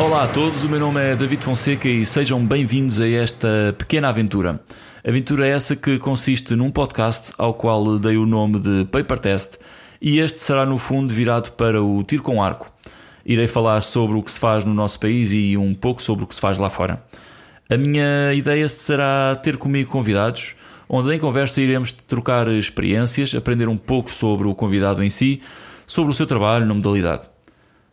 Olá 0.00 0.24
a 0.24 0.28
todos, 0.28 0.64
o 0.64 0.68
meu 0.70 0.80
nome 0.80 0.98
é 0.98 1.14
David 1.14 1.44
Fonseca 1.44 1.86
e 1.86 2.06
sejam 2.06 2.42
bem-vindos 2.42 2.98
a 3.02 3.06
esta 3.06 3.74
pequena 3.76 4.08
aventura. 4.08 4.58
Aventura 5.06 5.46
essa 5.46 5.76
que 5.76 5.98
consiste 5.98 6.56
num 6.56 6.70
podcast 6.70 7.30
ao 7.36 7.52
qual 7.52 7.98
dei 7.98 8.16
o 8.16 8.24
nome 8.24 8.58
de 8.58 8.86
Paper 8.86 9.18
Test 9.18 9.58
e 10.00 10.18
este 10.18 10.38
será 10.38 10.64
no 10.64 10.78
fundo 10.78 11.12
virado 11.12 11.52
para 11.52 11.82
o 11.82 12.02
tiro 12.02 12.22
com 12.22 12.42
arco. 12.42 12.72
Irei 13.26 13.46
falar 13.46 13.78
sobre 13.82 14.16
o 14.16 14.22
que 14.22 14.30
se 14.30 14.40
faz 14.40 14.64
no 14.64 14.72
nosso 14.72 14.98
país 14.98 15.32
e 15.32 15.54
um 15.58 15.74
pouco 15.74 16.00
sobre 16.00 16.24
o 16.24 16.26
que 16.26 16.34
se 16.34 16.40
faz 16.40 16.56
lá 16.56 16.70
fora. 16.70 17.04
A 17.68 17.76
minha 17.76 18.32
ideia 18.32 18.66
será 18.68 19.36
ter 19.36 19.58
comigo 19.58 19.90
convidados, 19.90 20.56
onde 20.88 21.14
em 21.14 21.18
conversa 21.18 21.60
iremos 21.60 21.92
trocar 21.92 22.48
experiências, 22.48 23.34
aprender 23.34 23.68
um 23.68 23.76
pouco 23.76 24.10
sobre 24.10 24.48
o 24.48 24.54
convidado 24.54 25.04
em 25.04 25.10
si, 25.10 25.42
sobre 25.86 26.10
o 26.10 26.14
seu 26.14 26.26
trabalho 26.26 26.64
na 26.64 26.72
modalidade. 26.72 27.29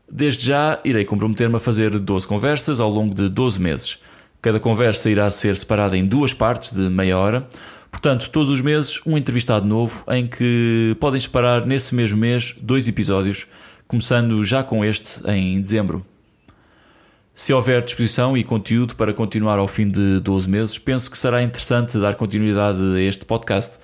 Desde 0.09 0.45
já, 0.45 0.79
irei 0.85 1.03
comprometer-me 1.03 1.57
a 1.57 1.59
fazer 1.59 1.97
12 1.99 2.25
conversas 2.25 2.79
ao 2.79 2.89
longo 2.89 3.13
de 3.13 3.27
12 3.27 3.61
meses. 3.61 3.99
Cada 4.41 4.59
conversa 4.59 5.09
irá 5.09 5.29
ser 5.29 5.55
separada 5.55 5.97
em 5.97 6.05
duas 6.05 6.33
partes 6.33 6.71
de 6.71 6.89
meia 6.89 7.17
hora. 7.17 7.47
Portanto, 7.91 8.29
todos 8.29 8.49
os 8.49 8.61
meses, 8.61 9.01
um 9.05 9.17
entrevistado 9.17 9.65
novo 9.65 10.03
em 10.09 10.27
que 10.27 10.95
podem 10.99 11.17
esperar 11.17 11.65
nesse 11.65 11.93
mesmo 11.93 12.17
mês 12.17 12.55
dois 12.61 12.87
episódios, 12.87 13.47
começando 13.87 14.43
já 14.43 14.63
com 14.63 14.85
este 14.85 15.21
em 15.27 15.59
dezembro. 15.59 16.05
Se 17.35 17.53
houver 17.53 17.81
disposição 17.81 18.35
e 18.37 18.43
conteúdo 18.43 18.95
para 18.95 19.13
continuar 19.13 19.59
ao 19.59 19.67
fim 19.67 19.89
de 19.89 20.19
12 20.21 20.49
meses, 20.49 20.79
penso 20.79 21.11
que 21.11 21.17
será 21.17 21.43
interessante 21.43 21.97
dar 21.99 22.15
continuidade 22.15 22.81
a 22.95 23.01
este 23.01 23.25
podcast. 23.25 23.77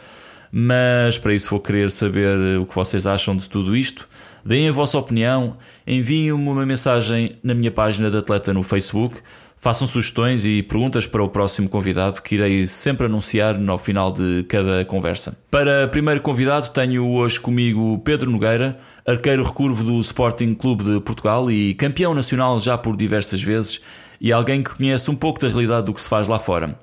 Mas 0.52 1.18
para 1.18 1.34
isso 1.34 1.50
vou 1.50 1.60
querer 1.60 1.90
saber 1.92 2.60
o 2.60 2.66
que 2.66 2.76
vocês 2.76 3.08
acham 3.08 3.36
de 3.36 3.50
tudo 3.50 3.76
isto. 3.76 4.08
Deem 4.46 4.68
a 4.68 4.72
vossa 4.72 4.98
opinião, 4.98 5.58
enviem-me 5.88 6.32
uma 6.32 6.66
mensagem 6.66 7.38
na 7.42 7.54
minha 7.54 7.72
página 7.72 8.12
de 8.12 8.18
atleta 8.18 8.54
no 8.54 8.62
Facebook, 8.62 9.20
façam 9.56 9.88
sugestões 9.88 10.46
e 10.46 10.62
perguntas 10.62 11.08
para 11.08 11.24
o 11.24 11.30
próximo 11.30 11.70
convidado 11.70 12.22
que 12.22 12.36
irei 12.36 12.68
sempre 12.68 13.06
anunciar 13.06 13.58
no 13.58 13.78
final 13.78 14.12
de 14.12 14.44
cada 14.50 14.84
conversa. 14.84 15.38
Para 15.50 15.88
primeiro 15.88 16.20
convidado 16.20 16.70
tenho 16.72 17.10
hoje 17.10 17.40
comigo 17.40 17.98
Pedro 18.00 18.30
Nogueira, 18.30 18.78
arqueiro 19.08 19.44
recurvo 19.44 19.82
do 19.82 19.98
Sporting 20.02 20.54
Clube 20.56 20.84
de 20.84 21.00
Portugal 21.00 21.50
e 21.50 21.74
campeão 21.76 22.14
nacional 22.14 22.60
já 22.60 22.78
por 22.78 22.98
diversas 22.98 23.42
vezes 23.42 23.80
e 24.20 24.34
alguém 24.34 24.62
que 24.62 24.76
conhece 24.76 25.10
um 25.10 25.16
pouco 25.16 25.40
da 25.40 25.48
realidade 25.48 25.86
do 25.86 25.94
que 25.94 26.02
se 26.02 26.10
faz 26.10 26.28
lá 26.28 26.38
fora. 26.38 26.78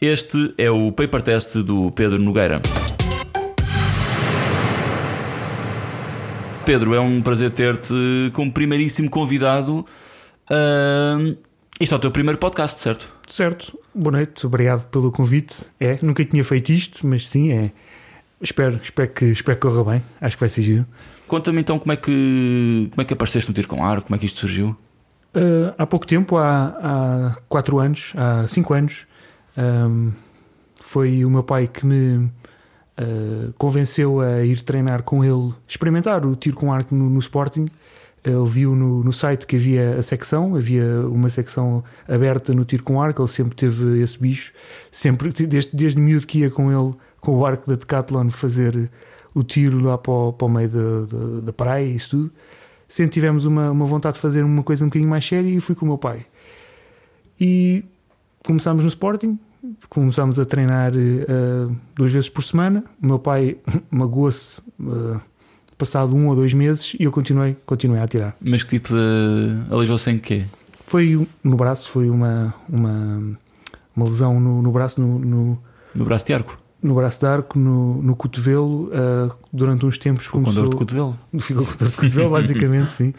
Este 0.00 0.52
é 0.58 0.68
o 0.68 0.90
paper 0.90 1.22
test 1.22 1.58
do 1.58 1.92
Pedro 1.92 2.18
Nogueira. 2.18 2.60
Pedro, 6.64 6.94
é 6.94 7.00
um 7.00 7.20
prazer 7.20 7.50
ter-te 7.50 7.92
como 8.32 8.50
primeiríssimo 8.50 9.10
convidado. 9.10 9.84
Uh, 10.50 11.36
isto 11.78 11.94
é 11.94 11.96
o 11.96 12.00
teu 12.00 12.10
primeiro 12.10 12.38
podcast, 12.38 12.80
certo? 12.80 13.06
Certo. 13.28 13.78
Boa 13.94 14.12
noite, 14.12 14.46
obrigado 14.46 14.86
pelo 14.86 15.12
convite. 15.12 15.56
É, 15.78 15.98
nunca 16.00 16.24
tinha 16.24 16.42
feito 16.42 16.72
isto, 16.72 17.06
mas 17.06 17.28
sim, 17.28 17.52
é. 17.52 17.70
Espero, 18.40 18.80
espero 18.82 19.10
que, 19.10 19.26
espero 19.26 19.58
que 19.58 19.68
corra 19.68 19.92
bem. 19.92 20.02
Acho 20.20 20.36
que 20.36 20.40
vai 20.40 20.48
ser 20.48 20.62
giro. 20.62 20.86
Conta-me 21.26 21.60
então 21.60 21.78
como 21.78 21.92
é 21.92 21.96
que 21.96 22.88
como 22.90 23.02
é 23.02 23.04
que 23.04 23.12
apareceste 23.12 23.50
no 23.50 23.54
tiro 23.54 23.68
com 23.68 23.84
ar, 23.84 24.00
como 24.00 24.16
é 24.16 24.18
que 24.18 24.24
isto 24.24 24.40
surgiu? 24.40 24.68
Uh, 25.36 25.74
há 25.76 25.86
pouco 25.86 26.06
tempo, 26.06 26.38
há, 26.38 26.76
há 26.80 27.36
quatro 27.46 27.78
anos, 27.78 28.12
há 28.16 28.46
cinco 28.48 28.72
anos, 28.72 29.06
um, 29.56 30.12
foi 30.80 31.24
o 31.26 31.30
meu 31.30 31.42
pai 31.42 31.66
que 31.66 31.84
me 31.84 32.30
uh, 32.98 33.52
convenceu 33.58 34.20
a 34.20 34.44
ir 34.44 34.62
treinar 34.62 35.02
com 35.02 35.24
ele, 35.24 35.52
experimentar 35.66 36.24
o 36.24 36.34
tiro 36.36 36.56
com 36.56 36.72
arco 36.72 36.94
no, 36.94 37.08
no 37.08 37.18
Sporting. 37.18 37.66
Ele 38.24 38.48
viu 38.48 38.74
no, 38.74 39.04
no, 39.04 39.12
site 39.12 39.46
que 39.46 39.56
havia 39.56 39.96
a 39.96 40.02
secção, 40.02 40.56
havia 40.56 41.06
uma 41.08 41.28
secção 41.28 41.84
aberta 42.08 42.54
no 42.54 42.64
tiro 42.64 42.82
com 42.82 43.00
arco. 43.00 43.20
Ele 43.20 43.28
sempre 43.28 43.54
teve 43.54 44.00
esse 44.00 44.18
bicho, 44.18 44.52
sempre 44.90 45.30
desde, 45.30 45.76
desde 45.76 46.00
miúdo 46.00 46.26
que 46.26 46.38
ia 46.38 46.50
com 46.50 46.72
ele, 46.72 46.94
com 47.20 47.36
o 47.36 47.44
arco 47.44 47.68
da 47.68 47.76
Decathlon, 47.76 48.30
fazer 48.30 48.90
o 49.34 49.42
tiro 49.42 49.78
lá 49.78 49.98
para 49.98 50.12
o, 50.12 50.32
para 50.32 50.46
o 50.46 50.48
meio 50.48 50.68
da, 50.68 51.16
da, 51.16 51.40
da 51.42 51.52
praia 51.52 51.84
e 51.84 51.96
isso 51.96 52.10
tudo. 52.10 52.32
Sempre 52.88 53.12
tivemos 53.12 53.44
uma, 53.44 53.70
uma 53.70 53.86
vontade 53.86 54.14
de 54.14 54.20
fazer 54.22 54.42
uma 54.42 54.62
coisa 54.62 54.84
um 54.84 54.88
bocadinho 54.88 55.10
mais 55.10 55.26
séria 55.26 55.48
e 55.48 55.60
fui 55.60 55.74
com 55.74 55.84
o 55.84 55.88
meu 55.88 55.98
pai. 55.98 56.24
E 57.40 57.84
começámos 58.44 58.84
no 58.84 58.88
Sporting, 58.88 59.38
começámos 59.88 60.38
a 60.38 60.44
treinar 60.44 60.92
uh, 60.94 61.76
duas 61.94 62.12
vezes 62.12 62.28
por 62.28 62.42
semana. 62.42 62.84
O 63.02 63.06
meu 63.06 63.18
pai 63.18 63.56
magoou-se 63.90 64.60
uh, 64.80 65.20
passado 65.76 66.14
um 66.14 66.28
ou 66.28 66.36
dois 66.36 66.52
meses 66.52 66.94
e 66.98 67.04
eu 67.04 67.12
continuei, 67.12 67.56
continuei 67.66 68.00
a 68.00 68.04
atirar. 68.04 68.36
Mas 68.40 68.62
que 68.62 68.70
tipo 68.78 68.88
de. 68.88 69.72
aleijou-se 69.72 70.10
em 70.10 70.18
quê? 70.18 70.44
Foi 70.86 71.26
no 71.42 71.56
braço, 71.56 71.88
foi 71.88 72.10
uma, 72.10 72.54
uma, 72.68 73.38
uma 73.96 74.04
lesão 74.04 74.38
no, 74.38 74.62
no 74.62 74.70
braço, 74.70 75.00
no, 75.00 75.18
no, 75.18 75.58
no. 75.94 76.04
braço 76.04 76.26
de 76.26 76.34
arco? 76.34 76.58
No 76.82 76.94
braço 76.94 77.18
de 77.18 77.26
arco, 77.26 77.58
no, 77.58 78.02
no 78.02 78.14
cotovelo, 78.14 78.88
uh, 78.88 79.34
durante 79.50 79.86
uns 79.86 79.96
tempos 79.96 80.26
Ficou 80.26 80.42
começou... 80.42 80.64
com 80.64 80.68
dor 80.68 80.74
de 80.74 80.76
cotovelo? 80.76 81.18
Ficou 81.40 81.64
com 81.64 81.76
dor 81.76 81.88
de 81.88 81.96
cotovelo, 81.96 82.30
basicamente, 82.30 82.92
sim. 82.92 83.14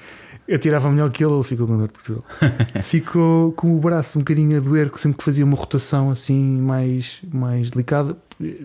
Eu 0.47 0.59
tirava 0.59 0.89
melhor 0.91 1.09
que 1.11 1.23
ele, 1.23 1.33
ele 1.33 1.43
ficou 1.43 1.67
com 1.67 1.77
dor 1.77 1.87
de 1.87 1.93
cotovelo. 1.93 2.23
ficou 2.83 3.51
com 3.53 3.75
o 3.75 3.79
braço 3.79 4.17
um 4.17 4.21
bocadinho 4.21 4.57
a 4.57 4.59
doer, 4.59 4.91
sempre 4.95 5.17
que 5.17 5.23
fazia 5.23 5.43
uma 5.43 5.55
rotação 5.55 6.09
assim 6.09 6.61
mais, 6.61 7.21
mais 7.33 7.71
delicada. 7.71 8.15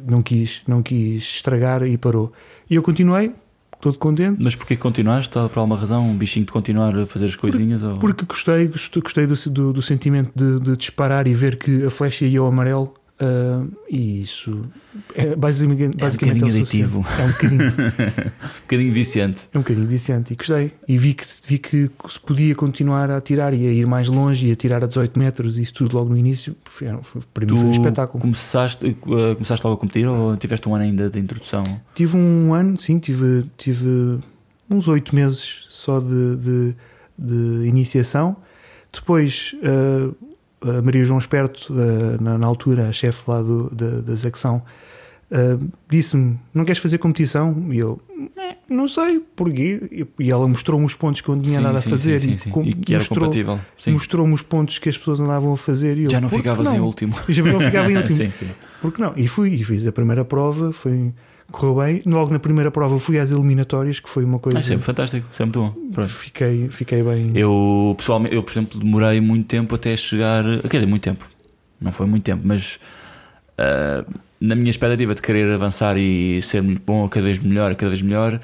Não 0.06 0.22
quis, 0.22 0.62
não 0.66 0.82
quis 0.82 1.22
estragar 1.22 1.82
e 1.82 1.96
parou. 1.96 2.32
E 2.68 2.74
eu 2.74 2.82
continuei, 2.82 3.32
todo 3.80 3.98
contente. 3.98 4.42
Mas 4.42 4.54
porquê 4.54 4.76
continuaste? 4.76 5.32
Por 5.32 5.58
alguma 5.58 5.76
razão? 5.76 6.06
Um 6.06 6.16
bichinho 6.16 6.44
de 6.44 6.52
continuar 6.52 6.96
a 6.96 7.06
fazer 7.06 7.26
as 7.26 7.36
coisinhas? 7.36 7.80
Porque, 7.80 7.94
ou... 7.94 8.00
porque 8.00 8.24
gostei, 8.26 8.68
gostei 8.68 9.26
do, 9.26 9.34
do, 9.50 9.72
do 9.72 9.82
sentimento 9.82 10.30
de, 10.34 10.60
de, 10.60 10.76
disparar 10.76 11.26
e 11.26 11.34
ver 11.34 11.56
que 11.56 11.84
a 11.84 11.90
flecha 11.90 12.26
ia 12.26 12.40
ao 12.40 12.46
amarelo 12.46 12.92
Uh, 13.22 13.70
e 13.86 14.22
isso 14.22 14.64
é 15.14 15.36
basicamente, 15.36 15.94
basicamente 15.94 16.42
é 16.42 16.46
um 16.46 16.48
bocadinho 16.48 16.62
aditivo. 16.62 17.06
É 17.18 17.22
um 17.22 17.28
bocadinho, 17.28 17.68
um 17.68 18.60
bocadinho 18.62 18.92
viciante. 18.94 19.48
É 19.52 19.58
um 19.58 19.60
bocadinho 19.60 19.86
viciante 19.86 20.32
e 20.32 20.36
gostei. 20.36 20.72
E 20.88 20.96
vi 20.96 21.12
que, 21.12 21.26
vi 21.46 21.58
que 21.58 21.90
se 22.08 22.18
podia 22.18 22.54
continuar 22.54 23.10
a 23.10 23.18
atirar 23.18 23.52
e 23.52 23.66
a 23.66 23.70
ir 23.70 23.86
mais 23.86 24.08
longe 24.08 24.48
e 24.48 24.52
a 24.52 24.56
tirar 24.56 24.82
a 24.82 24.86
18 24.86 25.18
metros 25.18 25.58
e 25.58 25.62
isso 25.62 25.74
tudo 25.74 25.98
logo 25.98 26.08
no 26.08 26.16
início. 26.16 26.56
Foi, 26.64 26.88
foi, 27.02 27.20
para 27.34 27.44
mim 27.44 27.58
foi 27.58 27.66
um 27.66 27.70
espetáculo. 27.70 28.22
Começaste, 28.22 28.86
uh, 28.86 29.34
começaste 29.34 29.66
logo 29.66 29.76
a 29.76 29.78
competir 29.78 30.08
ou 30.08 30.34
tiveste 30.38 30.66
um 30.66 30.74
ano 30.74 30.84
ainda 30.84 31.10
de 31.10 31.18
introdução? 31.18 31.62
Tive 31.94 32.16
um 32.16 32.54
ano, 32.54 32.78
sim, 32.80 32.98
tive, 32.98 33.44
tive 33.58 34.18
uns 34.70 34.88
8 34.88 35.14
meses 35.14 35.66
só 35.68 36.00
de, 36.00 36.36
de, 36.36 36.74
de 37.18 37.68
iniciação. 37.68 38.34
Depois. 38.90 39.54
Uh, 39.56 40.29
a 40.62 40.82
Maria 40.82 41.04
João 41.04 41.18
Esperto, 41.18 41.72
na, 42.20 42.38
na, 42.38 42.46
altura, 42.46 42.88
a 42.88 42.92
chefe 42.92 43.22
lá 43.26 43.42
do, 43.42 43.70
da, 43.70 44.00
da 44.00 44.16
secção, 44.16 44.62
uh, 45.30 45.70
disse-me: 45.88 46.38
Não 46.52 46.64
queres 46.64 46.80
fazer 46.80 46.98
competição? 46.98 47.66
E 47.70 47.78
eu, 47.78 48.00
eh, 48.36 48.56
não 48.68 48.86
sei 48.86 49.20
porquê. 49.34 50.06
E 50.18 50.30
ela 50.30 50.46
mostrou-me 50.46 50.84
os 50.84 50.94
pontos 50.94 51.20
que 51.20 51.28
eu 51.28 51.36
não 51.36 51.42
tinha 51.42 51.56
sim, 51.56 51.62
nada 51.62 51.78
sim, 51.78 51.88
a 51.88 51.90
fazer 51.90 52.20
sim, 52.20 52.30
e, 52.30 52.68
e 52.68 52.74
que 52.74 52.94
era 52.94 53.00
mostrou, 53.00 53.20
compatível. 53.20 53.60
Mostrou-me 53.88 54.34
os 54.34 54.42
pontos 54.42 54.78
que 54.78 54.88
as 54.88 54.98
pessoas 54.98 55.20
andavam 55.20 55.52
a 55.52 55.56
fazer. 55.56 55.96
E 55.96 56.04
eu, 56.04 56.10
Já 56.10 56.20
não 56.20 56.28
ficavas 56.28 56.66
não? 56.66 56.76
em 56.76 56.80
último. 56.80 57.14
Já 57.28 57.44
não 57.44 57.60
ficava 57.60 57.90
em 57.90 57.96
último. 57.98 58.16
sim, 58.16 58.30
sim. 58.30 58.48
Porque 58.82 59.02
não? 59.02 59.12
E 59.16 59.26
fui, 59.26 59.54
e 59.54 59.64
fiz 59.64 59.86
a 59.86 59.92
primeira 59.92 60.24
prova, 60.24 60.72
foi 60.72 61.12
correu 61.50 61.76
bem. 61.76 62.02
Logo 62.06 62.32
na 62.32 62.38
primeira 62.38 62.70
prova 62.70 62.98
fui 62.98 63.18
às 63.18 63.30
eliminatórias, 63.30 64.00
que 64.00 64.08
foi 64.08 64.24
uma 64.24 64.38
coisa. 64.38 64.58
É 64.58 64.62
sempre 64.62 64.84
fantástico, 64.84 65.26
sempre 65.30 65.60
bom. 65.60 65.70
Pronto. 65.92 66.10
Fiquei, 66.10 66.68
fiquei 66.68 67.02
bem. 67.02 67.32
Eu, 67.34 67.94
pessoalmente, 67.96 68.34
eu, 68.34 68.42
por 68.42 68.50
exemplo, 68.50 68.78
demorei 68.78 69.20
muito 69.20 69.46
tempo 69.46 69.74
até 69.74 69.96
chegar. 69.96 70.44
Quer 70.62 70.78
dizer, 70.78 70.86
muito 70.86 71.02
tempo. 71.02 71.28
Não 71.80 71.92
foi 71.92 72.06
muito 72.06 72.24
tempo, 72.24 72.42
mas 72.44 72.78
uh, 73.58 74.04
na 74.40 74.54
minha 74.54 74.70
expectativa 74.70 75.14
de 75.14 75.22
querer 75.22 75.52
avançar 75.52 75.96
e 75.96 76.40
ser 76.42 76.62
muito 76.62 76.82
bom, 76.84 77.08
cada 77.08 77.24
vez 77.24 77.38
melhor, 77.38 77.74
cada 77.74 77.90
vez 77.90 78.02
melhor. 78.02 78.40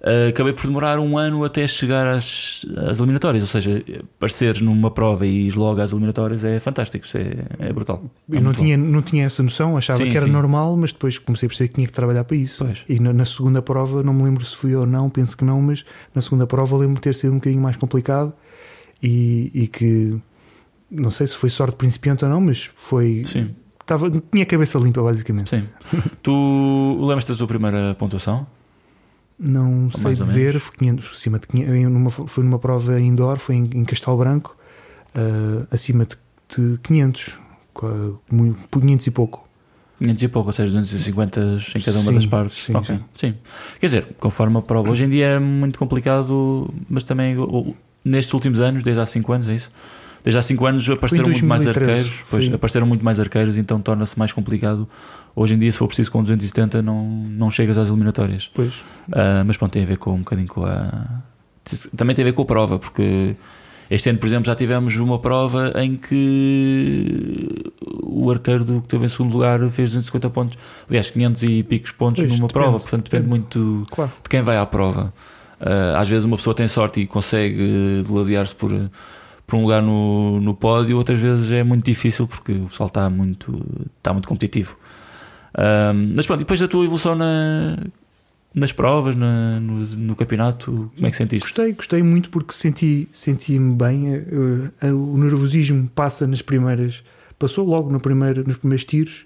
Uh, 0.00 0.28
acabei 0.28 0.52
por 0.52 0.66
demorar 0.66 0.98
um 0.98 1.16
ano 1.16 1.42
até 1.42 1.66
chegar 1.66 2.06
às, 2.06 2.66
às 2.88 2.98
eliminatórias, 2.98 3.42
ou 3.42 3.48
seja, 3.48 3.82
aparecer 4.16 4.60
numa 4.60 4.90
prova 4.90 5.26
e 5.26 5.48
ir 5.48 5.56
logo 5.56 5.80
às 5.80 5.90
eliminatórias 5.90 6.44
é 6.44 6.60
fantástico, 6.60 7.06
é, 7.14 7.68
é 7.68 7.72
brutal. 7.72 8.04
É 8.30 8.36
eu 8.36 8.40
não 8.40 8.52
tinha, 8.52 8.76
não 8.76 9.00
tinha 9.00 9.24
essa 9.24 9.42
noção, 9.42 9.76
achava 9.76 9.98
sim, 9.98 10.10
que 10.10 10.16
era 10.16 10.26
sim. 10.26 10.32
normal, 10.32 10.76
mas 10.76 10.92
depois 10.92 11.18
comecei 11.18 11.46
a 11.46 11.48
perceber 11.48 11.68
que 11.68 11.74
tinha 11.76 11.86
que 11.86 11.92
trabalhar 11.92 12.24
para 12.24 12.36
isso. 12.36 12.64
Pois. 12.64 12.84
E 12.88 13.00
na, 13.00 13.12
na, 13.12 13.24
segunda 13.24 13.62
prova, 13.62 14.02
não 14.02 14.12
me 14.12 14.22
lembro 14.22 14.44
se 14.44 14.54
fui 14.54 14.74
ou 14.74 14.86
não, 14.86 15.08
penso 15.08 15.36
que 15.36 15.44
não, 15.44 15.60
mas 15.62 15.84
na 16.14 16.20
segunda 16.20 16.46
prova 16.46 16.76
lembro 16.76 16.96
de 16.96 17.00
ter 17.00 17.14
sido 17.14 17.32
um 17.32 17.36
bocadinho 17.36 17.62
mais 17.62 17.76
complicado 17.76 18.32
e, 19.02 19.50
e 19.54 19.66
que 19.66 20.20
não 20.90 21.10
sei 21.10 21.26
se 21.26 21.34
foi 21.34 21.50
sorte 21.50 21.76
principiante 21.76 22.24
ou 22.24 22.30
não, 22.30 22.40
mas 22.40 22.70
foi. 22.76 23.22
Sim. 23.24 23.54
Tava, 23.84 24.10
tinha 24.10 24.42
a 24.42 24.46
cabeça 24.46 24.78
limpa, 24.78 25.02
basicamente. 25.02 25.50
Sim. 25.50 25.64
tu 26.22 26.98
lembras-te 27.00 27.32
da 27.32 27.38
tua 27.38 27.46
primeira 27.46 27.94
pontuação? 27.98 28.46
Não 29.38 29.84
ou 29.84 29.90
sei 29.90 30.14
dizer, 30.14 30.58
foi, 30.58 30.76
500, 30.78 31.10
acima 31.12 31.38
de 31.38 31.46
500, 31.46 31.92
numa, 31.92 32.10
foi 32.10 32.44
numa 32.44 32.58
prova 32.58 32.98
indoor, 33.00 33.38
foi 33.38 33.56
em, 33.56 33.70
em 33.74 33.84
Castelo 33.84 34.16
Branco, 34.16 34.56
uh, 35.14 35.66
acima 35.70 36.06
de, 36.06 36.16
de 36.56 36.78
500, 36.78 37.38
500 38.70 39.06
e 39.06 39.10
pouco. 39.10 39.46
500 39.98 40.22
e 40.22 40.28
pouco, 40.28 40.48
ou 40.48 40.52
seja, 40.52 40.72
250 40.72 41.58
em 41.74 41.80
cada 41.80 41.98
uma 41.98 42.10
sim, 42.10 42.14
das 42.14 42.26
partes. 42.26 42.64
Sim, 42.64 42.76
okay. 42.76 42.96
sim. 42.96 43.02
sim. 43.14 43.34
Quer 43.80 43.86
dizer, 43.86 44.06
conforme 44.18 44.58
a 44.58 44.62
prova, 44.62 44.90
hoje 44.90 45.04
em 45.04 45.08
dia 45.08 45.26
é 45.26 45.38
muito 45.38 45.78
complicado, 45.78 46.72
mas 46.88 47.04
também 47.04 47.36
nestes 48.04 48.32
últimos 48.32 48.60
anos, 48.60 48.82
desde 48.82 49.02
há 49.02 49.06
5 49.06 49.32
anos, 49.32 49.48
é 49.48 49.54
isso? 49.54 49.70
Desde 50.24 50.38
há 50.38 50.42
5 50.42 50.66
anos 50.66 50.90
apareceram 50.90 51.28
muito 51.28 51.44
mais 51.46 51.64
2013, 51.64 52.00
arqueiros, 52.00 52.24
pois, 52.28 52.52
apareceram 52.52 52.86
muito 52.86 53.04
mais 53.04 53.20
arqueiros, 53.20 53.56
então 53.56 53.80
torna-se 53.80 54.18
mais 54.18 54.32
complicado. 54.32 54.88
Hoje 55.34 55.54
em 55.54 55.58
dia, 55.58 55.70
se 55.70 55.78
for 55.78 55.86
preciso 55.86 56.10
com 56.10 56.22
270, 56.22 56.82
não, 56.82 57.04
não 57.06 57.50
chegas 57.50 57.78
às 57.78 57.88
eliminatórias. 57.88 58.50
Pois. 58.54 58.72
Ah, 59.12 59.44
mas 59.46 59.56
pronto, 59.56 59.72
tem 59.72 59.82
a 59.82 59.86
ver 59.86 59.98
com 59.98 60.14
um 60.14 60.18
bocadinho 60.18 60.48
com 60.48 60.64
a. 60.64 60.90
Também 61.96 62.14
tem 62.16 62.22
a 62.24 62.26
ver 62.26 62.32
com 62.32 62.42
a 62.42 62.44
prova, 62.44 62.78
porque 62.78 63.36
este 63.90 64.08
ano, 64.10 64.18
por 64.18 64.26
exemplo, 64.26 64.46
já 64.46 64.54
tivemos 64.56 64.96
uma 64.96 65.18
prova 65.18 65.72
em 65.76 65.96
que 65.96 67.72
o 68.02 68.30
arqueiro 68.30 68.64
do 68.64 68.80
que 68.80 68.88
teve 68.88 69.04
em 69.04 69.08
segundo 69.08 69.32
lugar 69.32 69.58
fez 69.70 69.90
250 69.90 70.30
pontos, 70.30 70.58
aliás, 70.88 71.10
500 71.10 71.42
e 71.44 71.62
picos 71.62 71.92
pontos 71.92 72.24
Pois, 72.24 72.32
numa 72.36 72.48
depende, 72.48 72.52
prova, 72.64 72.80
portanto 72.80 73.04
depende 73.04 73.24
depende. 73.28 73.58
muito 73.58 73.86
Claro. 73.94 74.12
de 74.22 74.28
quem 74.28 74.42
vai 74.42 74.56
à 74.56 74.66
prova. 74.66 75.12
Ah, 75.60 76.00
às 76.00 76.08
vezes 76.08 76.24
uma 76.24 76.36
pessoa 76.36 76.54
tem 76.54 76.66
sorte 76.68 77.00
e 77.00 77.06
consegue 77.06 78.02
deladear-se 78.06 78.54
por, 78.54 78.70
por 79.46 79.56
um 79.56 79.62
lugar 79.62 79.80
no, 79.82 80.40
no 80.40 80.54
pódio, 80.54 80.96
outras 80.96 81.18
vezes 81.18 81.50
é 81.52 81.62
muito 81.62 81.84
difícil 81.84 82.26
porque 82.26 82.52
o 82.52 82.66
pessoal 82.68 82.88
está 82.88 83.08
muito, 83.08 83.54
está 83.98 84.12
muito 84.12 84.26
competitivo. 84.28 84.76
Ah, 85.54 85.92
mas 85.94 86.26
pronto, 86.26 86.40
depois 86.40 86.58
da 86.60 86.68
tua 86.68 86.84
evolução 86.84 87.14
na, 87.14 87.78
nas 88.54 88.72
provas, 88.72 89.14
na- 89.16 89.60
no, 89.60 89.86
no 89.86 90.16
campeonato, 90.16 90.90
como 90.94 91.06
é 91.06 91.10
que 91.10 91.16
sentiste? 91.16 91.46
Gostei, 91.46 91.72
gostei 91.72 92.02
muito 92.02 92.28
porque 92.30 92.52
senti, 92.52 93.08
senti-me 93.12 93.74
bem. 93.74 94.14
eh, 94.14 94.70
eh, 94.82 94.92
o 94.92 95.16
nervosismo 95.16 95.88
passa 95.94 96.26
nas 96.26 96.42
primeiras, 96.42 97.02
passou 97.38 97.66
logo 97.66 97.90
no 97.90 98.00
primeiro, 98.00 98.44
nos 98.46 98.56
primeiros 98.58 98.84
tiros. 98.84 99.24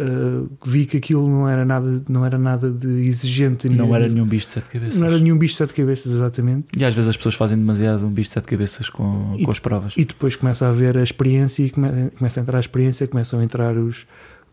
Eh, 0.00 0.46
vi 0.64 0.86
que 0.86 0.96
aquilo 0.98 1.28
não 1.28 1.48
era 1.48 1.64
nada, 1.64 2.02
não 2.08 2.24
era 2.24 2.38
nada 2.38 2.70
de 2.70 2.86
exigente. 3.06 3.68
Não 3.68 3.94
era 3.94 4.08
nenhum 4.08 4.24
bicho 4.26 4.46
de 4.46 4.52
sete 4.52 4.68
cabeças. 4.68 5.00
não 5.00 5.08
era 5.08 5.18
nenhum 5.18 5.36
bicho 5.36 5.54
de 5.54 5.58
sete 5.58 5.74
cabeças, 5.74 6.12
exatamente. 6.12 6.66
E 6.78 6.84
às 6.84 6.94
vezes 6.94 7.08
as 7.08 7.16
pessoas 7.16 7.34
fazem 7.34 7.58
demasiado 7.58 8.06
um 8.06 8.10
bicho 8.10 8.28
de 8.30 8.34
sete 8.34 8.46
cabeças 8.46 8.88
com, 8.88 9.34
E- 9.36 9.44
com 9.44 9.50
as 9.50 9.58
provas. 9.58 9.94
E 9.96 10.04
depois 10.04 10.36
começa 10.36 10.66
a 10.66 10.68
haver 10.70 10.96
a 10.96 11.02
experiência 11.02 11.64
e 11.64 11.70
come- 11.70 12.10
começa 12.16 12.38
a 12.38 12.42
entrar 12.42 12.58
a 12.58 12.60
experiência, 12.60 13.06
começam 13.08 13.40
a 13.40 13.44
entrar 13.44 13.76
os, 13.76 14.06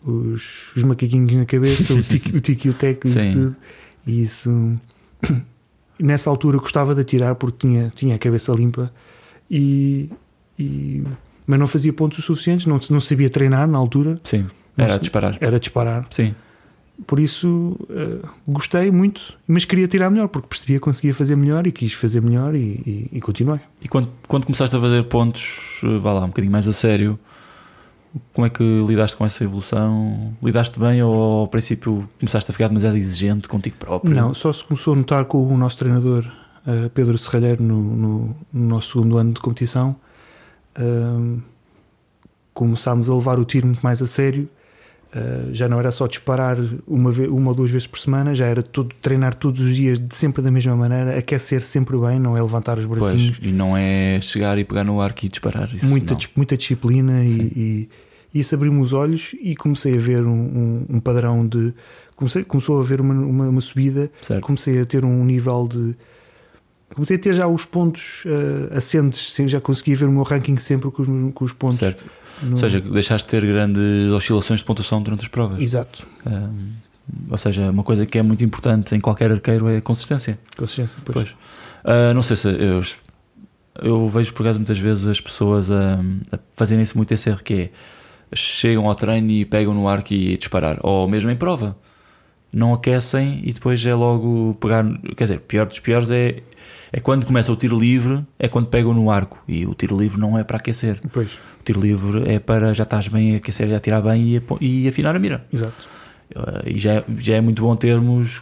os, 0.04 0.44
os 0.76 0.84
macaquinhos 0.84 1.34
na 1.36 1.46
cabeça, 1.46 1.94
o 1.94 2.02
tique 2.02 2.66
o 2.66 2.68
e 2.68 2.72
o 2.72 2.74
teco, 2.74 3.08
isso 3.08 3.32
tudo. 3.32 3.56
E 4.08 4.24
isso. 4.24 4.74
Nessa 5.98 6.30
altura 6.30 6.58
gostava 6.58 6.94
de 6.94 7.02
atirar 7.02 7.36
porque 7.36 7.68
tinha, 7.68 7.92
tinha 7.96 8.16
a 8.16 8.20
cabeça 8.20 8.52
limpa, 8.52 8.92
e, 9.50 10.10
e- 10.60 11.04
mas 11.48 11.58
não 11.60 11.68
fazia 11.68 11.94
pontos 11.94 12.20
o 12.20 12.22
suficientes, 12.22 12.66
não, 12.66 12.80
não 12.90 13.00
sabia 13.00 13.30
treinar 13.30 13.66
na 13.68 13.78
altura, 13.78 14.20
Sim, 14.24 14.46
Era 14.78 14.96
a 14.96 14.98
disparar. 14.98 15.38
era 15.40 15.60
disparar. 15.60 16.06
Sim, 16.10 16.36
Por 17.08 17.20
isso 17.20 17.78
eh, 17.90 18.20
gostei 18.48 18.90
muito, 18.92 19.34
mas 19.48 19.66
queria 19.66 19.88
tirar 19.88 20.10
melhor 20.10 20.28
porque 20.30 20.48
percebia 20.48 20.78
que 20.78 20.82
conseguia 20.84 21.14
fazer 21.14 21.36
melhor 21.36 21.68
e 21.68 21.72
quis 21.72 21.94
fazer 21.94 22.22
melhor 22.22 22.56
e, 22.56 22.60
e, 22.86 23.10
e 23.18 23.22
continuei. 23.22 23.60
E 23.82 23.88
quando, 23.88 24.10
quando 24.28 24.46
começaste 24.46 24.76
a 24.76 24.80
fazer 24.80 25.04
pontos, 25.04 25.82
eh, 25.84 25.98
vá 25.98 26.14
lá, 26.14 26.24
um 26.24 26.28
bocadinho 26.28 26.52
mais 26.52 26.68
a 26.68 26.74
sério, 26.74 27.20
como 28.34 28.48
é 28.48 28.50
que 28.50 28.64
lidaste 28.88 29.18
com 29.18 29.26
essa 29.26 29.44
evolução? 29.44 30.34
Lidaste 30.42 30.80
bem 30.80 31.04
ou 31.04 31.42
ao 31.42 31.48
princípio 31.50 32.10
começaste 32.18 32.50
a 32.50 32.54
ficar 32.54 32.70
demasiado 32.70 32.96
exigente 32.96 33.50
contigo 33.50 33.76
próprio? 33.78 34.16
Não, 34.16 34.34
só 34.34 34.54
se 34.54 34.64
começou 34.64 34.94
a 34.94 34.98
notar 34.98 35.26
com 35.26 35.46
o 35.46 35.58
nosso 35.58 35.78
treinador 35.78 36.26
eh, 36.66 36.90
Pedro 36.94 37.18
Serralheiro 37.18 37.62
no, 37.62 37.82
no- 37.82 38.36
no 38.54 38.68
nosso 38.70 38.94
segundo 38.94 39.18
ano 39.18 39.34
de 39.34 39.42
competição. 39.42 39.98
Ahm, 40.78 41.40
começámos 42.54 43.10
a 43.10 43.14
levar 43.16 43.38
o 43.40 43.46
tiro 43.46 43.68
muito 43.68 43.82
mais 43.82 44.02
a 44.02 44.08
sério. 44.08 44.48
Ah, 45.18 45.50
já 45.54 45.70
não 45.70 45.80
era 45.80 45.94
só 45.94 46.08
disparar 46.08 46.58
uma, 46.86 47.10
ve- 47.10 47.28
uma 47.30 47.52
ou 47.52 47.56
duas 47.56 47.72
vezes 47.72 47.88
por 47.88 47.98
semana, 47.98 48.36
já 48.36 48.48
era 48.48 48.62
tudo, 48.62 48.94
treinar 49.02 49.34
todos 49.34 49.62
os 49.62 49.74
dias 49.74 49.98
de 49.98 50.14
sempre 50.14 50.42
da 50.44 50.52
mesma 50.52 50.76
maneira, 50.76 51.18
aquecer 51.18 51.62
sempre 51.62 51.98
bem, 51.98 52.20
não 52.20 52.36
é 52.36 52.42
levantar 52.42 52.78
os 52.78 52.86
Pois, 52.86 53.00
bracinhos. 53.00 53.38
e 53.42 53.50
não 53.52 53.78
é 53.78 54.20
chegar 54.22 54.58
e 54.58 54.66
pegar 54.66 54.84
no 54.84 55.00
arco 55.00 55.26
e 55.26 55.30
disparar. 55.30 55.74
Isso 55.74 55.86
muita, 55.86 56.16
dis- 56.16 56.30
muita 56.36 56.58
disciplina 56.58 57.24
e, 57.24 57.88
e, 58.34 58.40
isso 58.42 58.54
abriu-me 58.56 58.82
os 58.82 58.92
olhos 58.92 59.34
e 59.42 59.56
comecei 59.56 59.96
a 59.96 60.00
ver 60.00 60.26
um, 60.26 60.32
um- 60.34 60.86
um 60.90 61.00
padrão 61.00 61.48
de. 61.48 61.74
Comecei, 62.18 62.44
começou 62.44 62.78
a 62.78 62.82
haver 62.82 63.00
uma, 63.00 63.14
uma, 63.14 63.48
uma 63.48 63.62
subida 63.62 64.12
Certo. 64.22 64.42
comecei 64.42 64.82
a 64.82 64.86
ter 64.86 65.06
um 65.06 65.24
nível 65.24 65.66
de. 65.72 65.96
Comecei 66.94 67.16
a 67.16 67.20
ter 67.20 67.34
já 67.34 67.48
os 67.48 67.64
pontos 67.66 68.24
uh, 68.26 69.48
já 69.48 69.60
conseguia 69.62 69.96
ver 69.96 70.06
o 70.06 70.12
meu 70.12 70.24
ranking 70.24 70.56
sempre 70.58 70.92
com 70.92 71.02
os, 71.02 71.34
com 71.34 71.46
os 71.46 71.54
pontos. 71.54 71.78
Certo. 71.80 72.04
No- 72.44 72.52
Ou 72.52 72.58
seja, 72.58 72.80
deixaste 72.82 73.28
de 73.28 73.32
ter 73.32 73.46
grandes 73.48 74.12
oscilações 74.12 74.60
de 74.62 74.66
pontuação 74.66 75.02
durante 75.02 75.22
as 75.24 75.28
provas. 75.28 75.62
Exato, 75.62 76.06
Um, 76.26 76.70
ou 77.30 77.38
seja, 77.38 77.70
uma 77.70 77.84
coisa 77.84 78.06
que 78.06 78.18
é 78.18 78.24
muito 78.24 78.44
importante 78.44 78.96
em 78.96 79.00
qualquer 79.00 79.32
arqueiro 79.32 79.68
é 79.70 79.78
a 79.78 79.82
consistência. 79.82 80.40
consciência. 80.58 80.96
Pois. 81.06 81.16
Pois. 81.30 81.36
Ah, 81.84 82.14
não 82.14 82.22
sei 82.24 82.36
se 82.36 82.48
eu, 82.50 82.82
eu 83.82 84.10
vejo 84.10 84.34
por 84.34 84.42
acaso 84.44 84.58
muitas 84.60 84.80
vezes 84.80 85.06
as 85.06 85.22
pessoas 85.22 85.70
a, 85.70 86.00
a 86.32 86.40
fazerem-se 86.56 86.96
muito 86.98 87.14
esse 87.14 87.30
erro 87.30 87.44
que 87.44 87.54
é 87.54 87.70
chegam 88.36 88.88
ao 88.88 88.96
treino 88.96 89.30
e 89.30 89.46
pegam 89.46 89.74
no 89.74 89.88
arco 89.88 90.14
e 90.14 90.36
disparar, 90.36 90.78
ou 90.82 91.08
mesmo 91.08 91.30
em 91.30 91.36
prova. 91.36 91.78
Não 92.56 92.74
aquecem 92.74 93.42
e 93.44 93.52
depois 93.52 93.86
é 93.86 93.94
logo 93.94 94.56
pegar. 94.62 94.86
Quer 95.18 95.24
dizer, 95.26 95.40
pior 95.42 95.66
dos 95.66 95.80
piores 95.82 96.10
é, 96.10 96.42
é 96.94 97.02
quando 97.02 97.26
começa 97.26 97.52
o 97.52 97.56
tiro 97.58 97.78
livre, 97.78 98.26
é 98.40 98.48
quando 98.48 98.68
pegam 98.68 98.94
no 98.94 99.12
arco. 99.12 99.44
E 99.46 99.66
o 99.66 99.74
tiro 99.74 99.98
livre 99.98 100.18
não 100.18 100.40
é 100.40 100.44
para 100.46 100.56
aquecer. 100.56 101.02
Pois, 101.12 101.34
O 101.60 101.64
tiro 101.66 101.82
livre 101.82 102.32
é 102.32 102.40
para 102.40 102.74
já 102.74 102.84
estás 102.84 103.10
bem 103.10 103.34
a 103.34 103.38
aquecer, 103.38 103.68
já 103.68 103.78
tirar 103.82 104.02
bem 104.02 104.42
e, 104.62 104.84
e 104.84 104.88
afinar 104.88 105.14
a 105.14 105.20
mira. 105.20 105.46
exato. 105.52 105.74
Uh, 106.34 106.68
e 106.68 106.80
já, 106.80 107.04
já 107.18 107.36
é 107.36 107.42
muito 107.42 107.62
bom 107.62 107.76
termos. 107.76 108.42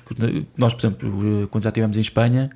Nós, 0.55 0.73
por 0.75 0.79
exemplo, 0.81 1.43
uh, 1.43 1.47
quando 1.47 1.63
já 1.63 1.69
estivemos 1.69 1.97
em 1.97 2.01
Espanha, 2.01 2.49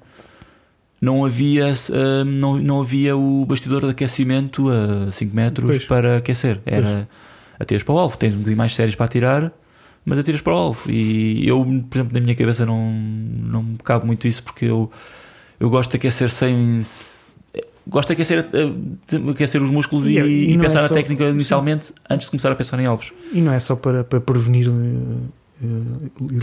não 1.02 1.26
havia, 1.26 1.74
uh, 1.74 2.24
não, 2.24 2.58
não 2.60 2.82
havia 2.82 3.18
o 3.18 3.46
bastidor 3.46 3.82
de 3.82 3.90
aquecimento 3.90 4.70
a 4.70 5.12
5 5.12 5.36
metros 5.36 5.70
Pois. 5.70 5.86
para 5.86 6.18
aquecer. 6.18 6.62
Era 6.66 7.10
atiras 7.60 7.84
para 7.84 7.96
o 7.96 7.98
alvo. 8.00 8.16
Tens 8.18 8.36
um 8.36 8.38
bocadinho 8.38 8.58
mais 8.58 8.74
sérios 8.76 8.96
para 8.96 9.06
atirar, 9.06 9.52
mas 10.08 10.18
atiras 10.18 10.40
para 10.42 10.54
o 10.54 10.58
alvo. 10.58 10.90
E 10.90 11.46
eu, 11.48 11.58
por 11.90 11.98
exemplo, 11.98 12.14
na 12.14 12.20
minha 12.22 12.34
cabeça 12.34 12.66
não, 12.66 12.92
não 12.92 13.62
me 13.62 13.78
cabe 13.84 14.06
muito 14.06 14.26
isso 14.28 14.42
porque 14.42 14.64
eu, 14.66 14.90
eu 15.60 15.70
gosto 15.70 15.92
de 15.92 15.98
aquecer 15.98 16.30
sem. 16.30 16.82
Gosto 17.90 18.08
de 18.10 18.14
aquecer, 18.14 18.46
uh, 18.54 19.30
aquecer 19.32 19.62
os 19.62 19.70
músculos 19.70 20.08
E 20.08 20.14
e, 20.14 20.18
é- 20.20 20.28
e 20.28 20.54
é 20.54 20.58
pensar 20.58 20.82
na 20.82 20.88
só- 20.88 20.94
técnica 20.94 21.26
inicialmente 21.26 21.94
antes 22.10 22.26
de 22.28 22.32
começar 22.32 22.52
a 22.52 22.56
pensar 22.56 22.80
em 22.80 22.86
alvos. 22.86 23.14
E 23.34 23.40
não 23.42 23.52
é 23.54 23.60
só 23.62 23.76
para, 23.78 24.04
para 24.04 24.20
prevenir 24.20 24.68
eh, 24.68 25.64
eh, 25.64 25.66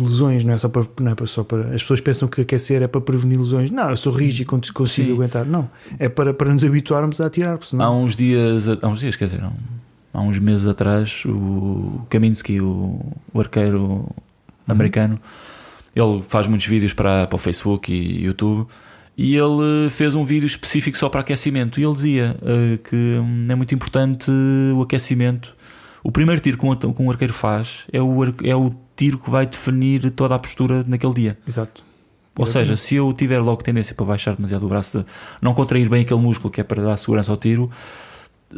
lesões, 0.01 0.43
não 0.43 0.55
é 0.55 0.59
só 0.59 0.71
para, 0.71 0.87
não 1.01 1.13
é 1.13 1.27
só 1.27 1.45
para. 1.45 1.75
As 1.75 1.83
pessoas 1.83 2.01
pensam 2.01 2.29
que 2.29 2.41
aquecer 2.41 2.81
é 2.83 2.87
para 2.87 3.01
prevenir 3.01 3.39
lesões. 3.39 3.71
Não, 3.71 3.91
eu 3.91 3.97
sou 3.97 4.11
rígido 4.13 4.43
e 4.43 4.45
con- 4.47 4.61
consigo 4.73 5.09
Sim. 5.09 5.13
aguentar. 5.15 5.45
Não, 5.45 5.69
é 5.99 6.09
para, 6.09 6.33
para 6.33 6.51
nos 6.53 6.65
habituarmos 6.65 7.21
a 7.21 7.27
atirar, 7.27 7.59
porque 7.59 7.67
Há 7.77 7.79
senão. 7.79 8.03
uns 8.05 8.17
dias, 8.17 8.67
há 8.81 8.89
uns 8.89 9.01
dias, 9.01 9.15
quer 9.15 9.27
dizer, 9.27 9.43
há 9.43 9.49
um- 9.49 9.53
há 10.15 10.21
uns 10.23 10.39
meses 10.39 10.67
atrás, 10.67 11.25
o 11.27 12.07
Kaminsky, 12.09 12.61
o, 12.61 13.01
o 13.33 13.41
arqueiro 13.41 14.09
americano, 14.67 15.21
ele 15.95 16.23
faz 16.23 16.47
muitos 16.47 16.67
vídeos 16.67 16.93
para, 16.93 17.27
para 17.27 17.37
o 17.37 17.39
Facebook 17.39 17.93
e 17.93 18.25
YouTube. 18.25 18.67
E 19.17 19.37
ele 19.37 19.91
fez 19.91 20.15
um 20.15 20.25
vídeo 20.25 20.47
específico 20.47 20.97
só 20.97 21.09
para 21.09 21.21
aquecimento. 21.21 21.81
E 21.81 21.85
ele 21.85 21.95
dizia 21.95 22.37
eh, 22.43 22.79
que 22.79 22.97
hum, 22.97 23.47
é 23.49 23.55
muito 23.55 23.73
importante 23.75 24.31
o 24.75 24.83
aquecimento. 24.83 25.55
O 26.03 26.11
primeiro 26.11 26.41
tiro 26.41 26.59
que 26.59 26.67
um, 26.67 26.75
que 26.75 27.03
um 27.03 27.11
arqueiro 27.11 27.33
faz 27.33 27.85
é 27.93 28.03
o, 28.03 28.25
é 28.43 28.57
o 28.57 28.75
tiro 28.97 29.19
que 29.19 29.31
vai 29.31 29.47
definir 29.47 30.11
toda 30.11 30.35
a 30.35 30.39
postura 30.39 30.85
naquele 30.87 31.15
dia. 31.15 31.39
Exato. 31.47 31.83
Ou 32.37 32.47
seja, 32.47 32.75
se 32.75 32.97
eu 32.97 33.13
tiver 33.13 33.39
logo 33.39 33.63
tendência 33.63 33.95
para 33.95 34.05
baixar 34.05 34.35
demasiado 34.35 34.67
o 34.67 34.69
braço, 34.69 34.99
de 34.99 35.07
não 35.41 35.55
contrair 35.55 35.89
bem 35.89 36.03
aquele 36.03 36.19
músculo 36.19 36.51
que 36.51 36.61
é 36.61 36.65
para 36.65 36.83
dar 36.83 36.97
segurança 36.97 37.31
ao 37.31 37.37
tiro, 37.37 37.71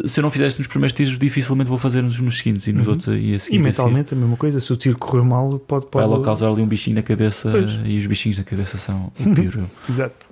se 0.05 0.21
eu 0.21 0.23
não 0.23 0.31
fizer 0.31 0.47
isto 0.47 0.59
nos 0.59 0.66
primeiros 0.66 0.93
tiros, 0.93 1.19
dificilmente 1.19 1.69
vou 1.71 1.78
fazer 1.78 2.02
nos, 2.02 2.21
nos 2.21 2.38
seguintes 2.38 2.66
e 2.66 2.73
nos 2.73 2.87
Uhum. 2.87 2.93
outros 2.95 3.16
e 3.19 3.35
a 3.35 3.38
seguir. 3.38 3.57
E 3.57 3.59
mentalmente 3.61 4.12
a 4.14 4.16
mesma 4.16 4.37
coisa, 4.37 4.61
se 4.61 4.73
o 4.73 4.76
tiro 4.76 4.99
correr 4.99 5.25
mal, 5.25 5.59
pode. 5.59 5.85
Vai 5.85 5.90
pode... 6.02 6.09
logo 6.09 6.23
causar 6.23 6.49
ali 6.49 6.61
um 6.62 6.66
bichinho 6.66 6.97
na 6.97 7.02
cabeça 7.02 7.50
Pois. 7.50 7.73
e 7.85 7.99
os 7.99 8.07
bichinhos 8.07 8.37
na 8.38 8.45
cabeça 8.45 8.76
são 8.78 9.11
o 9.19 9.25
pior. 9.35 9.64
Exato. 9.88 10.26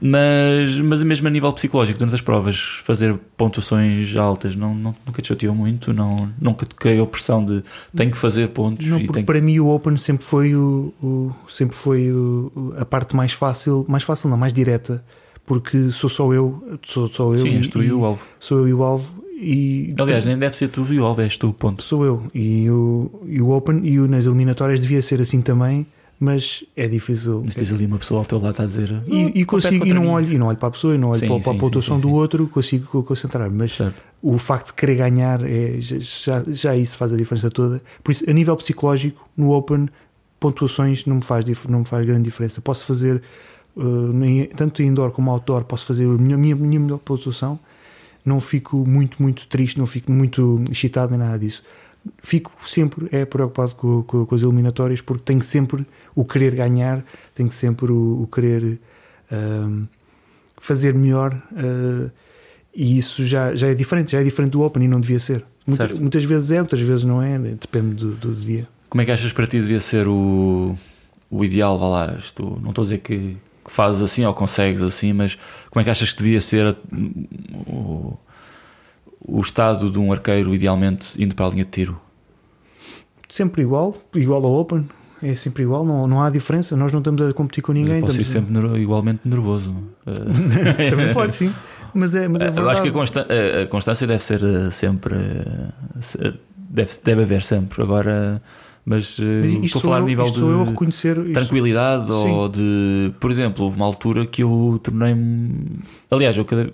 mas, 0.00 0.78
mas 0.80 1.02
mesmo 1.02 1.26
a 1.28 1.30
nível 1.30 1.50
psicológico, 1.52 1.98
durante 1.98 2.14
as 2.14 2.20
provas, 2.20 2.58
fazer 2.84 3.16
pontuações 3.36 4.14
altas 4.16 4.54
não, 4.54 4.74
não- 4.74 4.94
nunca 5.06 5.22
te 5.22 5.28
chateou 5.28 5.54
muito, 5.54 5.92
não, 5.94 6.28
nunca 6.38 6.66
te 6.66 6.74
caiu 6.74 7.04
a 7.04 7.06
pressão 7.06 7.42
de 7.44 7.62
tenho 7.94 8.10
que 8.10 8.18
fazer 8.18 8.48
pontos 8.48 8.86
Não, 8.86 8.98
e 8.98 9.00
porque 9.06 9.12
tenho 9.14 9.26
que- 9.26 9.32
para 9.32 9.40
mim 9.40 9.58
o 9.60 9.68
Open 9.68 9.96
sempre 9.96 10.24
foi, 10.26 10.54
o, 10.54 10.92
o- 11.02 11.32
sempre 11.48 11.74
foi 11.76 12.12
o- 12.12 12.74
a 12.76 12.84
parte 12.84 13.16
mais 13.16 13.32
fácil, 13.32 13.86
mais 13.88 14.02
fácil 14.02 14.28
não, 14.28 14.36
mais 14.36 14.52
direta, 14.52 15.02
porque 15.46 15.90
sou 15.90 16.08
só 16.10 16.32
eu, 16.32 16.78
sou 16.86 17.06
só 17.12 17.32
eu, 17.32 17.38
Sim, 17.38 17.56
e, 17.60 17.68
tu 17.68 17.82
e 17.82 17.92
o 17.92 18.04
alvo. 18.04 18.26
sou 18.40 18.58
eu 18.60 18.68
e 18.68 18.74
o 18.74 18.82
alvo 18.82 19.22
e 19.36 19.92
Aliás, 19.98 20.24
nem 20.24 20.38
deve 20.38 20.56
ser 20.56 20.68
tu 20.68 20.86
e 20.92 20.98
o 20.98 21.04
alvo, 21.04 21.20
és 21.20 21.36
tu, 21.36 21.52
ponto. 21.52 21.82
sou 21.82 22.04
eu 22.04 22.22
e 22.34 22.70
o, 22.70 23.10
e 23.26 23.40
o 23.42 23.50
Open 23.50 23.80
e 23.84 23.98
o 24.00 24.06
nas 24.08 24.24
eliminatórias 24.24 24.80
devia 24.80 25.02
ser 25.02 25.20
assim 25.20 25.40
também, 25.42 25.86
mas 26.18 26.64
é 26.76 26.86
difícil. 26.88 27.42
Mas 27.44 27.54
tens 27.56 27.70
ali 27.72 27.84
uma 27.84 27.98
pessoa 27.98 28.20
ao 28.20 28.24
teu 28.24 28.38
lado 28.38 28.62
a 28.62 28.64
dizer 28.64 29.02
E, 29.06 29.40
e 29.40 29.42
"Ah, 29.42 29.46
consigo, 29.46 29.84
e 29.84 29.92
não 29.92 29.96
contra 29.96 30.00
mim." 30.02 30.08
olho, 30.08 30.32
e 30.32 30.38
não 30.38 30.46
olho 30.46 30.56
para 30.56 30.68
a 30.68 30.70
pessoa, 30.70 30.94
e 30.94 30.98
não 30.98 31.08
olho 31.10 31.18
Sim, 31.18 31.26
para, 31.26 31.40
para 31.40 31.52
sim, 31.52 31.58
a 31.58 31.60
pontuação 31.60 31.98
do 31.98 32.10
outro, 32.12 32.46
consigo 32.48 33.02
concentrar. 33.02 33.50
Mas 33.50 33.74
Certo. 33.76 34.00
o 34.22 34.38
facto 34.38 34.68
de 34.68 34.74
querer 34.74 34.94
ganhar 34.94 35.42
é, 35.44 35.76
já, 35.80 36.42
já 36.48 36.74
isso 36.76 36.96
faz 36.96 37.12
a 37.12 37.16
diferença 37.16 37.50
toda. 37.50 37.82
Por 38.02 38.12
isso, 38.12 38.30
a 38.30 38.32
nível 38.32 38.56
psicológico, 38.56 39.28
no 39.36 39.50
Open, 39.52 39.88
pontuações 40.40 41.04
não 41.06 41.16
me 41.16 41.22
faz, 41.22 41.44
não 41.68 41.80
me 41.80 41.84
faz 41.84 42.06
grande 42.06 42.22
diferença. 42.22 42.60
Posso 42.60 42.86
fazer 42.86 43.20
tanto 44.56 44.82
indoor 44.82 45.10
como 45.10 45.30
outdoor, 45.30 45.64
posso 45.64 45.84
fazer 45.86 46.04
a 46.04 46.08
minha, 46.08 46.36
minha, 46.36 46.54
minha 46.54 46.78
melhor 46.80 46.98
pontuação, 46.98 47.58
não 48.24 48.40
fico 48.40 48.76
muito, 48.86 49.22
muito 49.22 49.46
triste, 49.48 49.78
não 49.78 49.86
fico 49.86 50.10
muito 50.10 50.64
excitado 50.70 51.10
nem 51.10 51.18
nada 51.20 51.38
disso. 51.38 51.62
Fico 52.22 52.52
sempre 52.66 53.08
é 53.12 53.24
preocupado 53.24 53.74
com, 53.74 54.02
com- 54.02 54.26
com 54.26 54.34
as 54.34 54.42
eliminatórias 54.42 55.00
porque 55.00 55.22
tenho 55.24 55.42
sempre 55.42 55.86
o 56.14 56.24
querer 56.24 56.54
ganhar, 56.54 57.02
tenho 57.34 57.50
sempre 57.50 57.90
o, 57.90 58.22
o 58.22 58.26
querer 58.26 58.78
ahm, 59.32 59.84
fazer 60.60 60.94
melhor 60.94 61.34
ah, 61.56 62.10
e 62.74 62.98
isso 62.98 63.24
já, 63.24 63.54
já 63.54 63.68
é 63.68 63.74
diferente, 63.74 64.12
já 64.12 64.20
é 64.20 64.24
diferente 64.24 64.52
do 64.52 64.62
Open 64.62 64.84
e 64.84 64.88
não 64.88 65.00
devia 65.00 65.18
ser. 65.20 65.44
Muita- 65.66 65.88
muitas 65.94 66.24
vezes 66.24 66.50
é, 66.50 66.60
outras 66.60 66.80
vezes 66.82 67.04
não 67.04 67.22
é, 67.22 67.38
depende 67.38 67.94
do, 67.94 68.10
do 68.12 68.34
dia. 68.34 68.68
Como 68.90 69.00
é 69.00 69.04
que 69.06 69.10
achas 69.10 69.32
para 69.32 69.46
ti 69.46 69.58
devia 69.60 69.80
ser 69.80 70.06
o, 70.06 70.76
o 71.30 71.44
ideal? 71.44 71.78
Vá 71.78 71.88
lá, 71.88 72.16
isto, 72.18 72.42
não 72.62 72.68
estou 72.70 72.82
a 72.82 72.84
dizer 72.84 72.98
que, 72.98 73.36
que 73.64 73.72
fazes 73.72 74.02
assim 74.02 74.24
ou 74.24 74.34
consegues 74.34 74.82
assim, 74.82 75.12
mas 75.12 75.36
como 75.70 75.80
é 75.80 75.84
que 75.84 75.90
achas 75.90 76.12
que 76.12 76.18
devia 76.22 76.40
ser 76.40 76.76
o, 77.66 78.16
o 79.26 79.40
estado 79.40 79.90
de 79.90 79.98
um 79.98 80.12
arqueiro, 80.12 80.54
idealmente, 80.54 81.20
indo 81.22 81.34
para 81.34 81.46
a 81.46 81.50
linha 81.50 81.64
de 81.64 81.70
tiro? 81.70 82.00
Sempre 83.28 83.62
igual, 83.62 83.96
igual 84.14 84.44
ao 84.44 84.52
Open, 84.54 84.86
é 85.22 85.34
sempre 85.34 85.62
igual, 85.62 85.84
não, 85.84 86.06
não 86.06 86.22
há 86.22 86.30
diferença. 86.30 86.76
Nós 86.76 86.92
não 86.92 87.00
estamos 87.00 87.20
a 87.22 87.32
competir 87.32 87.62
com 87.62 87.72
ninguém. 87.72 87.96
Eu 87.96 88.00
posso 88.06 88.20
estamos- 88.20 88.50
sempre 88.52 88.68
ner- 88.68 88.80
igualmente 88.80 89.20
nervoso. 89.24 89.74
Eh, 90.06 90.90
Também 90.90 91.12
pode, 91.12 91.34
sim. 91.34 91.52
Mas 91.94 92.14
é, 92.14 92.28
mas 92.28 92.42
é 92.42 92.48
Eu 92.48 92.52
verdade. 92.52 92.72
acho 92.72 92.82
que 92.82 92.88
a, 92.88 92.92
constan- 92.92 93.26
a- 93.28 93.62
a 93.62 93.66
constância 93.66 94.06
deve 94.06 94.22
ser 94.22 94.42
eh, 94.44 94.70
sempre. 94.70 95.14
eh, 95.16 95.68
se- 96.00 96.34
Deve, 96.56 96.90
deve 97.04 97.22
haver 97.22 97.42
sempre. 97.42 97.80
Agora, 97.82 98.42
mas, 98.86 99.18
eh, 99.18 99.24
Mas 99.40 99.50
estou 99.64 99.78
a 99.78 99.82
falar 99.82 99.82
sou 99.82 99.92
a 99.94 99.98
eu, 100.00 100.04
nível 100.06 100.26
sou 100.26 100.50
eu 100.50 100.64
de 100.64 100.70
reconhecer. 100.70 101.16
isto- 101.18 101.32
tranquilidade 101.32 102.10
ou 102.12 102.48
de. 102.48 103.12
Por 103.18 103.30
exemplo, 103.30 103.64
houve 103.64 103.76
uma 103.76 103.86
altura 103.86 104.26
que 104.26 104.42
eu 104.42 104.78
tornei-me. 104.82 105.78
Aliás, 106.10 106.36
eu 106.36 106.44
cada. 106.44 106.72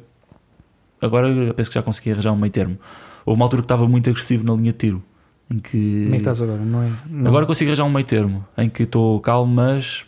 Agora 1.00 1.28
eu 1.28 1.54
penso 1.54 1.70
que 1.70 1.74
já 1.74 1.82
consegui 1.82 2.12
arranjar 2.12 2.32
um 2.32 2.36
meio 2.36 2.52
termo. 2.52 2.78
Houve 3.24 3.38
uma 3.38 3.44
altura 3.44 3.62
que 3.62 3.66
estava 3.66 3.88
muito 3.88 4.10
agressivo 4.10 4.44
na 4.44 4.54
linha 4.54 4.72
de 4.72 4.78
tiro. 4.78 5.02
Em 5.50 5.58
que. 5.58 6.02
Como 6.04 6.08
é 6.08 6.10
que 6.10 6.16
estás 6.18 6.42
agora? 6.42 6.62
Não 6.64 6.82
é? 6.82 6.90
Não. 7.08 7.28
Agora 7.28 7.46
consigo 7.46 7.70
arranjar 7.70 7.84
um 7.84 7.90
meio 7.90 8.04
termo. 8.06 8.44
Em 8.58 8.68
que 8.68 8.82
estou 8.82 9.18
calmo, 9.20 9.52
mas. 9.54 10.04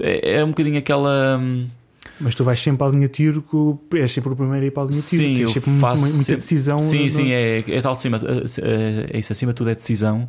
É, 0.00 0.38
é 0.38 0.44
um 0.44 0.48
bocadinho 0.48 0.76
aquela. 0.78 1.38
hum, 1.40 1.66
Mas 2.20 2.34
tu 2.34 2.42
vais 2.44 2.60
sempre 2.60 2.84
à 2.84 2.88
linha 2.90 3.06
de 3.08 3.12
tiro, 3.14 3.44
és 3.94 4.12
sempre 4.12 4.32
o 4.32 4.36
primeiro 4.36 4.62
a 4.64 4.66
ir 4.66 4.70
para 4.70 4.82
a 4.82 4.86
linha 4.86 5.00
de 5.00 5.08
tiro. 5.08 5.22
Sim, 5.22 5.34
Tens 5.52 5.56
eu 5.56 5.62
faço 5.78 6.02
muita 6.02 6.18
sempre- 6.18 6.36
decisão. 6.36 6.78
Sim, 6.78 7.02
não- 7.02 7.08
sim, 7.10 7.30
é, 7.32 7.58
é 7.66 7.80
tal 7.80 7.92
acima, 7.92 8.18
é, 8.62 9.16
é 9.16 9.18
isso, 9.18 9.32
acima 9.32 9.52
de 9.52 9.56
tudo 9.56 9.70
é 9.70 9.74
decisão 9.74 10.28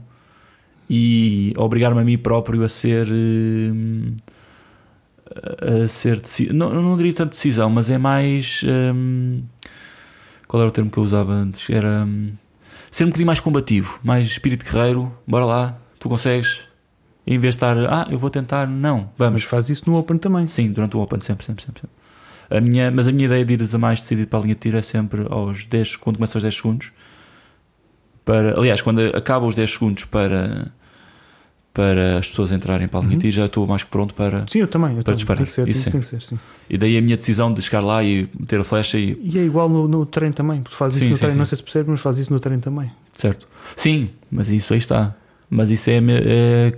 e 0.89 1.53
obrigar-me 1.57 1.99
a 2.01 2.03
mim 2.03 2.17
próprio 2.17 2.63
a 2.63 2.69
ser 2.69 3.07
hum, 3.11 4.15
a 5.83 5.87
ser 5.87 6.21
não, 6.53 6.73
não 6.73 6.95
diria 6.95 7.13
tanto 7.13 7.31
decisão, 7.31 7.69
mas 7.69 7.89
é 7.89 7.97
mais 7.97 8.61
hum, 8.63 9.43
qual 10.47 10.61
era 10.61 10.69
o 10.69 10.71
termo 10.71 10.89
que 10.89 10.97
eu 10.97 11.03
usava 11.03 11.33
antes? 11.33 11.69
Era 11.69 12.05
hum, 12.05 12.33
ser 12.91 13.03
um 13.03 13.07
bocadinho 13.07 13.27
mais 13.27 13.39
combativo, 13.39 13.99
mais 14.03 14.25
espírito 14.27 14.65
guerreiro, 14.65 15.11
bora 15.27 15.45
lá, 15.45 15.77
tu 15.99 16.07
consegues, 16.07 16.61
em 17.25 17.39
vez 17.39 17.55
de 17.55 17.57
estar, 17.57 17.77
ah, 17.77 18.07
eu 18.09 18.17
vou 18.17 18.29
tentar, 18.29 18.67
não, 18.67 19.09
vamos. 19.17 19.41
Mas 19.41 19.43
faz 19.43 19.69
isso 19.69 19.89
no 19.89 19.97
Open 19.97 20.17
também. 20.17 20.47
Sim, 20.47 20.71
durante 20.71 20.95
o 20.95 21.01
Open, 21.01 21.19
sempre, 21.19 21.45
sempre, 21.45 21.63
sempre. 21.63 21.81
sempre. 21.81 21.95
A 22.49 22.61
minha, 22.61 22.91
mas 22.91 23.07
a 23.07 23.11
minha 23.11 23.25
ideia 23.25 23.43
de 23.43 23.53
ires 23.53 23.73
a 23.73 23.77
mais 23.77 23.99
decidido 24.01 24.27
para 24.27 24.39
a 24.39 24.41
linha 24.43 24.53
de 24.53 24.61
tiro 24.61 24.77
é 24.77 24.81
sempre 24.81 25.25
aos 25.29 25.65
10, 25.65 25.95
quando 25.95 26.17
começa 26.17 26.37
aos 26.37 26.43
10 26.43 26.55
segundos. 26.55 26.91
Para, 28.25 28.57
aliás, 28.57 28.81
quando 28.81 28.99
acaba 29.15 29.45
os 29.45 29.53
10 29.55 29.69
segundos 29.71 30.05
para, 30.05 30.71
para 31.73 32.17
as 32.17 32.27
pessoas 32.27 32.51
entrarem 32.51 32.87
para 32.87 32.99
a 33.01 33.03
linha 33.03 33.19
Uhum. 33.23 33.31
já 33.31 33.45
estou 33.45 33.67
mais 33.67 33.83
que 33.83 33.89
pronto 33.91 34.13
para. 34.15 34.45
Sim, 34.47 34.59
eu 34.59 34.67
também. 34.67 34.97
Eu 34.97 35.03
Para 35.03 35.13
disparar. 35.13 35.37
Tem 35.37 35.45
que 35.45 35.51
ser, 35.51 35.67
Isso 35.67 35.91
tem 35.91 35.99
que 36.01 36.07
ser, 36.07 36.21
sim. 36.21 36.39
E 36.69 36.77
daí 36.77 36.97
a 36.97 37.01
minha 37.01 37.15
decisão 37.17 37.53
de 37.53 37.61
chegar 37.61 37.81
lá 37.81 38.03
e 38.03 38.27
meter 38.37 38.59
a 38.59 38.63
flecha 38.63 38.97
e. 38.97 39.15
E 39.21 39.37
é 39.37 39.43
igual 39.43 39.69
no, 39.69 39.87
no 39.87 40.05
treino 40.05 40.33
também. 40.33 40.63
Fazes 40.65 40.95
Sim, 40.99 41.01
isso 41.05 41.09
no 41.11 41.15
sim, 41.17 41.19
treino, 41.19 41.33
sim. 41.33 41.37
não 41.39 41.45
sei 41.45 41.55
se 41.57 41.63
percebes, 41.63 41.89
mas 41.91 42.01
fazes 42.01 42.21
isso 42.23 42.33
no 42.33 42.39
treino 42.39 42.61
também. 42.61 42.91
Certo? 43.13 43.47
Sim, 43.75 44.09
mas 44.31 44.49
isso 44.49 44.73
aí 44.73 44.79
está. 44.79 45.15
Mas 45.49 45.69
isso 45.69 45.89
é, 45.91 45.97
é. 46.09 46.71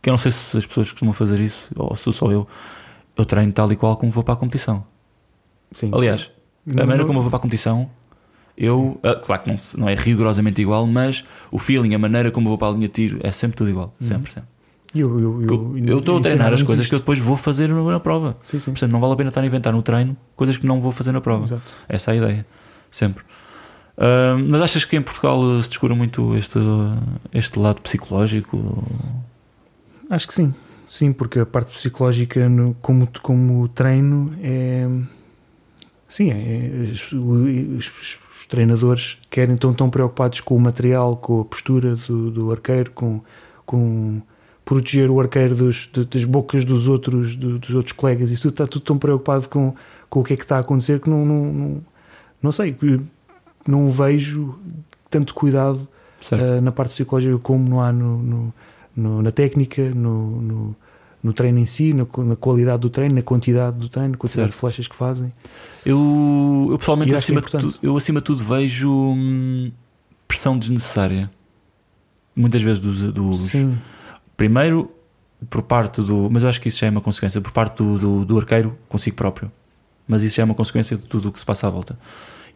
Que 0.00 0.08
eu 0.08 0.12
não 0.12 0.18
sei 0.18 0.30
se 0.30 0.56
as 0.56 0.64
pessoas 0.64 0.90
costumam 0.90 1.12
fazer 1.12 1.40
isso, 1.40 1.68
ou 1.76 1.94
se 1.96 2.10
sou 2.12 2.32
eu. 2.32 2.48
Eu 3.16 3.24
treino 3.24 3.52
tal 3.52 3.70
e 3.72 3.76
qual 3.76 3.96
como 3.96 4.10
vou 4.12 4.22
para 4.24 4.34
a 4.34 4.36
competição. 4.36 4.86
Sim. 5.72 5.90
Aliás, 5.92 6.30
A 6.74 6.80
maneira 6.86 7.04
como 7.04 7.18
eu 7.18 7.22
vou 7.22 7.30
para 7.30 7.38
a 7.38 7.42
competição, 7.42 7.90
eu, 8.58 8.98
ah, 9.02 9.14
claro 9.14 9.42
que 9.42 9.50
não, 9.50 9.56
não 9.78 9.88
é 9.88 9.94
rigorosamente 9.94 10.60
igual, 10.60 10.86
mas 10.86 11.24
o 11.50 11.58
feeling, 11.58 11.94
a 11.94 11.98
maneira 11.98 12.30
como 12.30 12.48
vou 12.48 12.58
para 12.58 12.68
a 12.68 12.70
linha 12.72 12.88
de 12.88 12.92
tiro 12.94 13.20
é 13.22 13.30
sempre 13.32 13.56
tudo 13.56 13.70
igual. 13.70 13.94
Uhum. 14.00 14.06
Sempre, 14.06 14.32
sempre. 14.32 14.48
Eu, 14.94 15.20
eu, 15.20 15.42
Eu- 15.42 15.78
Eu 15.86 15.98
estou 15.98 16.16
a 16.18 16.20
treinar 16.22 16.52
as 16.52 16.62
coisas 16.62 16.86
que 16.86 16.94
eu 16.94 16.98
depois 16.98 17.18
vou 17.18 17.36
fazer 17.36 17.68
na 17.68 18.00
prova. 18.00 18.36
Sim, 18.42 18.58
sim. 18.58 18.70
Portanto, 18.72 18.90
não 18.90 19.00
vale 19.00 19.12
a 19.12 19.16
pena 19.16 19.28
estar 19.28 19.42
a 19.42 19.46
inventar 19.46 19.72
no 19.72 19.82
treino 19.82 20.16
coisas 20.34 20.56
que 20.56 20.66
não 20.66 20.80
vou 20.80 20.92
fazer 20.92 21.12
na 21.12 21.20
prova. 21.20 21.44
Exato. 21.44 21.62
Essa 21.88 22.10
é 22.10 22.14
a 22.14 22.16
ideia. 22.16 22.46
Sempre. 22.90 23.22
Ah, 23.98 24.36
mas 24.48 24.62
achas 24.62 24.84
que 24.86 24.96
em 24.96 25.02
Portugal 25.02 25.40
eh, 25.58 25.62
se 25.62 25.68
descura 25.68 25.94
muito 25.94 26.34
este, 26.36 26.58
este 27.34 27.58
lado 27.58 27.82
psicológico? 27.82 28.82
Acho 30.08 30.26
que 30.26 30.34
sim. 30.34 30.54
Sim, 30.88 31.12
porque 31.12 31.40
a 31.40 31.44
parte 31.46 31.70
psicológica, 31.74 32.48
no- 32.48 32.74
como, 32.80 33.06
como 33.20 33.68
treino, 33.68 34.32
é. 34.42 34.88
Sim, 36.08 36.30
é, 36.30 36.34
é- 36.34 36.92
os, 36.92 37.12
os- 37.12 38.18
os 38.40 38.46
treinadores 38.46 39.18
querem, 39.30 39.54
estão 39.54 39.74
tão 39.74 39.90
preocupados 39.90 40.40
com 40.40 40.56
o 40.56 40.60
material, 40.60 41.16
com 41.16 41.40
a 41.40 41.44
postura 41.44 41.96
do, 41.96 42.30
do 42.30 42.52
arqueiro, 42.52 42.90
com, 42.92 43.20
com 43.66 44.20
proteger 44.64 45.10
o 45.10 45.20
arqueiro 45.20 45.54
dos, 45.54 45.90
das 46.10 46.24
bocas 46.24 46.64
dos 46.64 46.86
outros, 46.88 47.34
do- 47.36 47.58
dos 47.58 47.70
outros 47.70 47.92
colegas. 47.92 48.30
Isso 48.30 48.42
tudo 48.42 48.52
está 48.52 48.66
tudo 48.66 48.82
tão 48.82 48.98
preocupado 48.98 49.48
com, 49.48 49.74
com 50.08 50.20
o 50.20 50.24
que 50.24 50.34
é 50.34 50.36
que 50.36 50.44
está 50.44 50.56
a 50.56 50.60
acontecer 50.60 51.00
que 51.00 51.08
não, 51.10 51.24
não, 51.24 51.44
não, 51.52 51.84
não 52.42 52.52
sei, 52.52 52.76
não 53.66 53.90
vejo 53.90 54.54
tanto 55.10 55.34
cuidado. 55.34 55.88
Uh, 56.58 56.60
na 56.60 56.72
parte 56.72 56.92
psicológica 56.94 57.38
como 57.38 57.68
não 57.68 57.80
há 57.80 57.92
no, 57.92 58.18
no- 58.18 58.54
no- 58.96 59.22
na 59.22 59.30
técnica, 59.30 59.82
no, 59.94 60.40
no, 60.42 60.76
no 61.22 61.32
treino 61.32 61.58
em 61.58 61.66
si, 61.66 61.92
no- 61.92 62.08
na 62.24 62.36
qualidade 62.36 62.80
do 62.80 62.90
treino, 62.90 63.14
na 63.14 63.22
quantidade 63.22 63.76
do 63.78 63.88
treino, 63.88 64.12
na 64.12 64.16
quantidade 64.16 64.46
Certo. 64.50 64.54
de 64.54 64.60
flechas 64.60 64.88
que 64.88 64.94
fazem. 64.94 65.32
Eu, 65.84 66.68
eu 66.70 66.78
pessoalmente, 66.78 67.14
é 67.14 67.16
acima 67.16 67.42
tudo, 67.42 67.74
eu 67.82 67.96
acima 67.96 68.20
de 68.20 68.24
tudo 68.24 68.44
vejo 68.44 68.90
hum, 68.90 69.70
pressão 70.26 70.56
desnecessária. 70.58 71.30
Muitas 72.36 72.62
vezes 72.62 72.78
dos, 72.78 73.02
dos, 73.12 73.52
Primeiro, 74.36 74.90
por 75.50 75.62
parte 75.62 76.00
do. 76.00 76.28
Mas 76.30 76.44
eu 76.44 76.48
acho 76.48 76.60
que 76.60 76.68
isso 76.68 76.78
já 76.78 76.86
é 76.86 76.90
uma 76.90 77.00
consequência. 77.00 77.40
Por 77.40 77.50
parte 77.50 77.82
do, 77.82 77.98
do, 77.98 78.24
do 78.24 78.38
arqueiro 78.38 78.78
consigo 78.88 79.16
próprio. 79.16 79.50
Mas 80.06 80.22
isso 80.22 80.36
já 80.36 80.42
é 80.42 80.44
uma 80.44 80.54
consequência 80.54 80.96
de 80.96 81.04
tudo 81.04 81.28
o 81.28 81.32
que 81.32 81.40
se 81.40 81.44
passa 81.44 81.66
à 81.66 81.70
volta. 81.70 81.98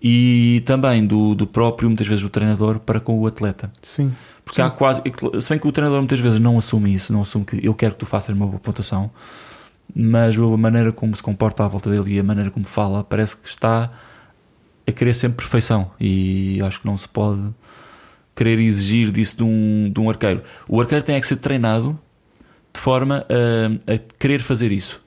E 0.02 0.60
também 0.66 1.06
do, 1.06 1.32
do 1.32 1.46
próprio, 1.46 1.88
muitas 1.88 2.08
vezes, 2.08 2.24
do 2.24 2.28
treinador 2.28 2.80
para 2.80 2.98
com 2.98 3.20
o 3.20 3.26
atleta. 3.26 3.72
sim, 3.80 4.12
Porque 4.44 4.60
há 4.60 4.68
quase. 4.68 5.00
Se 5.40 5.50
bem 5.50 5.58
que 5.60 5.68
o 5.68 5.70
treinador 5.70 6.00
muitas 6.00 6.18
vezes 6.18 6.40
não 6.40 6.58
assume 6.58 6.92
isso, 6.92 7.12
não 7.12 7.22
assume 7.22 7.44
que 7.44 7.64
eu 7.64 7.72
quero 7.72 7.92
que 7.92 8.00
tu 8.00 8.06
faças 8.06 8.34
uma 8.34 8.46
boa 8.46 8.58
pontuação, 8.58 9.12
mas 9.94 10.36
a 10.36 10.56
maneira 10.56 10.90
como 10.90 11.14
se 11.14 11.22
comporta 11.22 11.64
à 11.64 11.68
volta 11.68 11.88
dele 11.88 12.16
e 12.16 12.18
a 12.18 12.22
maneira 12.24 12.50
como 12.50 12.64
fala 12.64 13.04
parece 13.04 13.36
que 13.36 13.48
está 13.48 13.92
a 14.84 14.90
querer 14.90 15.14
sempre 15.14 15.36
perfeição. 15.36 15.92
E 16.00 16.60
acho 16.62 16.80
que 16.80 16.86
não 16.86 16.96
se 16.96 17.08
pode 17.08 17.40
querer 18.34 18.58
exigir 18.58 19.12
disso 19.12 19.36
de 19.36 19.44
um, 19.44 19.88
de 19.88 20.00
um 20.00 20.10
arqueiro. 20.10 20.42
O 20.66 20.80
arqueiro 20.80 21.04
tem 21.04 21.14
é 21.14 21.20
que 21.20 21.26
ser 21.28 21.36
treinado 21.36 21.96
de 22.74 22.80
forma 22.80 23.24
a, 23.28 23.92
a 23.92 23.98
querer 24.18 24.40
fazer 24.40 24.72
isso. 24.72 25.00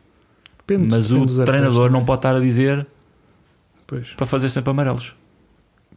depende. 0.65 0.87
mas 0.87 1.09
depende 1.09 1.41
o 1.41 1.43
treinador 1.43 1.91
não 1.91 2.05
pode 2.05 2.19
estar 2.19 2.35
a 2.37 2.39
dizer 2.39 2.87
Pois, 3.87 4.09
para 4.17 4.25
fazer 4.25 4.49
sempre 4.49 4.71
amarelos. 4.71 5.13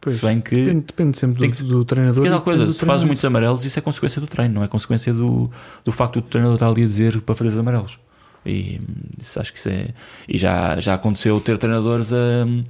pois. 0.01 0.17
Se 0.17 0.21
bem 0.25 0.39
que. 0.41 0.55
Depende, 0.55 0.85
depende 0.87 1.17
sempre 1.19 1.39
Tem 1.41 1.49
do, 1.49 1.55
que- 1.57 1.63
do 1.63 1.85
treinador. 1.85 2.15
Porque 2.15 2.27
é 2.27 2.31
e 2.31 2.33
tal 2.33 2.41
coisa, 2.41 2.65
do 2.65 2.71
se 2.71 2.77
fazes 2.77 2.85
treinador. 2.85 3.07
muitos 3.07 3.25
amarelos, 3.25 3.65
isso 3.65 3.79
é 3.79 3.81
consequência 3.81 4.21
do 4.21 4.27
treino, 4.27 4.53
não 4.55 4.63
é 4.63 4.67
consequência 4.67 5.13
do, 5.13 5.49
do 5.83 5.91
facto 5.91 6.15
do 6.15 6.27
treinador 6.27 6.55
estar 6.55 6.67
ali 6.69 6.83
a 6.83 6.85
dizer 6.85 7.21
para 7.21 7.35
fazer 7.35 7.49
os 7.49 7.57
amarelos. 7.57 7.99
E 8.45 8.79
hum, 8.81 8.93
isso 9.19 9.39
acho 9.39 9.51
que 9.51 9.59
isso 9.59 9.69
é. 9.69 9.87
E 10.27 10.37
já, 10.37 10.79
já 10.79 10.93
aconteceu 10.93 11.39
ter 11.41 11.57
treinadores 11.57 12.13
a 12.13 12.45
hum, 12.47 12.63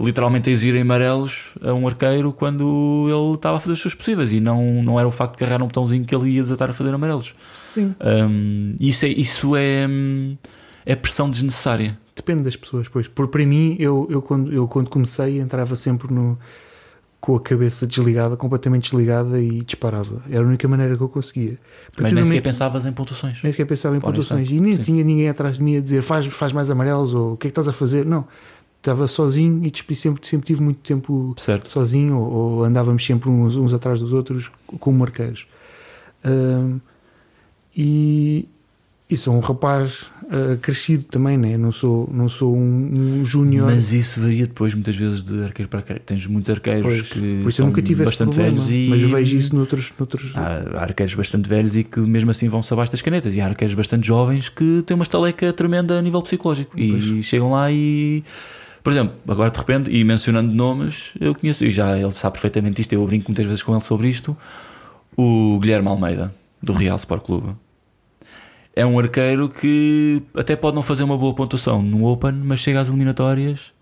literalmente 0.00 0.48
a 0.48 0.52
exigirem 0.52 0.82
amarelos 0.82 1.54
a 1.62 1.72
um 1.72 1.86
arqueiro 1.88 2.32
quando 2.32 3.06
ele 3.08 3.34
estava 3.34 3.56
a 3.56 3.60
fazer 3.60 3.72
os 3.72 3.80
seus 3.80 3.94
possíveis 3.94 4.32
e 4.32 4.38
não, 4.38 4.82
não 4.82 4.98
era 4.98 5.08
o 5.08 5.10
facto 5.10 5.32
de 5.32 5.38
carregar 5.38 5.62
um 5.62 5.66
botãozinho 5.66 6.04
que 6.04 6.14
ele 6.14 6.30
ia 6.34 6.42
desatar 6.42 6.70
a 6.70 6.72
fazer 6.72 6.92
amarelos. 6.94 7.34
Sim, 7.56 7.94
Hum, 8.00 8.72
isso 8.78 9.06
é, 9.06 9.08
isso 9.08 9.56
é, 9.56 9.86
hum, 9.88 10.36
é 10.84 10.94
pressão 10.94 11.30
desnecessária. 11.30 11.98
Depende 12.18 12.42
das 12.42 12.56
pessoas. 12.56 12.88
Pois, 12.88 13.08
por 13.08 13.28
para 13.28 13.44
mim, 13.44 13.76
eu, 13.78 14.06
eu, 14.10 14.20
quando, 14.22 14.52
eu 14.52 14.68
quando 14.68 14.90
comecei 14.90 15.40
entrava 15.40 15.74
sempre 15.76 16.12
no, 16.12 16.38
com 17.20 17.34
a 17.36 17.40
cabeça 17.40 17.86
desligada, 17.86 18.36
completamente 18.36 18.90
desligada 18.90 19.40
e 19.40 19.62
disparava. 19.62 20.22
Era 20.30 20.44
a 20.44 20.46
única 20.46 20.68
maneira 20.68 20.96
que 20.96 21.02
eu 21.02 21.08
conseguia. 21.08 21.58
Mas 22.00 22.12
nem 22.12 22.24
sequer 22.24 22.42
pensavas 22.42 22.86
em 22.86 22.92
pontuações. 22.92 23.42
Nem 23.42 23.52
sequer 23.52 23.66
pensava 23.66 23.96
em 23.96 24.00
Honestamente, 24.02 24.48
pontuações. 24.48 24.50
E 24.50 24.60
nem 24.60 24.72
sim. 24.74 24.82
tinha 24.82 25.04
ninguém 25.04 25.28
atrás 25.28 25.56
de 25.56 25.62
mim 25.62 25.76
a 25.76 25.80
dizer 25.80 26.02
faz, 26.02 26.26
faz 26.26 26.52
mais 26.52 26.70
amarelos 26.70 27.14
ou 27.14 27.32
o 27.32 27.36
que 27.36 27.48
é 27.48 27.50
que 27.50 27.52
estás 27.52 27.66
a 27.68 27.72
fazer. 27.72 28.06
Não. 28.06 28.24
Estava 28.78 29.08
sozinho 29.08 29.60
e 29.66 29.96
sempre, 29.96 30.24
sempre 30.26 30.46
tive 30.46 30.62
muito 30.62 30.78
tempo 30.78 31.34
Certo. 31.36 31.68
sozinho 31.68 32.16
ou, 32.16 32.32
ou 32.32 32.64
andávamos 32.64 33.04
sempre 33.04 33.28
uns, 33.28 33.56
uns 33.56 33.74
atrás 33.74 33.98
dos 33.98 34.12
outros 34.12 34.50
como 34.78 34.98
marqueiros. 35.00 35.48
Ahm, 36.24 36.78
e, 37.76 38.48
E 39.10 39.16
sou 39.16 39.34
um 39.34 39.40
rapaz 39.40 40.06
uh, 40.28 40.56
crescido 40.58 41.04
também, 41.04 41.36
né? 41.36 41.56
não 41.56 41.72
sou, 41.72 42.08
não 42.12 42.28
sou 42.28 42.56
um, 42.56 43.20
um 43.20 43.24
júnior. 43.24 43.66
Mas 43.66 43.92
isso 43.92 44.20
varia 44.20 44.46
depois, 44.46 44.74
muitas 44.74 44.94
vezes, 44.96 45.22
de 45.22 45.42
arqueiro 45.42 45.68
para 45.68 45.80
arqueiro. 45.80 46.02
Tens 46.04 46.26
muitos 46.26 46.50
arqueiros 46.50 46.82
Pois, 46.84 47.02
que 47.02 47.42
eu 47.44 47.50
são 47.50 47.66
nunca 47.66 47.82
tive 47.82 48.04
bastante 48.04 48.34
problema. 48.34 48.56
velhos 48.56 48.70
e. 48.70 48.86
Mas 48.88 49.00
vejo 49.02 49.36
isso 49.36 49.54
noutros. 49.54 49.92
noutros... 49.98 50.32
Há 50.34 50.82
arqueiros 50.82 51.14
bastante 51.14 51.48
velhos 51.48 51.76
e 51.76 51.84
que 51.84 52.00
mesmo 52.00 52.30
assim 52.30 52.48
vão-se 52.48 52.72
abaixo 52.72 52.92
das 52.92 53.02
canetas. 53.02 53.34
E 53.34 53.40
há 53.40 53.46
arqueiros 53.46 53.74
bastante 53.74 54.06
jovens 54.06 54.48
que 54.48 54.82
têm 54.86 54.94
uma 54.94 55.04
estaleca 55.04 55.52
tremenda 55.52 55.98
a 55.98 56.02
nível 56.02 56.22
psicológico. 56.22 56.78
E 56.78 56.90
Pois. 56.92 57.24
chegam 57.24 57.50
lá 57.50 57.70
e. 57.70 58.22
Por 58.82 58.92
exemplo, 58.92 59.14
agora 59.28 59.50
de 59.50 59.58
repente, 59.58 59.90
e 59.90 60.02
mencionando 60.04 60.54
nomes, 60.54 61.10
eu 61.20 61.34
conheço, 61.34 61.64
e 61.64 61.70
já 61.70 61.98
ele 61.98 62.12
sabe 62.12 62.34
perfeitamente 62.34 62.80
isto, 62.80 62.92
eu 62.92 63.04
brinco 63.06 63.28
muitas 63.28 63.44
vezes 63.44 63.62
com 63.62 63.72
ele 63.72 63.82
sobre 63.82 64.08
isto, 64.08 64.34
o 65.16 65.58
Guilherme 65.60 65.88
Almeida, 65.88 66.32
do 66.62 66.72
Real 66.72 66.96
Sport 66.96 67.22
Clube. 67.22 67.48
É 68.78 68.86
um 68.86 68.96
arqueiro 68.96 69.48
que 69.48 70.22
até 70.36 70.54
pode 70.54 70.76
não 70.76 70.84
fazer 70.84 71.02
uma 71.02 71.18
boa 71.18 71.34
pontuação 71.34 71.82
no 71.82 72.04
Open, 72.06 72.30
mas 72.32 72.60
chega 72.60 72.78
às 72.78 72.88
eliminatórias 72.88 73.72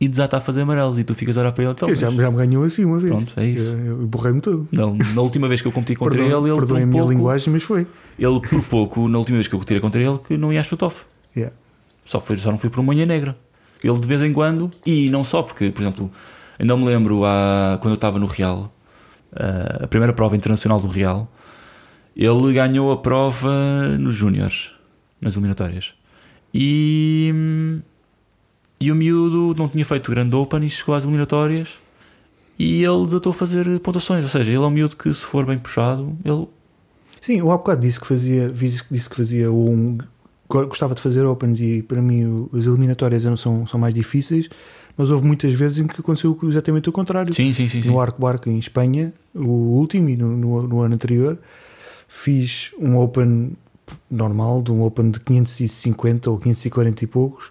e 0.00 0.06
desata 0.06 0.36
a 0.36 0.40
fazer 0.40 0.60
amarelos. 0.60 1.00
E 1.00 1.02
tu 1.02 1.16
ficas 1.16 1.36
a 1.36 1.40
olhar 1.40 1.50
para 1.50 1.64
ele 1.64 1.72
então, 1.72 1.92
já, 1.92 2.08
já 2.12 2.30
me 2.30 2.36
ganhou 2.36 2.62
assim 2.62 2.84
uma 2.84 3.00
vez. 3.00 3.12
Pronto, 3.12 3.32
é 3.36 3.46
isso. 3.46 3.74
Eu, 3.74 4.02
eu 4.02 4.06
borrei-me 4.06 4.40
todo. 4.40 4.68
Não, 4.70 4.94
na 4.94 5.20
última 5.20 5.48
vez 5.48 5.60
que 5.60 5.66
eu 5.66 5.72
competi 5.72 5.96
contra 5.96 6.16
Perdoa- 6.16 6.38
ele, 6.42 6.48
ele 6.48 6.58
perdoem 6.60 6.82
por 6.82 6.82
a 6.82 6.86
minha 6.86 7.02
pouco, 7.02 7.12
linguagem, 7.12 7.52
mas 7.52 7.64
foi. 7.64 7.88
ele 8.16 8.40
por 8.40 8.62
pouco, 8.66 9.08
na 9.08 9.18
última 9.18 9.36
vez 9.36 9.48
que 9.48 9.54
eu 9.56 9.60
tirei 9.64 9.80
contra 9.80 10.00
ele, 10.00 10.18
que 10.18 10.36
não 10.36 10.52
ia 10.52 10.60
a 10.60 10.62
shoot-off. 10.62 11.04
Yeah. 11.36 11.52
Só, 12.04 12.20
foi, 12.20 12.36
só 12.36 12.52
não 12.52 12.58
fui 12.58 12.70
por 12.70 12.78
uma 12.78 12.92
unha 12.92 13.04
negra. 13.06 13.34
Ele 13.82 13.98
de 13.98 14.06
vez 14.06 14.22
em 14.22 14.32
quando, 14.32 14.70
e 14.86 15.10
não 15.10 15.24
só, 15.24 15.42
porque, 15.42 15.70
por 15.70 15.82
exemplo, 15.82 16.08
ainda 16.56 16.76
me 16.76 16.84
lembro 16.84 17.24
há, 17.24 17.78
quando 17.80 17.94
eu 17.94 17.96
estava 17.96 18.16
no 18.16 18.26
Real, 18.26 18.72
ah, 19.34 19.80
a 19.82 19.86
primeira 19.88 20.12
prova 20.12 20.36
internacional 20.36 20.78
do 20.78 20.86
Real, 20.86 21.28
ele 22.16 22.52
ganhou 22.52 22.92
a 22.92 22.96
prova 22.96 23.96
nos 23.98 24.14
Júniores, 24.14 24.70
nas 25.20 25.34
eliminatórias. 25.34 25.94
E, 26.52 27.32
e 28.80 28.90
o 28.90 28.94
miúdo 28.94 29.54
não 29.56 29.68
tinha 29.68 29.84
feito 29.84 30.10
grande 30.10 30.34
Open 30.34 30.64
e 30.64 30.70
chegou 30.70 30.94
às 30.94 31.04
eliminatórias 31.04 31.78
e 32.58 32.84
ele 32.84 33.04
desatou 33.04 33.30
a 33.30 33.34
fazer 33.34 33.78
pontuações. 33.80 34.24
Ou 34.24 34.30
seja, 34.30 34.50
ele 34.50 34.62
é 34.62 34.66
um 34.66 34.70
miúdo 34.70 34.96
que, 34.96 35.12
se 35.14 35.22
for 35.22 35.46
bem 35.46 35.58
puxado, 35.58 36.16
ele 36.24 36.46
Sim, 37.20 37.38
eu 37.38 37.52
há 37.52 37.56
bocado 37.56 37.82
disse 37.82 38.00
que 38.00 38.06
fazia, 38.06 38.48
disse, 38.48 39.08
que 39.08 39.16
fazia 39.16 39.52
um. 39.52 39.98
Gostava 40.48 40.94
de 40.94 41.00
fazer 41.00 41.24
Opens 41.24 41.60
e 41.60 41.82
para 41.82 42.02
mim 42.02 42.48
as 42.52 42.66
eliminatórias 42.66 43.24
eram, 43.24 43.36
são, 43.36 43.66
são 43.66 43.78
mais 43.78 43.94
difíceis, 43.94 44.48
mas 44.96 45.10
houve 45.10 45.24
muitas 45.24 45.52
vezes 45.52 45.78
em 45.78 45.86
que 45.86 46.00
aconteceu 46.00 46.36
exatamente 46.42 46.88
o 46.88 46.92
contrário. 46.92 47.32
Sim, 47.32 47.52
sim, 47.52 47.68
sim. 47.68 47.82
sim. 47.82 47.88
No 47.88 48.00
Arco 48.00 48.20
Barco 48.20 48.48
em 48.48 48.58
Espanha, 48.58 49.12
o 49.32 49.46
último 49.46 50.08
e 50.08 50.16
no, 50.16 50.36
no, 50.36 50.66
no 50.66 50.80
ano 50.80 50.94
anterior, 50.94 51.38
fiz 52.10 52.72
um 52.78 52.98
Open 52.98 53.52
normal, 54.10 54.60
de 54.60 54.70
um 54.72 54.82
Open 54.82 55.10
de 55.10 55.20
550 55.20 56.28
ou 56.30 56.38
540 56.38 57.04
e 57.04 57.06
poucos, 57.06 57.50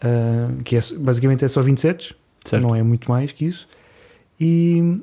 ah, 0.00 0.50
que 0.62 0.76
é, 0.76 0.80
basicamente 0.98 1.44
é 1.44 1.48
só 1.48 1.62
27, 1.62 2.14
Certo. 2.44 2.62
não 2.62 2.76
é 2.76 2.82
muito 2.82 3.10
mais 3.10 3.32
que 3.32 3.46
isso. 3.46 3.66
E 4.38 5.00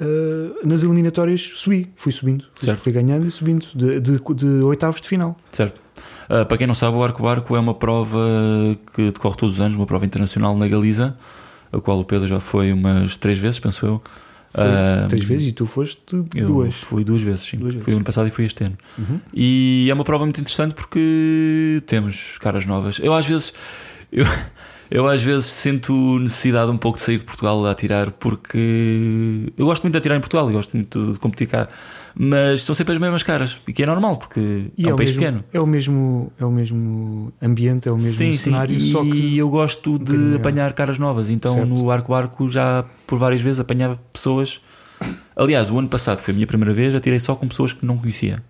ah, 0.00 0.66
nas 0.66 0.82
eliminatórias 0.82 1.40
subi, 1.54 1.90
fui 1.96 2.12
subindo, 2.12 2.44
fui, 2.54 2.66
Certo. 2.66 2.80
fui 2.80 2.92
ganhando 2.92 3.26
e 3.26 3.30
subindo 3.30 3.66
de, 3.74 4.00
de, 4.00 4.18
de 4.18 4.46
oitavos 4.64 5.00
de 5.00 5.08
final. 5.08 5.36
Certo. 5.50 5.80
Ah, 6.28 6.44
para 6.44 6.58
quem 6.58 6.66
não 6.66 6.74
sabe, 6.74 6.96
o 6.96 7.02
Arco 7.04 7.22
Barco 7.22 7.54
é 7.54 7.60
uma 7.60 7.74
prova 7.74 8.18
que 8.94 9.10
decorre 9.12 9.36
todos 9.36 9.54
os 9.54 9.60
anos, 9.60 9.76
uma 9.76 9.86
prova 9.86 10.04
internacional 10.04 10.56
na 10.56 10.66
Galiza, 10.66 11.16
a 11.72 11.80
qual 11.80 12.00
o 12.00 12.04
Pedro 12.04 12.26
já 12.26 12.40
foi 12.40 12.72
umas 12.72 13.16
três 13.16 13.38
vezes, 13.38 13.60
penso 13.60 13.86
eu. 13.86 14.02
Foi 14.54 15.08
três 15.08 15.24
vezes 15.24 15.48
e 15.48 15.52
tu 15.52 15.66
foste 15.66 16.00
duas. 16.46 16.74
fui 16.74 17.02
duas 17.02 17.20
vezes, 17.20 17.42
sim. 17.42 17.56
Duas 17.56 17.74
vezes. 17.74 17.84
Fui 17.84 17.92
o 17.92 17.96
ano 17.96 18.04
passado 18.04 18.28
e 18.28 18.30
fui 18.30 18.44
este 18.44 18.62
ano. 18.62 18.78
Uhum. 18.96 19.20
E 19.34 19.88
é 19.90 19.94
uma 19.94 20.04
prova 20.04 20.24
muito 20.24 20.40
interessante 20.40 20.74
porque 20.74 21.82
temos 21.86 22.38
caras 22.38 22.64
novas. 22.64 23.00
Eu 23.00 23.12
às 23.12 23.26
vezes 23.26 23.52
eu, 24.12 24.24
eu 24.90 25.06
às 25.08 25.22
vezes 25.22 25.46
sinto 25.46 26.18
necessidade 26.18 26.70
um 26.70 26.76
pouco 26.76 26.98
de 26.98 27.04
sair 27.04 27.18
de 27.18 27.24
Portugal 27.24 27.64
a 27.66 27.70
atirar 27.70 28.10
porque 28.12 29.52
eu 29.56 29.66
gosto 29.66 29.82
muito 29.82 29.92
de 29.92 29.98
atirar 29.98 30.16
em 30.16 30.20
Portugal, 30.20 30.46
eu 30.48 30.52
gosto 30.52 30.76
muito 30.76 31.12
de 31.12 31.18
competir 31.18 31.46
cá, 31.48 31.68
mas 32.14 32.62
são 32.62 32.74
sempre 32.74 32.94
as 32.94 33.00
mesmas 33.00 33.22
caras, 33.22 33.60
e 33.66 33.72
que 33.72 33.82
é 33.82 33.86
normal 33.86 34.16
porque 34.16 34.66
E 34.76 34.86
é 34.86 34.90
um 34.90 34.94
o 34.94 34.96
país 34.96 35.10
mesmo, 35.10 35.20
pequeno. 35.22 35.44
É 35.52 35.60
o 35.60 35.66
mesmo, 35.66 36.32
é 36.38 36.44
o 36.44 36.50
mesmo 36.50 37.32
ambiente, 37.42 37.88
é 37.88 37.92
o 37.92 37.96
mesmo 37.96 38.16
sim, 38.16 38.34
cenário, 38.34 38.80
sim. 38.80 38.88
E 38.88 38.92
só 38.92 39.02
que 39.02 39.36
eu 39.38 39.48
gosto 39.48 39.94
um 39.94 39.98
de 39.98 40.12
maior. 40.12 40.36
apanhar 40.36 40.72
caras 40.74 40.98
novas. 40.98 41.30
Então 41.30 41.54
Certo. 41.54 41.68
no 41.68 41.90
Arco 41.90 42.12
Barco 42.12 42.48
já 42.48 42.84
por 43.06 43.18
várias 43.18 43.40
vezes 43.40 43.60
apanhava 43.60 43.96
pessoas. 44.12 44.60
Aliás, 45.36 45.70
o 45.70 45.78
ano 45.78 45.88
passado 45.88 46.20
foi 46.20 46.32
a 46.32 46.34
minha 46.34 46.46
primeira 46.46 46.72
vez, 46.72 46.94
atirei 46.94 47.18
só 47.18 47.34
com 47.34 47.48
pessoas 47.48 47.72
que 47.72 47.84
não 47.84 47.98
conhecia. 47.98 48.42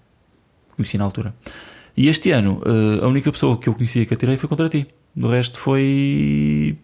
Conheci 0.76 0.98
na 0.98 1.04
altura. 1.04 1.34
E 1.96 2.08
este 2.08 2.30
ano, 2.30 2.60
eh, 2.64 3.04
a 3.04 3.08
única 3.08 3.30
pessoa 3.30 3.56
que 3.56 3.68
eu 3.68 3.74
conhecia 3.74 4.04
que 4.04 4.14
atirei 4.14 4.36
foi 4.36 4.48
contra 4.48 4.68
ti. 4.68 4.86
Do 5.14 5.28
resto 5.28 5.58
foi. 5.58 6.76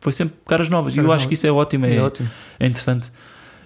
Foi 0.00 0.12
sempre 0.12 0.34
caras 0.46 0.68
novas. 0.68 0.94
E 0.94 0.98
eu 0.98 1.04
Caras 1.04 1.16
acho 1.16 1.28
que 1.28 1.34
novas. 1.34 1.38
isso 1.38 1.46
é 1.46 1.52
ótimo, 1.52 1.86
é, 1.86 1.96
é, 1.96 2.02
ótimo. 2.02 2.28
é 2.58 2.66
interessante. 2.66 3.10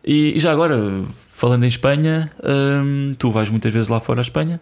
E, 0.05 0.37
e 0.37 0.39
já 0.39 0.53
agora, 0.53 1.03
falando 1.31 1.65
em 1.65 1.69
Espanha, 1.69 2.31
hum, 2.45 3.13
tu 3.19 3.31
vais 3.31 3.51
muitas 3.51 3.73
vezes 3.73 3.89
lá 3.89 3.99
fora 4.01 4.21
à 4.21 4.23
Espanha 4.23 4.61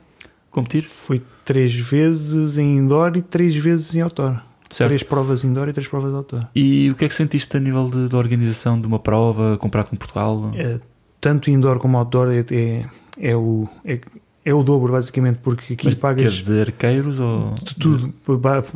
competir? 0.51 0.85
Fui 0.85 1.23
três 1.45 1.75
vezes 1.75 2.59
em 2.59 2.77
indoor 2.77 3.17
e 3.17 3.23
três 3.23 3.57
vezes 3.57 3.95
em 3.95 4.01
outdoor. 4.01 4.41
Certo? 4.71 4.89
Três 4.89 5.03
provas 5.03 5.45
indoor 5.45 5.69
e 5.69 5.73
três 5.73 5.89
provas 5.89 6.15
outdoor. 6.15 6.47
E 6.55 6.91
o 6.91 6.95
que 6.95 7.05
é 7.05 7.09
que 7.09 7.15
sentiste 7.15 7.55
a 7.57 7.61
nível 7.61 7.91
de, 7.91 8.09
de 8.09 8.17
organização 8.17 8.81
de 8.81 8.87
uma 8.87 8.99
prova 8.99 9.57
comparado 9.59 9.91
com 9.91 9.97
Portugal? 9.97 10.51
É, 10.55 10.81
tanto 11.21 11.51
indoor 11.51 11.79
como 11.79 11.99
outdoor 11.99 12.29
é, 12.31 12.45
é, 12.51 12.85
é 13.19 13.37
o, 13.37 13.69
é, 13.85 14.01
é 14.45 14.53
o 14.53 14.63
dobro, 14.63 14.93
basicamente, 14.93 15.39
porque 15.43 15.75
aqui 15.75 15.87
Mas 15.87 15.95
pagas 15.97 16.41
quer 16.41 16.45
de 16.45 16.61
arqueiros 16.61 17.21
ou. 17.21 17.55
de 17.55 17.75
tudo. 17.77 18.13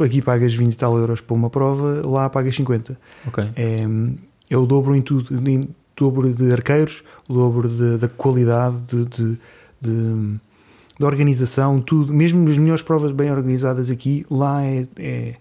Aqui 0.04 0.22
pagas 0.22 0.54
20 0.54 0.72
e 0.72 0.76
tal 0.76 0.96
euros 0.96 1.20
para 1.20 1.34
uma 1.34 1.50
prova, 1.50 2.02
lá 2.06 2.28
pagas 2.30 2.54
50. 2.54 2.98
Ok. 3.26 3.44
É, 3.56 3.80
é 4.50 4.56
o 4.56 4.64
dobro 4.66 4.94
em 4.94 5.02
tudo, 5.02 5.36
em 5.48 5.60
dobro 5.96 6.32
de 6.32 6.52
arqueiros, 6.52 7.02
o 7.28 7.34
dobro 7.34 7.68
de- 7.68 7.98
da 7.98 8.08
qualidade 8.08 8.76
de, 8.86 9.04
de, 9.06 9.38
de- 9.80 10.36
da 10.98 11.06
organização, 11.06 11.80
tudo. 11.80 12.12
Mesmo 12.14 12.48
as 12.48 12.56
melhores 12.58 12.82
provas 12.82 13.12
bem 13.12 13.30
organizadas 13.32 13.90
aqui, 13.90 14.24
lá 14.30 14.62
é, 14.64 14.86
é- 14.96 15.34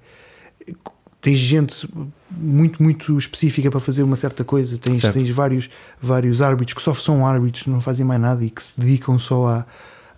tens 1.21 1.37
gente 1.39 1.87
muito, 2.31 2.81
muito 2.83 3.17
específica 3.17 3.69
para 3.71 3.79
fazer 3.79 4.03
uma 4.03 4.15
certa 4.15 4.43
coisa. 4.43 4.77
Tens, 4.77 5.01
Certo. 5.01 5.13
tens 5.15 5.29
vários, 5.29 5.69
vários 6.01 6.41
árbitros 6.41 6.73
que 6.75 6.81
só 6.81 6.93
são 6.93 7.25
árbitros, 7.25 7.65
não 7.67 7.79
fazem 7.81 8.05
mais 8.05 8.19
nada 8.21 8.43
e 8.43 8.49
que 8.49 8.63
se 8.63 8.79
dedicam 8.79 9.17
só 9.19 9.47
a. 9.47 9.65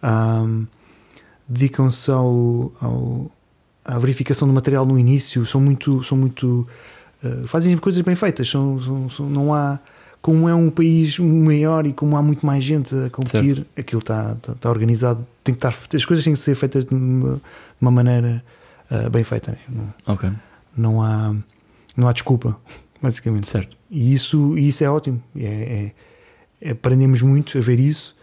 a 0.08 0.46
dedicam-se 1.48 2.12
ao, 2.12 2.72
ao- 2.82 3.32
à 3.86 3.98
verificação 4.00 4.48
do 4.48 4.54
material 4.54 4.86
no 4.86 4.98
início, 5.00 5.46
são 5.46 5.62
muito, 5.62 6.04
são 6.04 6.18
muito 6.18 6.68
Uh, 7.24 7.48
fazem 7.48 7.76
coisas 7.78 8.00
bem 8.02 8.14
feitas. 8.14 8.48
São, 8.48 8.80
são- 8.80 9.10
são- 9.10 9.28
não 9.28 9.52
há, 9.52 9.80
como 10.22 10.48
é 10.48 10.54
um 10.54 10.70
país 10.70 11.18
maior 11.18 11.88
e 11.88 11.92
como 11.92 12.16
há 12.16 12.22
muito 12.22 12.46
mais 12.46 12.64
gente 12.64 12.94
a 12.94 13.10
competir, 13.10 13.66
aquilo 13.76 14.02
está, 14.02 14.34
está, 14.34 14.52
está 14.52 14.70
organizado. 14.70 15.26
Tem 15.44 15.56
que 15.56 15.58
estar, 15.66 15.70
as 15.96 16.06
coisas 16.06 16.24
têm 16.24 16.34
que 16.34 16.40
ser 16.40 16.54
feitas 16.54 16.86
de 16.86 16.94
uma, 16.94 17.38
de 17.38 17.42
uma 17.82 17.90
maneira 17.90 18.44
uh, 18.92 19.10
bem 19.10 19.24
feita. 19.24 19.52
né? 19.54 19.58
Não, 19.68 20.14
Ok. 20.14 20.30
não 20.78 21.02
há, 21.02 21.34
não 21.98 22.08
há 22.08 22.14
desculpa, 22.14 22.56
basicamente. 23.02 23.48
Certo. 23.48 23.76
E 23.90 24.14
isso, 24.14 24.56
e 24.56 24.68
isso 24.68 24.84
é 24.84 24.90
ótimo. 24.90 25.20
É, 25.36 25.92
é- 26.62 26.70
aprendemos 26.70 27.24
muito 27.24 27.58
a 27.58 27.62
ver 27.62 27.80
isso. 27.80 28.16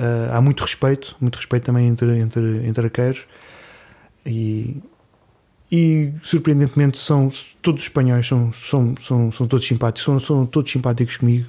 Uh, 0.00 0.32
há 0.32 0.40
muito 0.40 0.62
respeito, 0.62 1.14
muito 1.20 1.36
respeito 1.36 1.64
também 1.64 1.86
entre, 1.86 2.18
entre, 2.18 2.66
entre 2.66 2.86
arqueiros. 2.86 3.26
E, 4.24 4.82
e 5.70 6.14
surpreendentemente 6.22 6.96
são 6.96 7.30
todos 7.60 7.82
os 7.82 7.86
espanhóis 7.86 8.26
são, 8.26 8.50
são, 8.54 8.94
são, 8.98 9.30
são 9.30 9.46
todos 9.46 9.66
simpáticos, 9.66 10.02
são, 10.02 10.18
são 10.18 10.46
todos 10.46 10.72
simpáticos 10.72 11.18
comigo. 11.18 11.46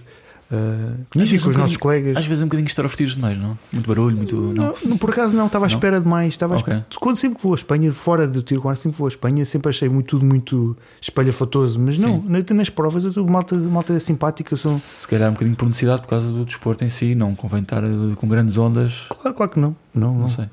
Uh, 0.51 0.97
e 1.15 1.19
vezes 1.19 1.43
com 1.43 1.47
um 1.47 1.51
os 1.51 1.57
nossos 1.57 1.77
colegas. 1.77 2.17
Às 2.17 2.25
vezes 2.25 2.43
um 2.43 2.47
bocadinho 2.47 2.67
extrovertidos 2.67 3.15
demais, 3.15 3.37
não? 3.37 3.57
Muito 3.71 3.87
barulho, 3.87 4.17
muito. 4.17 4.35
Não. 4.35 4.73
Não, 4.85 4.97
por 4.97 5.09
acaso 5.11 5.33
não, 5.33 5.45
estava 5.47 5.65
à 5.65 5.69
Não? 5.69 5.75
espera 5.75 6.01
demais. 6.01 6.29
Estava 6.33 6.55
à 6.55 6.57
Ok. 6.57 6.73
espera- 6.73 6.85
Quando 6.99 7.15
sempre 7.17 7.37
que 7.37 7.43
vou 7.43 7.53
à 7.53 7.55
Espanha, 7.55 7.93
fora 7.93 8.27
do 8.27 8.41
tiro 8.41 8.61
quarto, 8.61 8.81
sempre 8.81 8.93
que 8.95 8.99
vou 8.99 9.07
à 9.07 9.07
Espanha, 9.07 9.45
sempre 9.45 9.69
achei 9.69 9.87
muito, 9.87 10.07
tudo 10.07 10.25
muito 10.25 10.75
espalhafatoso. 11.01 11.79
Mas 11.79 12.01
não, 12.01 12.21
na- 12.23 12.43
nas 12.53 12.69
provas, 12.69 13.05
eu, 13.15 13.25
malta, 13.25 13.55
malta 13.55 13.97
simpática. 14.01 14.55
São... 14.57 14.77
Se 14.77 15.07
calhar 15.07 15.29
um 15.29 15.33
bocadinho 15.33 15.55
por 15.55 15.65
necessidade 15.67 16.01
por 16.01 16.09
causa 16.09 16.29
do 16.31 16.43
desporto 16.43 16.83
em 16.83 16.89
si, 16.89 17.15
não 17.15 17.33
convém 17.33 17.61
estar 17.61 17.81
eh, 17.83 17.87
com 18.17 18.27
grandes 18.27 18.57
ondas. 18.57 19.05
Claro, 19.09 19.35
claro 19.37 19.51
que 19.53 19.59
não. 19.59 19.73
Não, 19.95 20.11
Não 20.13 20.19
não. 20.21 20.27
sei. 20.27 20.45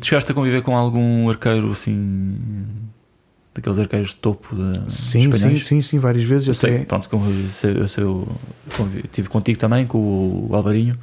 Tu 0.00 0.06
chegaste 0.06 0.30
a 0.32 0.34
conviver 0.34 0.60
com 0.62 0.76
algum 0.76 1.30
arqueiro 1.30 1.70
assim. 1.70 2.36
Daqueles 3.54 3.78
arqueiros 3.78 4.08
de 4.10 4.16
topo 4.16 4.54
de 4.54 4.92
Sim, 4.92 5.30
sim, 5.32 5.56
sim, 5.56 5.80
sim, 5.82 5.98
várias 5.98 6.24
vezes. 6.24 6.48
Eu 6.48 6.54
sei, 6.54 6.80
pronto, 6.84 7.08
como 7.08 7.24
eu, 7.26 7.48
sei- 7.48 7.76
eu, 7.80 7.88
sei, 7.88 8.04
eu 8.04 8.28
convi- 8.76 9.04
tive 9.12 9.28
contigo 9.28 9.58
também, 9.58 9.86
com 9.86 9.98
o 9.98 10.54
Alvarinho, 10.54 10.94
que 10.94 11.00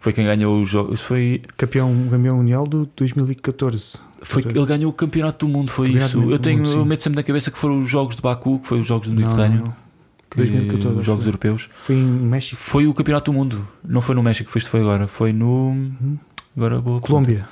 foi 0.00 0.12
quem 0.12 0.24
ganhou 0.24 0.60
o 0.60 0.64
jogo. 0.64 0.94
Isso 0.94 1.04
foi, 1.04 1.42
campeão, 1.56 1.94
campeão 2.10 2.36
mundial 2.38 2.66
do 2.66 2.88
2014. 2.96 3.98
foi 4.22 4.42
ele 4.42 4.66
ganhou 4.66 4.90
o 4.90 4.94
campeonato 4.94 5.46
do 5.46 5.52
mundo, 5.52 5.70
foi 5.70 5.88
Campeonato 5.88 6.18
isso. 6.20 6.30
Eu 6.30 6.38
tenho, 6.38 6.58
mundo, 6.58 6.70
eu 6.70 6.84
meto 6.84 7.02
sempre 7.02 7.16
na 7.16 7.22
cabeça 7.22 7.50
que 7.50 7.58
foram 7.58 7.78
os 7.80 7.88
jogos 7.88 8.16
de 8.16 8.22
Baku, 8.22 8.58
que 8.60 8.66
foi 8.68 8.80
os 8.80 8.86
jogos 8.86 9.08
do 9.08 9.14
Mediterrâneo, 9.14 9.58
não, 9.58 9.64
não. 9.66 9.76
que- 10.30 10.36
2014, 10.38 10.98
os 10.98 11.04
jogos 11.04 11.24
foi. 11.24 11.28
europeus. 11.30 11.68
Foi 11.82 11.94
em 11.96 12.06
México, 12.06 12.56
Foi 12.60 12.86
o 12.86 12.94
campeonato 12.94 13.30
do 13.30 13.36
mundo, 13.36 13.68
não 13.84 14.00
foi 14.00 14.14
no 14.14 14.22
México, 14.22 14.50
foi 14.50 14.60
isto 14.60 14.70
foi 14.70 14.80
agora, 14.80 15.06
foi 15.06 15.32
no 15.32 15.76
agora 16.56 16.80
vou 16.80 17.00
Colômbia. 17.00 17.46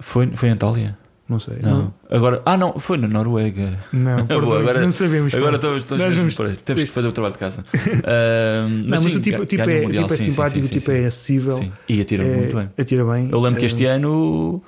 Foi, 0.00 0.26
foi 0.36 0.48
em 0.48 0.52
Antália? 0.52 0.96
Não 1.28 1.38
sei. 1.38 1.58
Não. 1.62 1.92
Agora, 2.10 2.40
ah, 2.46 2.56
não, 2.56 2.78
foi 2.78 2.96
na 2.96 3.06
Noruega. 3.06 3.78
Não, 3.92 4.24
Boa, 4.40 4.60
agora, 4.60 4.80
não 4.80 4.90
sabemos. 4.90 5.34
Agora 5.34 5.56
estamos, 5.56 5.82
estamos 5.82 6.16
vamos- 6.16 6.34
por 6.36 6.46
aí. 6.46 6.56
Temos 6.56 6.84
que 6.84 6.90
fazer 6.90 7.08
o 7.08 7.12
trabalho 7.12 7.34
de 7.34 7.38
casa. 7.38 7.64
Ah, 8.04 8.66
Não, 8.68 8.88
mas 8.88 9.00
sim, 9.02 9.16
o 9.16 9.20
tipo, 9.20 9.44
tipo 9.44 9.62
é, 9.68 9.82
Mundial, 9.82 10.04
tipo 10.04 10.14
é 10.14 10.16
sim, 10.16 10.24
sim, 10.24 10.30
simpático, 10.30 10.64
sim, 10.66 10.70
o 10.76 10.80
tipo 10.80 10.90
é 10.90 11.04
acessível. 11.06 11.56
sim. 11.58 11.72
E 11.88 12.00
atira 12.00 12.24
é- 12.24 12.36
muito 12.36 12.56
bem. 12.56 12.70
Atira 12.78 13.04
bem. 13.04 13.28
Eu 13.30 13.40
lembro 13.40 13.60
que 13.60 13.66
este 13.66 13.84
ano, 13.84 14.62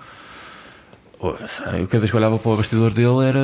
oh, 1.18 1.28
eu 1.78 1.86
cada 1.86 1.98
vez 1.98 2.10
que 2.10 2.16
olhava 2.16 2.38
para 2.38 2.50
o 2.50 2.56
bastidor 2.56 2.92
dele 2.92 3.24
era. 3.26 3.40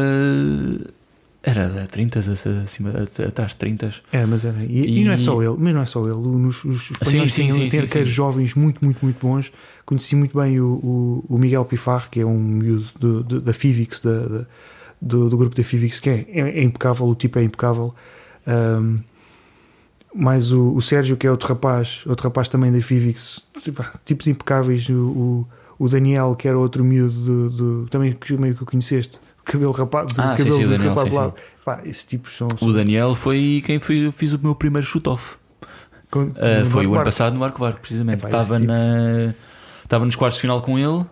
Era 1.48 1.68
de 1.68 1.86
30, 1.88 2.18
acima, 2.64 2.90
atrás 3.28 3.52
de 3.52 3.56
30. 3.56 3.90
É, 4.12 4.26
mas 4.26 4.44
era. 4.44 4.64
E, 4.64 5.00
e 5.00 5.04
não 5.04 5.12
é 5.12 5.14
E- 5.14 5.18
só 5.20 5.40
ele, 5.40 5.54
mas 5.58 5.72
não 5.74 5.80
é 5.82 5.86
só 5.86 6.04
ele. 6.04 6.14
Os, 6.14 6.64
os 6.64 6.90
espanhóis 6.90 7.32
sim, 7.32 7.42
têm, 7.42 7.52
sim, 7.52 7.68
têm 7.68 7.80
arqueiros 7.80 8.10
jovens 8.10 8.54
muito, 8.54 8.84
muito, 8.84 8.98
muito 9.00 9.18
bons. 9.24 9.52
Conheci 9.84 10.16
muito 10.16 10.36
bem 10.36 10.58
o, 10.58 10.66
o, 10.66 11.24
o 11.28 11.38
Miguel 11.38 11.64
Pifar, 11.64 12.10
que 12.10 12.18
é 12.20 12.26
um 12.26 12.36
miúdo 12.36 12.86
do- 12.98 13.22
do- 13.22 13.40
da 13.40 13.52
Fivix, 13.52 14.00
da, 14.00 14.26
da- 14.26 14.46
do, 15.00 15.28
do 15.30 15.36
grupo 15.38 15.54
da 15.54 15.62
Fivix, 15.62 16.00
que 16.00 16.10
é, 16.10 16.26
é, 16.28 16.40
é 16.58 16.62
impecável, 16.64 17.06
o 17.06 17.14
tipo 17.14 17.38
é 17.38 17.44
impecável. 17.44 17.94
Ahm, 18.44 18.98
mais 20.14 20.50
o, 20.50 20.72
o 20.74 20.80
Sérgio, 20.82 21.16
que 21.16 21.26
é 21.26 21.30
outro 21.30 21.48
rapaz, 21.48 22.02
outro 22.06 22.24
rapaz 22.24 22.48
também 22.48 22.72
da 22.72 22.80
Fivix, 22.80 23.42
tipo, 23.62 23.84
tipos 24.04 24.26
impecáveis. 24.26 24.88
O, 24.88 25.46
o, 25.78 25.88
Daniel, 25.88 26.34
que 26.34 26.48
era 26.48 26.58
outro 26.58 26.82
miúdo 26.82 27.50
do, 27.50 27.86
também 27.88 28.16
meio 28.38 28.54
que 28.54 28.62
o 28.62 28.66
conheceste, 28.66 29.18
cabelo 29.46 29.72
rapado, 29.72 30.12
Ah, 30.18 30.36
sim, 30.36 30.44
cabelo 30.44 30.56
sim, 30.56 30.64
o 30.64 30.68
Daniel, 30.68 30.88
rapado 30.90 31.04
sim, 31.06 31.10
de 31.10 31.16
lado. 31.16 31.34
Pá, 31.64 31.80
esses 31.84 32.04
tipos 32.04 32.36
são. 32.36 32.48
O 32.60 32.72
Daniel 32.72 33.14
foi 33.14 33.62
quem 33.64 33.78
foi, 33.78 34.12
fiz 34.12 34.32
o 34.34 34.38
meu 34.38 34.54
primeiro 34.54 34.86
shoot-off. 34.86 35.36
Ah, 36.12 36.60
no 36.64 36.70
foi 36.70 36.86
o 36.86 36.94
ano 36.94 37.04
passado 37.04 37.32
no 37.34 37.40
Marco 37.40 37.60
Barco, 37.60 37.80
precisamente. 37.80 38.18
Epá, 38.24 38.28
esse 38.28 38.38
Estava, 38.38 38.60
tipo- 38.60 38.72
na, 38.72 39.34
estava 39.82 40.04
nos 40.04 40.14
quartos 40.16 40.36
de 40.36 40.40
final 40.42 40.60
com 40.62 40.78
ele 40.78 41.04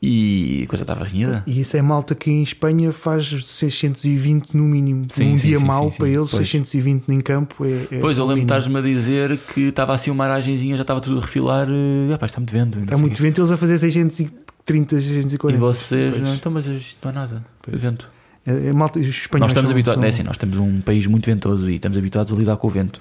e 0.00 0.62
a 0.64 0.68
coisa 0.68 0.84
estava 0.84 1.04
renhida. 1.04 1.42
E 1.46 1.60
isso 1.60 1.76
é 1.76 1.82
malta 1.82 2.14
que 2.14 2.30
em 2.30 2.42
Espanha 2.42 2.92
faz 2.92 3.26
620 3.28 4.54
no 4.56 4.62
mínimo. 4.64 5.06
Sim, 5.10 5.30
Num 5.30 5.38
sim, 5.38 5.48
dia 5.48 5.58
sim, 5.58 5.64
mau 5.64 5.84
sim, 5.86 5.90
sim. 5.90 5.96
para 5.98 6.08
eles, 6.08 6.30
Pois. 6.30 6.48
620 6.48 7.08
em 7.08 7.20
campo 7.20 7.64
é. 7.64 7.96
é 7.96 7.98
Pois, 7.98 8.16
eu 8.16 8.24
lembro 8.24 8.40
de 8.40 8.44
estás-me 8.44 8.78
a 8.78 8.82
dizer 8.82 9.36
que 9.52 9.62
estava 9.62 9.92
assim 9.94 10.10
uma 10.12 10.24
aragenzinha, 10.26 10.76
já 10.76 10.82
estava 10.82 11.00
tudo 11.00 11.18
a 11.18 11.20
refilar. 11.22 11.66
eh, 11.68 12.12
Ah, 12.14 12.18
pá, 12.18 12.26
está 12.26 12.38
muito 12.38 12.52
vendo. 12.52 12.78
Está 12.80 12.96
muito 12.96 13.20
vento 13.20 13.40
eles 13.40 13.50
a 13.50 13.56
fazer 13.56 13.76
630, 13.78 14.22
E 14.22 14.47
640. 14.72 15.58
vocês, 15.58 16.10
Pois. 16.12 16.22
não, 16.22 16.34
então, 16.34 16.52
mas 16.52 16.66
isto 16.66 16.98
não 17.04 17.10
é 17.10 17.14
nada. 17.14 17.44
Vento. 17.66 18.10
É, 18.46 18.68
é 18.68 18.72
malta, 18.72 18.98
os 18.98 19.06
espanhóis 19.06 19.40
Nós 19.42 19.50
estamos 19.52 19.68
são- 19.68 19.74
habituados, 19.74 20.00
são- 20.00 20.06
é 20.06 20.08
assim, 20.08 20.22
nós 20.22 20.38
temos 20.38 20.58
um 20.58 20.80
país 20.80 21.06
muito 21.06 21.26
ventoso 21.26 21.68
e 21.70 21.74
estamos 21.76 21.98
habituados 21.98 22.32
a 22.32 22.36
lidar 22.36 22.56
com 22.56 22.66
o 22.66 22.70
vento. 22.70 23.00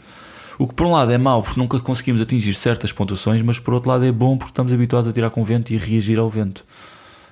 O 0.60 0.68
que 0.68 0.74
por 0.74 0.88
um 0.88 0.92
lado 0.92 1.12
é 1.12 1.18
mau 1.18 1.44
porque 1.44 1.60
nunca 1.60 1.80
conseguimos 1.80 2.22
atingir 2.22 2.54
certas 2.56 2.92
pontuações, 2.92 3.42
mas 3.44 3.60
por 3.60 3.74
outro 3.76 3.90
lado 3.90 4.04
é 4.04 4.12
bom 4.12 4.36
porque 4.38 4.52
estamos 4.52 4.74
habituados 4.74 5.08
a 5.08 5.14
tirar 5.14 5.30
com 5.30 5.42
o 5.42 5.46
vento 5.46 5.72
e 5.72 5.76
a 5.78 5.80
reagir 5.80 6.18
ao 6.18 6.30
vento. 6.30 6.66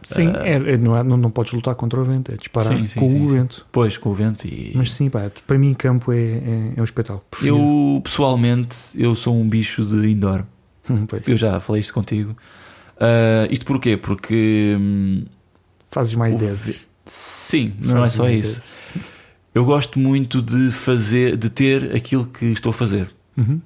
Sim, 0.05 0.31
Ah. 0.35 0.47
é, 0.47 0.77
não, 0.77 0.95
é- 0.95 1.03
não, 1.03 1.17
não 1.17 1.31
podes 1.31 1.51
lutar 1.51 1.73
contra 1.73 1.99
o 1.99 2.05
vento, 2.05 2.31
é 2.31 2.35
disparar 2.37 2.77
Sim, 2.77 2.85
sim, 2.85 2.99
com 2.99 3.09
sim, 3.09 3.23
o 3.23 3.27
vento. 3.27 3.65
Pois, 3.71 3.97
com 3.97 4.09
o 4.09 4.13
vento 4.13 4.45
e. 4.47 4.71
Mas 4.75 4.91
sim, 4.91 5.09
pá, 5.09 5.31
para 5.47 5.57
mim, 5.57 5.73
campo 5.73 6.11
é, 6.13 6.17
é, 6.17 6.73
é 6.77 6.81
um 6.81 6.83
espetáculo. 6.83 7.23
Prefiro. 7.31 7.57
Eu, 7.57 8.01
pessoalmente, 8.03 8.75
eu 8.93 9.15
sou 9.15 9.35
um 9.35 9.49
bicho 9.49 9.83
de 9.83 10.07
indoor. 10.07 10.43
Hum, 10.87 11.05
pois. 11.09 11.27
Eu 11.27 11.35
já 11.35 11.59
falei 11.59 11.79
isto 11.81 11.91
contigo. 11.93 12.37
Ah, 12.99 13.47
isto 13.49 13.65
porquê? 13.65 13.97
Porque. 13.97 14.75
hum, 14.79 15.25
Fazes 15.89 16.15
mais 16.15 16.35
10. 16.35 16.87
Sim, 17.05 17.73
não 17.79 17.97
é 17.97 17.99
Fazes 18.01 18.15
só 18.17 18.29
isso. 18.29 18.73
Eu 19.53 19.63
gosto 19.63 19.99
muito 19.99 20.41
de 20.41 20.71
fazer, 20.71 21.37
de 21.37 21.49
ter 21.49 21.95
aquilo 21.95 22.25
que 22.25 22.45
estou 22.47 22.71
a 22.71 22.73
fazer. 22.73 23.09
10. 23.37 23.47
Uhum. 23.47 23.61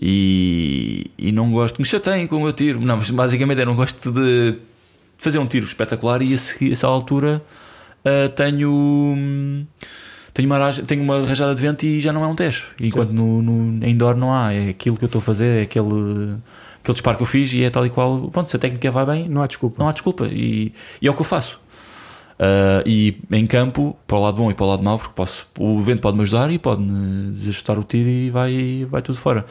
E, 0.00 1.10
e 1.16 1.32
não 1.32 1.50
gosto, 1.50 1.78
me 1.78 1.84
chateiem 1.86 2.26
com 2.26 2.36
o 2.36 2.42
meu 2.42 2.52
tiro. 2.52 2.80
Não, 2.80 2.96
mas 2.96 3.10
basicamente 3.10 3.60
eu 3.60 3.66
não 3.66 3.76
gosto 3.76 4.10
de 4.10 4.58
fazer 5.18 5.38
um 5.38 5.46
tiro 5.46 5.64
espetacular 5.66 6.20
e 6.22 6.34
a 6.34 6.38
seguir, 6.38 6.70
a 6.70 6.72
essa 6.72 6.86
altura 6.86 7.42
ah, 8.04 8.28
tenho. 8.28 8.70
hum, 8.70 9.66
Tenho 10.32 10.50
uma, 10.50 10.70
tenho 10.70 11.02
uma 11.02 11.24
rajada 11.26 11.54
de 11.54 11.62
vento 11.62 11.86
e 11.86 11.98
já 11.98 12.12
não 12.12 12.22
é 12.22 12.26
um 12.26 12.34
10. 12.34 12.62
Enquanto 12.82 13.10
no, 13.10 13.40
no 13.40 13.86
indoor 13.86 14.14
não 14.16 14.34
há. 14.34 14.52
É 14.52 14.68
aquilo 14.68 14.94
que 14.96 15.04
eu 15.04 15.06
estou 15.06 15.18
a 15.20 15.22
fazer, 15.22 15.60
é 15.60 15.62
aquele, 15.62 16.36
aquele 16.86 16.94
disparo 16.94 17.16
que 17.16 17.22
eu 17.22 17.26
fiz 17.26 17.52
e 17.52 17.62
é 17.64 17.70
tal 17.70 17.84
e 17.84 17.90
qual. 17.90 18.28
Pronto, 18.30 18.48
se 18.48 18.56
a 18.56 18.58
técnica 18.58 18.90
vai 18.90 19.04
bem, 19.04 19.28
Não 19.28 19.42
há 19.42 19.46
desculpa. 19.46 19.76
não 19.78 19.88
há 19.88 19.92
desculpa. 19.92 20.26
E, 20.28 20.72
e 21.02 21.08
é 21.08 21.10
o 21.10 21.14
que 21.14 21.20
eu 21.20 21.24
faço. 21.24 21.60
Ah, 22.38 22.82
e 22.86 23.16
em 23.32 23.46
campo, 23.46 23.96
para 24.06 24.16
o 24.16 24.20
lado 24.22 24.36
bom 24.36 24.50
e 24.50 24.54
para 24.54 24.64
o 24.66 24.68
lado 24.68 24.82
mau, 24.82 24.98
porque 24.98 25.12
posso, 25.14 25.46
o 25.58 25.78
vento 25.82 26.00
pode 26.00 26.16
me 26.16 26.22
ajudar 26.22 26.50
e 26.50 26.58
pode-me 26.58 27.30
desajustar 27.32 27.78
o 27.78 27.82
tiro 27.82 28.08
e 28.08 28.30
vai, 28.30 28.86
vai 28.88 29.02
tudo 29.02 29.18
fora. 29.18 29.44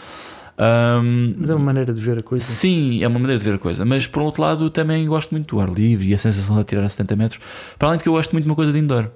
Ahm, 0.57 1.33
Mas 1.37 1.49
é 1.49 1.55
uma 1.55 1.65
maneira 1.65 1.91
de 1.93 1.99
ver 1.99 2.19
a 2.19 2.23
coisa. 2.23 2.45
Sim, 2.45 3.03
é 3.03 3.07
uma 3.07 3.19
maneira 3.19 3.37
de 3.37 3.43
ver 3.43 3.55
a 3.55 3.57
coisa, 3.57 3.83
mas 3.83 4.07
por 4.07 4.21
um 4.21 4.25
outro 4.25 4.41
lado 4.41 4.69
também 4.69 5.05
gosto 5.05 5.31
muito 5.31 5.53
do 5.55 5.61
ar 5.61 5.69
livre 5.69 6.07
e 6.09 6.13
a 6.13 6.17
sensação 6.17 6.55
de 6.55 6.61
atirar 6.61 6.85
a 6.85 6.89
70 6.89 7.15
metros. 7.15 7.41
Para 7.77 7.89
além 7.89 7.97
de 7.97 8.03
que 8.03 8.09
eu 8.09 8.13
gosto 8.13 8.31
muito 8.31 8.45
de 8.45 8.49
uma 8.49 8.55
coisa 8.55 8.71
de 8.71 8.79
indoor. 8.79 9.09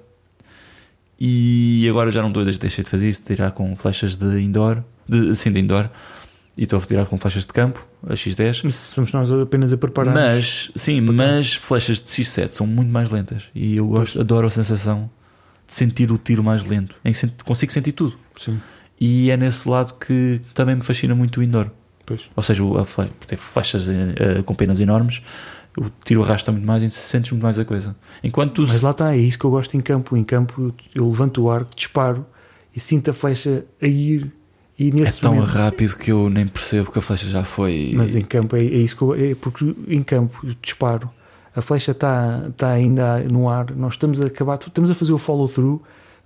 E 1.18 1.86
agora 1.88 2.10
já 2.10 2.22
não 2.22 2.28
estou, 2.28 2.44
deixei 2.44 2.82
de 2.82 2.90
fazer 2.90 3.08
isso, 3.08 3.20
de 3.20 3.26
tirar 3.28 3.52
com 3.52 3.74
flechas 3.76 4.14
de 4.16 4.40
indoor, 4.40 4.82
de, 5.08 5.34
sim, 5.34 5.52
de 5.52 5.60
indoor, 5.60 5.88
e 6.56 6.64
estou 6.64 6.78
a 6.78 6.82
tirar 6.82 7.06
com 7.06 7.16
flechas 7.16 7.46
de 7.46 7.52
campo, 7.52 7.86
a 8.06 8.14
X10. 8.14 8.62
Mas 8.64 8.74
somos 8.74 9.12
nós 9.12 9.30
apenas 9.32 9.72
a 9.72 9.76
preparar. 9.76 10.12
Mas, 10.14 10.70
sim, 10.74 11.00
mas 11.00 11.54
flechas 11.54 11.98
de 12.00 12.08
X7 12.08 12.52
são 12.52 12.66
muito 12.66 12.90
mais 12.90 13.10
lentas 13.10 13.44
e 13.54 13.76
eu 13.76 13.86
gosto, 13.86 14.20
adoro 14.20 14.46
a 14.46 14.50
sensação 14.50 15.10
de 15.66 15.72
sentir 15.74 16.10
o 16.10 16.18
tiro 16.18 16.42
mais 16.42 16.64
lento. 16.64 16.96
Em 17.04 17.12
que 17.12 17.28
consigo 17.44 17.70
sentir 17.72 17.92
tudo. 17.92 18.18
Sim, 18.38 18.60
E 19.00 19.30
é 19.30 19.36
nesse 19.36 19.68
lado 19.68 19.94
que 19.94 20.40
também 20.52 20.74
me 20.74 20.82
fascina 20.82 21.14
muito 21.14 21.40
o 21.40 21.42
indoor. 21.42 21.70
pois. 22.04 22.22
Ou 22.34 22.42
seja, 22.42 22.62
a 22.64 23.26
ter 23.26 23.36
flechas 23.36 23.88
eh, 23.88 24.42
com 24.44 24.54
penas 24.54 24.80
enormes, 24.80 25.22
o 25.78 25.88
tiro 26.04 26.22
arrasta 26.24 26.50
muito 26.50 26.66
mais 26.66 26.82
e 26.82 26.90
sentes 26.90 27.30
muito 27.30 27.42
mais 27.44 27.58
a 27.58 27.64
coisa. 27.64 27.94
Enquanto. 28.24 28.62
Mas 28.66 28.82
lá 28.82 28.90
está, 28.90 29.14
é 29.14 29.18
isso 29.18 29.38
que 29.38 29.44
eu 29.44 29.50
gosto 29.50 29.76
em 29.76 29.80
campo. 29.80 30.16
Em 30.16 30.24
campo 30.24 30.74
eu 30.94 31.06
levanto 31.08 31.42
o 31.42 31.50
arco, 31.50 31.74
disparo 31.74 32.26
e 32.74 32.80
sinto 32.80 33.10
a 33.10 33.14
flecha 33.14 33.64
a 33.80 33.86
ir. 33.86 34.32
E 34.80 34.88
é 34.88 34.92
nesse 34.92 35.20
tão 35.20 35.34
momento, 35.34 35.50
rápido 35.50 35.94
que 35.96 36.10
eu 36.10 36.30
nem 36.30 36.46
percebo 36.46 36.90
que 36.90 36.98
a 36.98 37.02
flecha 37.02 37.28
já 37.28 37.44
foi. 37.44 37.92
Mas 37.94 38.14
em 38.14 38.22
campo 38.22 38.56
é, 38.56 38.60
é 38.60 38.64
isso 38.64 38.96
que 38.96 39.02
eu, 39.02 39.14
é 39.14 39.34
porque 39.34 39.74
em 39.86 40.02
campo 40.02 40.40
disparo, 40.62 41.10
a 41.54 41.60
flecha 41.60 41.90
está 41.92 42.46
está 42.48 42.70
ainda 42.70 43.18
no 43.30 43.48
ar, 43.48 43.70
nós 43.76 43.92
estamos 43.94 44.20
a 44.22 44.26
acabar, 44.26 44.58
estamos 44.58 44.90
a 44.90 44.94
fazer 44.94 45.12
o 45.12 45.18
follow 45.18 45.46
through, 45.48 45.82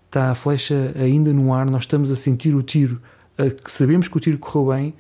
está 0.07 0.31
a 0.31 0.35
flecha 0.37 0.93
ainda 0.97 1.33
no 1.33 1.53
ar, 1.53 1.69
nós 1.69 1.83
estamos 1.83 2.13
a 2.13 2.17
sentir 2.17 2.55
o 2.55 2.63
tiro, 2.63 3.01
a- 3.37 3.51
que 3.51 3.73
sabemos 3.73 4.07
que 4.07 4.17
o 4.17 4.21
tiro 4.21 4.39
correu 4.39 4.69
bem, 4.73 4.95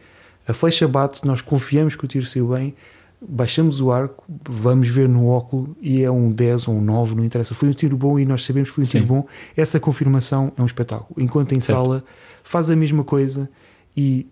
a 0.48 0.52
flecha 0.52 0.88
bate, 0.88 1.24
nós 1.24 1.40
confiamos 1.40 1.94
que 1.94 2.04
o 2.04 2.08
tiro 2.08 2.26
saiu 2.26 2.48
bem, 2.48 2.74
baixamos 3.20 3.80
o 3.80 3.90
arco, 3.90 4.24
vamos 4.48 4.88
ver 4.88 5.08
no 5.08 5.26
óculo 5.28 5.76
e 5.80 6.02
é 6.02 6.10
um 6.10 6.30
10 6.30 6.68
ou 6.68 6.74
um 6.76 6.80
9, 6.80 7.14
não 7.14 7.24
interessa. 7.24 7.54
Foi 7.54 7.68
um 7.68 7.72
tiro 7.72 7.96
bom 7.96 8.18
e 8.18 8.24
nós 8.24 8.44
sabemos 8.44 8.68
que 8.70 8.74
foi 8.76 8.84
um 8.84 8.86
tiro 8.86 9.02
Sim. 9.04 9.08
bom. 9.08 9.26
Essa 9.56 9.80
confirmação 9.80 10.52
é 10.56 10.62
um 10.62 10.66
espetáculo. 10.66 11.10
Enquanto 11.18 11.52
em 11.52 11.60
Certo. 11.60 11.78
sala 11.78 12.04
faz 12.42 12.68
a 12.70 12.76
mesma 12.76 13.02
coisa 13.04 13.48
e 13.96 14.26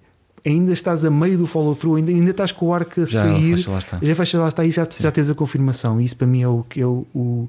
ainda 0.45 0.73
estás 0.73 1.05
a 1.05 1.11
meio 1.11 1.39
do 1.39 1.47
follow-through, 1.47 1.97
ainda, 1.97 2.11
ainda 2.11 2.31
estás 2.33 2.53
com 2.53 2.67
o 2.67 2.75
arco 2.75 3.01
a 3.01 3.05
já 3.07 3.21
sair, 3.23 3.53
flecha 3.55 3.71
lá 3.71 3.79
está. 3.79 3.99
já 4.03 4.15
fecha 4.15 4.39
lá 4.41 4.49
está 4.49 4.65
e 4.65 4.71
já, 4.71 4.85
Sim. 4.85 5.03
já 5.03 5.11
tens 5.11 5.31
a 5.31 5.35
confirmação. 5.35 6.01
E 6.01 6.05
isso 6.05 6.17
para 6.17 6.27
mim 6.27 6.43
é 6.43 6.49
o 6.49 6.63
que 6.69 6.81
é 6.81 6.87
o, 6.87 7.49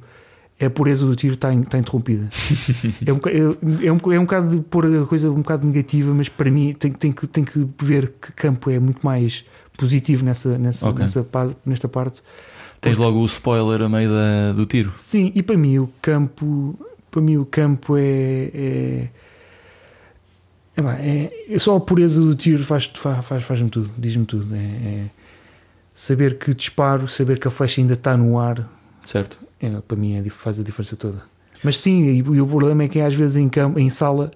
a 0.62 0.70
pureza 0.70 1.06
do 1.06 1.14
tiro 1.16 1.34
está, 1.34 1.54
in- 1.54 1.62
está 1.64 1.78
interrompida. 1.78 2.30
é, 3.06 3.12
um, 3.12 3.18
é, 3.26 3.88
é, 3.88 3.92
um, 3.92 4.12
é 4.14 4.20
um 4.20 4.24
bocado 4.24 4.56
de 4.56 4.62
pôr 4.62 4.86
a 4.86 5.06
coisa 5.06 5.30
um 5.30 5.42
bocado 5.42 5.68
negativa, 5.68 6.14
mas 6.14 6.30
para 6.30 6.50
mim 6.50 6.72
tem, 6.74 6.92
tem, 6.92 7.12
que, 7.12 7.28
tem 7.28 7.44
que 7.44 7.68
ver 7.82 8.14
que 8.22 8.32
campo 8.32 8.70
é 8.70 8.80
muito 8.80 9.04
mais 9.06 9.44
positivo 9.78 10.24
nessa, 10.26 10.58
nessa, 10.58 10.88
Ok. 10.90 11.00
nessa 11.02 11.26
nesta 11.66 11.88
parte. 11.88 12.22
Tens 12.82 12.98
logo 12.98 13.20
o 13.20 13.26
spoiler 13.26 13.82
a 13.84 13.90
meio 13.90 14.10
da- 14.10 14.52
do 14.54 14.66
tiro. 14.66 14.92
Sim, 14.96 15.32
e 15.34 15.42
para 15.42 15.56
mim 15.58 15.78
o 15.80 15.90
campo, 16.02 16.78
para 17.10 17.22
mim 17.22 17.38
o 17.38 17.46
campo 17.46 17.96
é, 17.98 18.52
é, 18.54 19.10
é, 20.76 20.82
é- 20.82 21.54
é 21.56 21.60
só 21.60 21.76
a 21.78 21.80
pureza 21.80 22.20
do 22.20 22.36
tiro 22.36 22.64
faz, 22.64 22.86
faz, 22.94 23.26
faz, 23.26 23.44
faz-me 23.44 23.70
tudo, 23.70 23.90
diz-me 23.98 24.26
tudo. 24.26 24.54
É, 24.56 24.58
é 24.58 25.06
saber 25.96 26.38
que 26.40 26.54
disparo, 26.54 27.08
saber 27.08 27.40
que 27.40 27.48
a 27.48 27.52
flecha 27.52 27.80
ainda 27.80 27.94
está 27.94 28.18
no 28.18 28.40
ar, 28.40 28.68
Certo? 29.04 29.38
é, 29.62 29.70
para 29.88 29.96
mim 29.98 30.16
é, 30.16 30.30
faz 30.30 30.60
a 30.60 30.64
diferença 30.64 30.96
toda. 30.96 31.22
Mas 31.64 31.78
sim, 31.78 32.04
e, 32.04 32.18
e 32.18 32.42
o 32.42 32.48
problema 32.48 32.84
é 32.84 32.88
que 32.88 33.00
às 33.00 33.14
vezes 33.14 33.38
em, 33.38 33.48
campo, 33.48 33.80
em 33.80 33.90
sala 33.90 34.32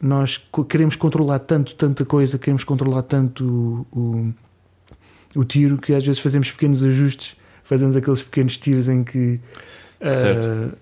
nós 0.00 0.42
queremos 0.68 0.96
controlar 0.96 1.38
tanto, 1.38 1.74
tanta 1.76 2.04
coisa, 2.04 2.36
queremos 2.38 2.64
controlar 2.64 3.02
tanto 3.02 3.86
o, 3.92 3.98
o, 3.98 4.34
o 5.34 5.44
tiro 5.44 5.78
que 5.78 5.94
às 5.94 6.04
vezes 6.04 6.20
fazemos 6.20 6.50
pequenos 6.50 6.82
ajustes, 6.84 7.36
fazemos 7.64 7.96
aqueles 7.96 8.22
pequenos 8.22 8.56
tiros 8.58 8.88
em 8.88 9.02
que 9.04 9.40
Certo. 10.04 10.76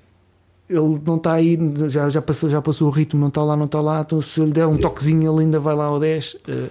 ele 0.68 1.00
não 1.04 1.16
está 1.16 1.34
aí, 1.34 1.58
já, 1.88 2.08
já, 2.10 2.22
passou, 2.22 2.48
já 2.50 2.60
passou 2.62 2.88
o 2.88 2.90
ritmo, 2.90 3.20
não 3.20 3.28
está 3.28 3.42
lá, 3.42 3.56
não 3.56 3.66
está 3.66 3.80
lá, 3.80 4.00
então 4.00 4.20
se 4.22 4.40
eu 4.40 4.46
lhe 4.46 4.52
der 4.52 4.66
um 4.66 4.76
toquezinho 4.76 5.30
ele 5.32 5.44
ainda 5.44 5.58
vai 5.60 5.74
lá 5.74 5.84
ao 5.84 6.00
10. 6.00 6.36
ah, 6.48 6.68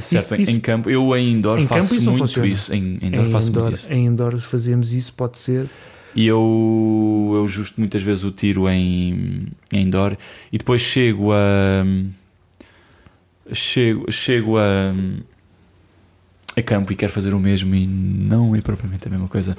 Certo, 0.00 0.22
Isso- 0.26 0.34
em 0.36 0.42
isso- 0.42 0.60
campo, 0.60 0.88
eu 0.88 1.16
em 1.16 1.32
indoor 1.32 1.58
Em 1.58 1.66
faço 1.66 1.96
isso 1.96 2.12
muito 2.12 2.46
isso. 2.46 2.72
Em, 2.72 2.98
em 3.02 3.06
indoor 3.08 3.26
em, 3.26 3.30
faço 3.32 3.48
indoor, 3.50 3.64
muito 3.64 3.78
isso. 3.78 3.92
em 3.92 4.06
indoor 4.06 4.38
fazemos 4.38 4.92
isso, 4.92 5.12
pode 5.12 5.38
ser. 5.38 5.66
E 6.14 6.24
eu, 6.24 7.32
eu 7.34 7.44
ajusto 7.44 7.80
muitas 7.80 8.00
vezes 8.00 8.22
o 8.22 8.30
tiro 8.30 8.68
em, 8.68 9.48
em 9.72 9.82
indoor 9.82 10.16
e 10.52 10.58
depois 10.58 10.80
chego 10.82 11.32
a. 11.32 11.84
Chego, 13.52 14.10
chego 14.12 14.56
a. 14.58 14.94
a 16.58 16.62
campo 16.62 16.92
e 16.92 16.96
quero 16.96 17.12
fazer 17.12 17.34
o 17.34 17.40
mesmo 17.40 17.74
e 17.74 17.86
não 17.86 18.54
é 18.54 18.60
propriamente 18.60 19.06
a 19.06 19.10
mesma 19.10 19.28
coisa. 19.28 19.56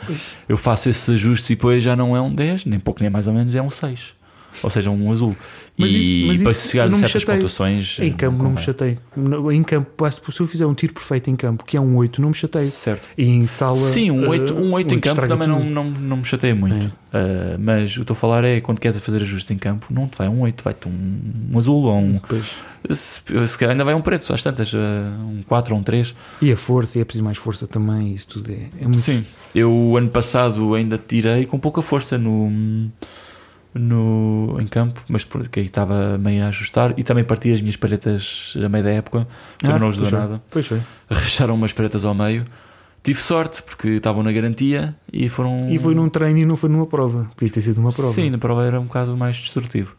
Eu 0.47 0.57
faço 0.57 0.89
esses 0.89 1.09
ajustes 1.09 1.49
e 1.49 1.55
depois 1.55 1.81
já 1.81 1.95
não 1.95 2.15
é 2.15 2.21
um 2.21 2.33
10, 2.33 2.65
nem 2.65 2.79
pouco 2.79 3.01
nem 3.01 3.09
mais 3.09 3.27
ou 3.27 3.33
menos, 3.33 3.55
é 3.55 3.62
um 3.62 3.69
6. 3.69 4.18
Ou 4.63 4.69
seja, 4.69 4.89
um 4.89 5.12
azul. 5.12 5.35
Mas 5.77 5.91
e 5.91 5.97
isso- 5.97 6.27
mas 6.27 6.41
para 6.43 6.51
isso 6.51 6.71
chegar 6.71 6.83
eu 6.83 6.88
a 6.88 6.91
não 6.91 6.97
me 6.97 7.01
certas 7.03 7.21
chateio. 7.21 7.38
pontuações. 7.38 7.99
Em 7.99 8.12
campo 8.12 8.38
não 8.38 8.45
me 8.45 8.49
convém. 8.51 8.65
chateio. 8.65 8.97
No- 9.15 9.51
Em 9.51 9.63
campo, 9.63 10.09
se 10.12 10.39
eu 10.41 10.47
fizer 10.47 10.65
um 10.65 10.73
tiro 10.73 10.93
perfeito 10.93 11.29
em 11.29 11.35
campo, 11.38 11.63
que 11.63 11.77
é 11.77 11.81
um 11.81 11.95
8, 11.95 12.21
não 12.21 12.29
me 12.29 12.35
chateio. 12.35 12.65
Certo. 12.67 13.07
E 13.17 13.23
em 13.25 13.47
sala. 13.47 13.75
Sim, 13.75 14.12
um 14.12 14.27
8, 14.27 14.53
um 14.53 14.73
8 14.73 14.91
em 14.91 14.95
oito 14.97 14.99
campo 15.07 15.27
também 15.27 15.47
não, 15.47 15.59
tudo. 15.59 15.69
não, 15.71 15.89
não 15.91 16.17
me 16.17 16.25
chateia 16.25 16.53
muito. 16.53 16.88
Uh, 16.88 17.57
mas 17.59 17.91
o 17.91 17.95
que 17.95 18.01
estou 18.01 18.13
a 18.13 18.17
falar 18.17 18.43
é 18.43 18.59
quando 18.59 18.79
queres 18.79 18.99
fazer 18.99 19.21
ajustes 19.21 19.49
em 19.51 19.57
campo, 19.57 19.88
não 19.89 20.07
te 20.07 20.17
vai 20.17 20.27
um 20.27 20.41
8, 20.41 20.63
vai-te 20.63 20.88
um, 20.89 21.19
um 21.53 21.57
azul 21.57 21.83
ou 21.83 21.97
um. 21.97 22.19
Pois. 22.27 22.45
Se, 22.91 23.21
se 23.47 23.57
calhar 23.57 23.71
ainda 23.73 23.83
vai 23.85 23.93
um 23.93 24.01
preto, 24.01 24.31
às 24.33 24.41
tantas, 24.43 24.73
uh, 24.73 24.77
um 24.77 25.41
4 25.47 25.73
ou 25.73 25.79
um 25.79 25.83
3. 25.83 26.13
E 26.41 26.51
a 26.51 26.57
força, 26.57 26.97
e 26.97 27.01
é 27.01 27.05
preciso 27.05 27.23
mais 27.23 27.38
força 27.38 27.67
também, 27.67 28.13
isso 28.13 28.27
tudo 28.27 28.51
é, 28.51 28.67
é 28.79 28.83
muito. 28.83 28.97
Sim. 28.99 29.23
Eu 29.55 29.95
ano 29.97 30.09
passado 30.09 30.73
ainda 30.75 30.97
tirei 30.97 31.45
com 31.45 31.57
pouca 31.59 31.81
força 31.81 32.17
no, 32.17 32.49
no, 33.73 34.58
em 34.60 34.67
campo, 34.67 35.01
mas 35.08 35.23
porque 35.23 35.60
aí 35.60 35.65
estava 35.67 36.17
meio 36.17 36.43
a 36.43 36.47
ajustar 36.47 36.93
e 36.97 37.03
também 37.03 37.23
parti 37.23 37.51
as 37.51 37.62
minhas 37.62 37.75
palhetas 37.75 38.55
a 38.63 38.67
meio 38.69 38.84
da 38.84 38.91
época, 38.91 39.27
também 39.60 39.75
Ah, 39.75 39.79
não 39.79 39.89
ajudou 39.89 40.10
pois 40.10 40.21
nada. 40.21 40.41
Pois 40.51 40.67
foi. 40.67 40.82
Racharam 41.10 41.55
umas 41.55 41.71
palhetas 41.73 42.03
ao 42.05 42.13
meio. 42.15 42.45
Tive 43.01 43.21
sorte 43.21 43.63
porque 43.63 43.88
estavam 43.89 44.21
na 44.23 44.32
garantia 44.32 44.93
e 45.12 45.29
foram. 45.29 45.58
E 45.69 45.79
foi 45.79 45.95
num 45.95 46.10
treino 46.10 46.39
e 46.39 46.45
não 46.45 46.58
foi 46.58 46.69
numa 46.69 46.86
prova. 46.86 47.29
Podia 47.38 47.53
ter 47.53 47.62
sido 47.62 47.79
uma 47.79 47.91
prova. 47.91 48.12
Sim, 48.13 48.29
na 48.29 48.38
prova 48.38 48.65
era 48.65 48.79
um 48.79 48.86
bocado 48.86 49.15
mais 49.15 49.38
destrutivo. 49.38 49.95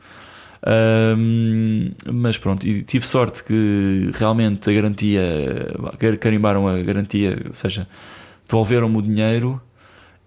Ahm, 0.62 1.92
mas 2.12 2.36
pronto, 2.36 2.66
e 2.66 2.82
tive 2.82 3.06
sorte 3.06 3.42
que 3.42 4.10
realmente 4.14 4.68
a 4.68 4.72
garantia, 4.72 5.22
car- 5.98 6.18
carimbaram 6.18 6.68
a 6.68 6.76
garantia, 6.82 7.38
ou 7.48 7.54
seja, 7.54 7.88
devolveram-me 8.46 8.98
o 8.98 9.02
dinheiro 9.02 9.60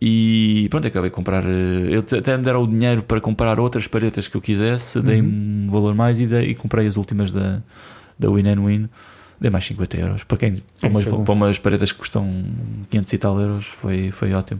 e 0.06 0.68
pronto, 0.70 0.88
acabei 0.88 1.10
de 1.10 1.16
comprar. 1.16 1.44
eh, 1.46 1.88
Eu 1.92 2.00
até 2.20 2.36
me 2.36 2.44
deram 2.44 2.63
o 2.63 2.68
dinheiro 2.68 3.04
para 3.04 3.22
comprar 3.22 3.60
outras 3.60 3.88
paretas 3.88 4.28
que 4.28 4.36
eu 4.36 4.42
quisesse, 4.42 5.00
dei-me 5.02 5.30
um 5.30 5.68
valor 5.72 5.96
mais 5.96 6.20
e, 6.20 6.28
dei- 6.28 6.50
e 6.52 6.56
comprei 6.56 6.86
as 6.88 6.98
últimas 6.98 7.32
da, 7.32 7.62
da 8.20 8.30
Win 8.30 8.48
and 8.50 8.66
Win. 8.66 8.89
Dei 9.39 9.50
mais 9.50 9.66
50 9.66 9.98
euros. 9.98 10.24
Para, 10.24 10.38
quem, 10.38 10.56
para, 10.80 10.89
umas, 10.89 11.04
Isso 11.04 11.16
é 11.16 11.24
para 11.24 11.34
umas 11.34 11.58
que 11.92 11.98
custam 11.98 12.44
500 12.89 13.13
e 13.13 13.18
tal 13.18 13.39
euros, 13.39 13.66
foi, 13.66 14.12
foi 14.12 14.34
ótimo. 14.34 14.60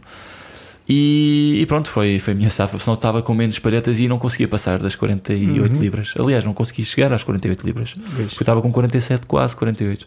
E, 0.88 1.60
e 1.62 1.66
pronto, 1.66 1.90
foi, 1.90 2.20
foi 2.20 2.34
a 2.34 2.36
minha 2.36 2.50
safa. 2.50 2.78
Senão 2.80 2.94
estava 2.94 3.22
com 3.22 3.34
menos 3.34 3.58
palhetas 3.60 4.00
e 4.00 4.08
não 4.08 4.18
conseguia 4.20 4.48
passar 4.48 4.80
das 4.80 4.96
48 4.96 5.76
Uhum. 5.76 5.82
libras. 5.82 6.14
Aliás, 6.20 6.44
não 6.44 6.54
consegui 6.54 6.84
chegar 6.84 7.12
às 7.14 7.24
48 7.24 7.66
libras. 7.66 7.94
Porque 7.94 8.22
eu 8.22 8.26
estava 8.42 8.62
com 8.62 8.72
47, 8.72 9.26
quase 9.28 9.56
48. 9.56 10.06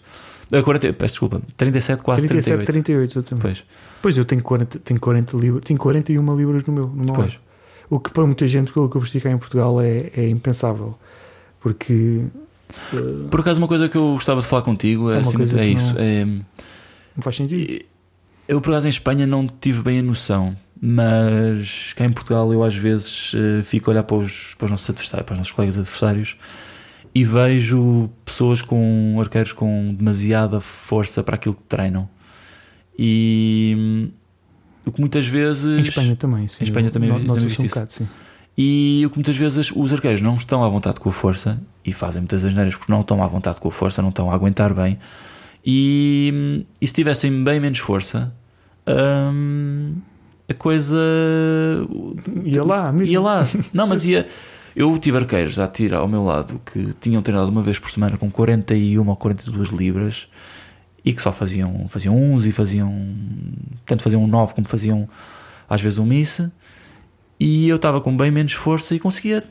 Ah, 0.53 0.63
40, 0.63 0.93
peço 0.93 1.13
desculpa, 1.15 1.43
37, 1.57 2.03
quase 2.03 2.21
37, 2.29 2.65
38. 2.65 2.67
38, 2.67 3.11
exatamente. 3.19 3.43
Pois, 3.43 3.65
Pois 4.03 4.17
eu 4.19 4.25
tenho 4.25 4.43
40, 4.43 4.79
tenho 4.79 5.01
40 5.01 5.37
libras, 5.37 5.65
tenho 5.65 5.79
41 5.79 6.37
libras 6.37 6.65
no 6.65 6.73
meu, 6.73 6.87
no 6.89 7.05
meu 7.05 7.15
pois. 7.15 7.33
ar. 7.33 7.41
O 7.91 7.99
que 8.01 8.11
para 8.11 8.25
muita 8.27 8.47
gente, 8.47 8.73
pelo 8.73 8.89
que 8.89 8.97
eu 8.97 9.01
preciso 9.01 9.23
cá 9.25 9.31
em 9.31 9.39
Portugal, 9.39 9.81
é, 9.81 10.11
é 10.17 10.29
impensável. 10.29 10.97
Porque 11.61 12.25
eh, 12.93 12.97
Por 13.31 13.41
acaso, 13.41 13.61
uma 13.61 13.69
coisa 13.69 13.89
que 13.89 13.97
eu 13.97 14.13
gostava 14.13 14.41
de 14.41 14.47
falar 14.47 14.63
contigo 14.63 15.11
É 15.11 15.21
é, 15.21 15.23
coisa 15.25 15.61
é 15.61 15.67
isso. 15.67 15.95
não- 15.95 16.01
É, 16.01 16.25
não 16.25 16.43
faz 17.23 17.37
sentido. 17.37 17.85
eu, 18.47 18.61
por 18.61 18.71
acaso, 18.71 18.87
em 18.87 18.91
Espanha 18.91 19.27
não 19.27 19.47
tive 19.47 19.83
bem 19.83 19.99
a 19.99 20.03
noção, 20.03 20.57
mas 20.81 21.93
cá 21.95 22.05
em 22.05 22.13
Portugal 22.13 22.53
eu 22.53 22.63
às 22.63 22.75
vezes 22.75 23.33
eh, 23.35 23.63
fico 23.65 23.91
a 23.91 23.93
olhar 23.93 24.03
para 24.05 24.17
os, 24.17 24.55
para 24.55 24.67
os 24.67 24.71
nossos 24.71 24.89
adversários, 24.91 25.27
para 25.27 25.33
os 25.35 25.39
nossos 25.39 25.53
colegas 25.53 25.79
adversários 25.79 26.37
e 27.17 27.25
vejo 27.25 28.11
pessoas 28.27 28.61
com 28.61 29.17
arqueiros 29.19 29.53
com 29.55 29.95
demasiada 29.95 30.61
força 30.61 31.23
para 31.23 31.37
aquilo 31.37 31.55
que 31.55 31.63
treinam. 31.63 32.07
E 32.99 33.75
hum, 33.79 34.09
o 34.85 34.93
que 34.93 35.01
muitas 35.01 35.27
vezes. 35.27 35.65
Em 35.79 35.83
Espanha 35.83 36.15
também, 36.17 36.47
sim. 36.49 36.59
Em 36.61 36.65
Espanha 36.65 36.91
também 36.91 37.11
No- 37.11 37.21
também 37.25 37.45
viste 37.47 37.63
um 37.63 37.65
isso. 37.65 37.75
bocado. 37.75 38.09
E 38.59 39.03
o 39.07 39.11
que 39.11 39.17
muitas 39.17 39.37
vezes 39.37 39.71
os 39.75 39.93
arqueiros 39.95 40.21
não 40.21 40.35
estão 40.35 40.63
à 40.65 40.69
vontade 40.69 40.99
com 41.01 41.09
a 41.09 41.13
força 41.13 41.59
e 41.85 41.93
fazem 41.93 42.21
muitas 42.23 42.45
asneiras 42.45 42.75
porque 42.75 42.93
não 42.93 43.01
estão 43.01 43.23
à 43.23 43.27
vontade 43.27 43.61
com 43.61 43.69
a 43.69 43.73
força, 43.73 44.03
não 44.03 44.09
estão 44.11 44.31
a 44.31 44.35
aguentar 44.35 44.75
bem. 44.75 44.99
E, 45.65 46.65
e 46.81 46.87
se 46.87 46.93
tivessem 46.93 47.43
bem 47.45 47.59
menos 47.61 47.79
força, 47.79 48.33
hum, 48.87 49.95
a 50.49 50.55
coisa 50.55 50.97
Ia 52.45 52.63
lá, 52.65 52.93
mesmo. 52.93 53.13
ia 53.13 53.21
lá. 53.21 53.47
Não, 53.75 53.87
mas 53.87 54.05
ia. 54.07 54.27
Eu 54.77 54.97
tive 54.99 55.17
arqueiros 55.17 55.59
a 55.59 55.67
tirar 55.67 55.99
ao 56.01 56.09
meu 56.09 56.23
lado 56.23 56.61
que 56.71 56.93
tinham 57.01 57.23
treinado 57.23 57.51
uma 57.51 57.63
vez 57.63 57.79
por 57.79 57.91
semana 57.91 58.19
com 58.19 58.31
41 58.31 59.09
ou 59.09 59.17
42 59.17 59.71
libras 59.71 60.29
e 61.03 61.15
que 61.15 61.23
só 61.23 61.33
faziam, 61.33 61.89
faziam 61.89 62.15
uns 62.15 62.45
e 62.45 62.53
faziam. 62.53 62.95
Tanto 63.87 64.03
faziam 64.03 64.23
um 64.23 64.27
9 64.27 64.53
como 64.55 64.69
faziam 64.69 65.09
às 65.69 65.81
vezes 65.81 65.99
um 65.99 66.05
miss. 66.05 66.43
E 67.41 67.69
eu 67.69 67.77
estava 67.77 68.01
com 68.03 68.15
bem 68.15 68.31
menos 68.31 68.53
força 68.53 68.95
e 68.95 68.99
conseguia 68.99 69.43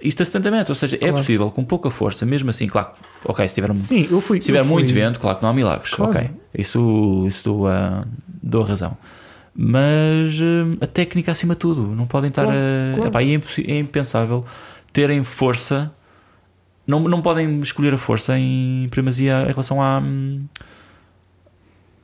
isto 0.00 0.22
a 0.22 0.26
70 0.26 0.50
metros. 0.50 0.70
Ou 0.70 0.74
seja, 0.74 0.96
é 0.96 0.98
Claro. 0.98 1.16
possível 1.16 1.50
com 1.52 1.64
pouca 1.64 1.88
força, 1.90 2.26
mesmo 2.26 2.50
assim, 2.50 2.66
claro. 2.66 2.88
Ok, 3.26 3.46
se 3.48 3.54
tiver, 3.54 3.76
Sim, 3.76 4.08
eu 4.10 4.20
fui. 4.20 4.40
se 4.40 4.46
tiver 4.46 4.60
eu 4.60 4.64
fui- 4.64 4.72
muito 4.74 4.92
vento, 4.92 5.20
claro 5.20 5.36
que 5.36 5.42
não 5.44 5.50
há 5.50 5.54
milagres. 5.54 5.92
Claro. 5.94 6.10
Ok, 6.16 6.30
isso, 6.56 7.24
isso 7.28 7.44
dou, 7.44 7.68
a, 7.68 8.04
dou 8.42 8.62
a 8.64 8.66
razão. 8.66 8.96
Mas 9.60 10.40
hum, 10.40 10.76
a 10.80 10.86
técnica 10.86 11.32
acima 11.32 11.54
de 11.54 11.58
tudo, 11.58 11.82
não 11.94 12.06
podem 12.06 12.28
estar 12.28 12.44
Claro, 12.44 12.56
a. 12.58 12.94
claro. 12.94 13.08
Epá, 13.10 13.22
é, 13.24 13.72
é 13.72 13.78
impensável 13.80 14.44
terem 14.92 15.24
força, 15.24 15.92
não, 16.86 17.00
não 17.00 17.20
podem 17.20 17.58
escolher 17.60 17.92
a 17.92 17.98
força 17.98 18.38
em 18.38 18.86
primazia 18.88 19.42
em 19.42 19.48
relação 19.50 19.82
à, 19.82 19.98
hum, 19.98 20.44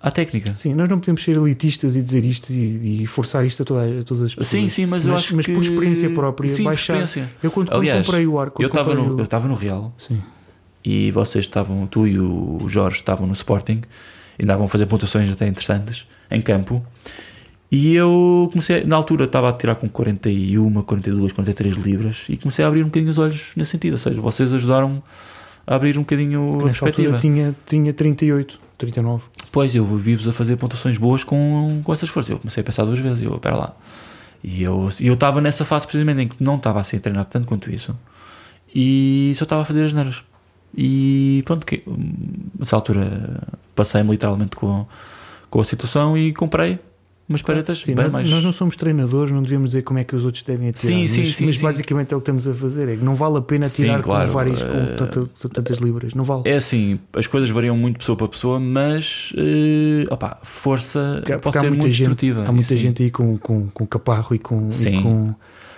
à 0.02 0.10
técnica. 0.10 0.54
Sim, 0.56 0.74
nós 0.74 0.88
não 0.88 0.98
podemos 0.98 1.22
ser 1.22 1.36
elitistas 1.36 1.94
e 1.94 2.02
dizer 2.02 2.24
isto 2.24 2.52
e, 2.52 3.04
e 3.04 3.06
forçar 3.06 3.46
isto 3.46 3.62
a, 3.62 3.66
toda- 3.66 4.00
a 4.00 4.02
todas 4.02 4.24
as 4.24 4.30
pessoas. 4.34 4.48
Sim, 4.48 4.68
sim, 4.68 4.86
mas, 4.86 5.06
eu 5.06 5.12
Mas- 5.12 5.22
acho 5.22 5.36
mas 5.36 5.46
que. 5.46 5.54
por 5.54 5.62
experiência 5.62 6.10
própria, 6.10 6.48
sim, 6.48 6.64
baixar- 6.64 6.96
experiência. 6.96 7.32
Eu 7.40 7.52
quando, 7.52 7.68
quando 7.68 7.78
Aliás, 7.78 8.04
comprei 8.04 8.26
o 8.26 8.36
arco, 8.38 8.60
Eu 8.62 8.66
estava 8.66 8.94
no, 8.94 9.14
o- 9.16 9.20
eu 9.20 9.48
no 9.48 9.54
Real 9.54 9.94
Sim. 9.96 10.20
e 10.84 11.12
vocês 11.12 11.44
estavam, 11.44 11.86
tu 11.86 12.04
e 12.06 12.18
o 12.18 12.64
Jorge 12.68 12.96
estavam 12.96 13.28
no 13.28 13.32
Sporting 13.32 13.80
e 14.38 14.42
andavam 14.42 14.64
a 14.66 14.68
fazer 14.68 14.86
pontuações 14.86 15.30
até 15.30 15.46
interessantes 15.46 16.04
em 16.30 16.42
campo. 16.42 16.84
E 17.76 17.92
eu 17.96 18.48
comecei, 18.52 18.84
na 18.84 18.94
altura 18.94 19.24
estava 19.24 19.48
a 19.48 19.52
tirar 19.52 19.74
com 19.74 19.88
41, 19.88 20.82
42, 20.82 21.32
43 21.32 21.74
libras 21.74 22.24
e 22.28 22.36
comecei 22.36 22.64
a 22.64 22.68
abrir 22.68 22.82
um 22.82 22.86
bocadinho 22.86 23.10
os 23.10 23.18
olhos 23.18 23.50
nesse 23.56 23.72
sentido. 23.72 23.94
Ou 23.94 23.98
seja, 23.98 24.20
vocês 24.20 24.52
ajudaram 24.52 25.02
a 25.66 25.74
abrir 25.74 25.98
um 25.98 26.02
bocadinho 26.02 26.60
a 26.60 26.66
Nessa 26.66 26.84
perspectiva. 26.84 27.18
tinha, 27.18 27.52
tinha 27.66 27.92
38, 27.92 28.60
39. 28.78 29.24
Pois 29.50 29.74
eu 29.74 29.84
vi-vos 29.84 30.28
a 30.28 30.32
fazer 30.32 30.56
pontuações 30.56 30.98
boas 30.98 31.24
com, 31.24 31.80
com 31.82 31.92
essas 31.92 32.08
forças. 32.08 32.30
Eu 32.30 32.38
comecei 32.38 32.60
a 32.60 32.64
pensar 32.64 32.84
duas 32.84 33.00
vezes. 33.00 33.20
Eu, 33.24 33.34
espera 33.34 33.56
lá. 33.56 33.76
E 34.44 34.62
eu 34.62 34.88
eu 35.00 35.14
estava 35.14 35.40
nessa 35.40 35.64
fase 35.64 35.84
precisamente 35.84 36.22
em 36.22 36.28
que 36.28 36.40
não 36.44 36.54
estava 36.54 36.78
a 36.78 36.84
ser 36.84 37.00
treinado 37.00 37.26
tanto 37.28 37.48
quanto 37.48 37.72
isso 37.72 37.92
e 38.72 39.32
só 39.34 39.42
estava 39.42 39.62
a 39.62 39.64
fazer 39.64 39.84
as 39.84 39.92
neiras. 39.92 40.22
E 40.76 41.42
pronto, 41.44 41.66
que, 41.66 41.82
hum, 41.88 42.50
nessa 42.56 42.76
altura 42.76 43.42
passei-me 43.74 44.12
literalmente 44.12 44.54
com, 44.54 44.86
com 45.50 45.60
a 45.60 45.64
situação 45.64 46.16
e 46.16 46.32
comprei 46.32 46.78
umas 47.28 47.40
paretas 47.42 47.78
Sim, 47.80 47.94
bem 47.94 48.04
nós, 48.04 48.12
mais. 48.12 48.30
nós 48.30 48.42
não 48.44 48.52
somos 48.52 48.76
treinadores, 48.76 49.32
não 49.32 49.42
devemos 49.42 49.70
dizer 49.70 49.82
como 49.82 49.98
é 49.98 50.04
que 50.04 50.14
os 50.14 50.24
outros 50.24 50.42
devem 50.42 50.68
atirar. 50.68 50.86
Sim, 50.86 51.08
sim, 51.08 51.22
mas, 51.22 51.34
sim, 51.36 51.46
mas 51.46 51.56
sim. 51.58 51.62
basicamente 51.62 52.12
é 52.12 52.16
o 52.16 52.20
que 52.20 52.30
estamos 52.30 52.46
a 52.46 52.54
fazer. 52.54 52.88
É 52.88 52.96
que 52.96 53.04
não 53.04 53.14
vale 53.14 53.38
a 53.38 53.40
pena 53.40 53.64
Sim, 53.64 53.84
atirar 53.84 54.02
claro, 54.02 54.26
com 54.28 54.34
várias, 54.34 54.60
eh, 54.62 54.66
com 54.66 54.96
tanta- 55.06 55.48
tantas 55.48 55.78
libras. 55.78 56.14
Não 56.14 56.24
vale. 56.24 56.42
É 56.44 56.56
assim, 56.56 56.98
as 57.14 57.26
coisas 57.26 57.48
variam 57.50 57.76
muito 57.76 57.98
pessoa 57.98 58.16
para 58.16 58.28
pessoa, 58.28 58.60
mas 58.60 59.32
eh, 59.36 60.04
opá, 60.10 60.38
força 60.42 61.16
Porque 61.20 61.32
pode 61.32 61.42
porque 61.42 61.58
ser 61.60 61.68
muito 61.70 61.82
gente- 61.88 61.98
destrutiva. 61.98 62.44
Há 62.46 62.52
muita 62.52 62.68
Sim. 62.68 62.78
gente 62.78 63.02
aí 63.02 63.10
com, 63.10 63.38
com, 63.38 63.68
com 63.68 63.86
caparro 63.86 64.34
e 64.34 64.38
com. 64.38 64.68
e 64.68 64.72
Sim. 64.72 65.02
com 65.02 65.34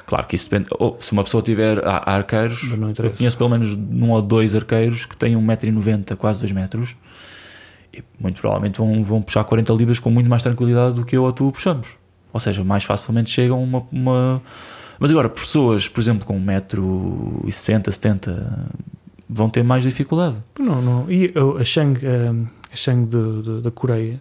Claro 0.07 0.25
que 0.29 0.37
isso 0.37 0.49
depende. 0.49 0.69
ou, 0.79 0.97
se 1.01 1.11
uma 1.13 1.25
pessoa 1.25 1.43
tiver 1.43 1.85
há, 1.85 2.15
arqueiros, 2.15 2.63
eu 3.03 3.11
conheço 3.11 3.37
pelo 3.37 3.51
menos 3.51 3.73
um 3.75 4.11
ou 4.13 4.23
dois 4.23 4.55
arqueiros 4.55 5.05
que 5.05 5.17
têm 5.17 5.35
1,90m, 5.37 6.15
quase 6.15 6.39
2 6.39 6.53
metros, 6.53 6.91
e 6.91 6.95
muito 8.19 8.41
provavelmente 8.41 8.79
vão, 8.79 9.03
vão 9.05 9.23
puxar 9.23 9.45
40 9.45 9.73
libras 9.73 9.99
com 9.99 10.11
muito 10.11 10.29
mais 10.29 10.43
tranquilidade 10.43 10.95
do 10.95 11.05
que 11.05 11.17
eu 11.17 11.25
ou 11.25 11.33
tu 11.33 11.51
puxamos. 11.53 11.97
Ou 12.33 12.41
seja, 12.41 12.63
mais 12.63 12.85
facilmente 12.85 13.31
chegam 13.31 13.63
uma, 13.63 13.83
uma. 13.91 14.43
Mas 14.99 15.11
agora, 15.11 15.29
pessoas, 15.29 15.89
por 15.89 16.01
exemplo, 16.01 16.27
com 16.27 16.39
1,60m, 16.39 17.91
70 17.91 18.69
vão 19.29 19.49
ter 19.49 19.63
mais 19.63 19.83
dificuldade. 19.83 20.37
Não, 20.59 20.81
não. 20.83 21.11
E 21.11 21.33
a 21.59 21.65
Shang, 21.65 22.01
a 22.73 22.77
Shang 22.77 23.09
da 23.63 23.71
Coreia 23.71 24.21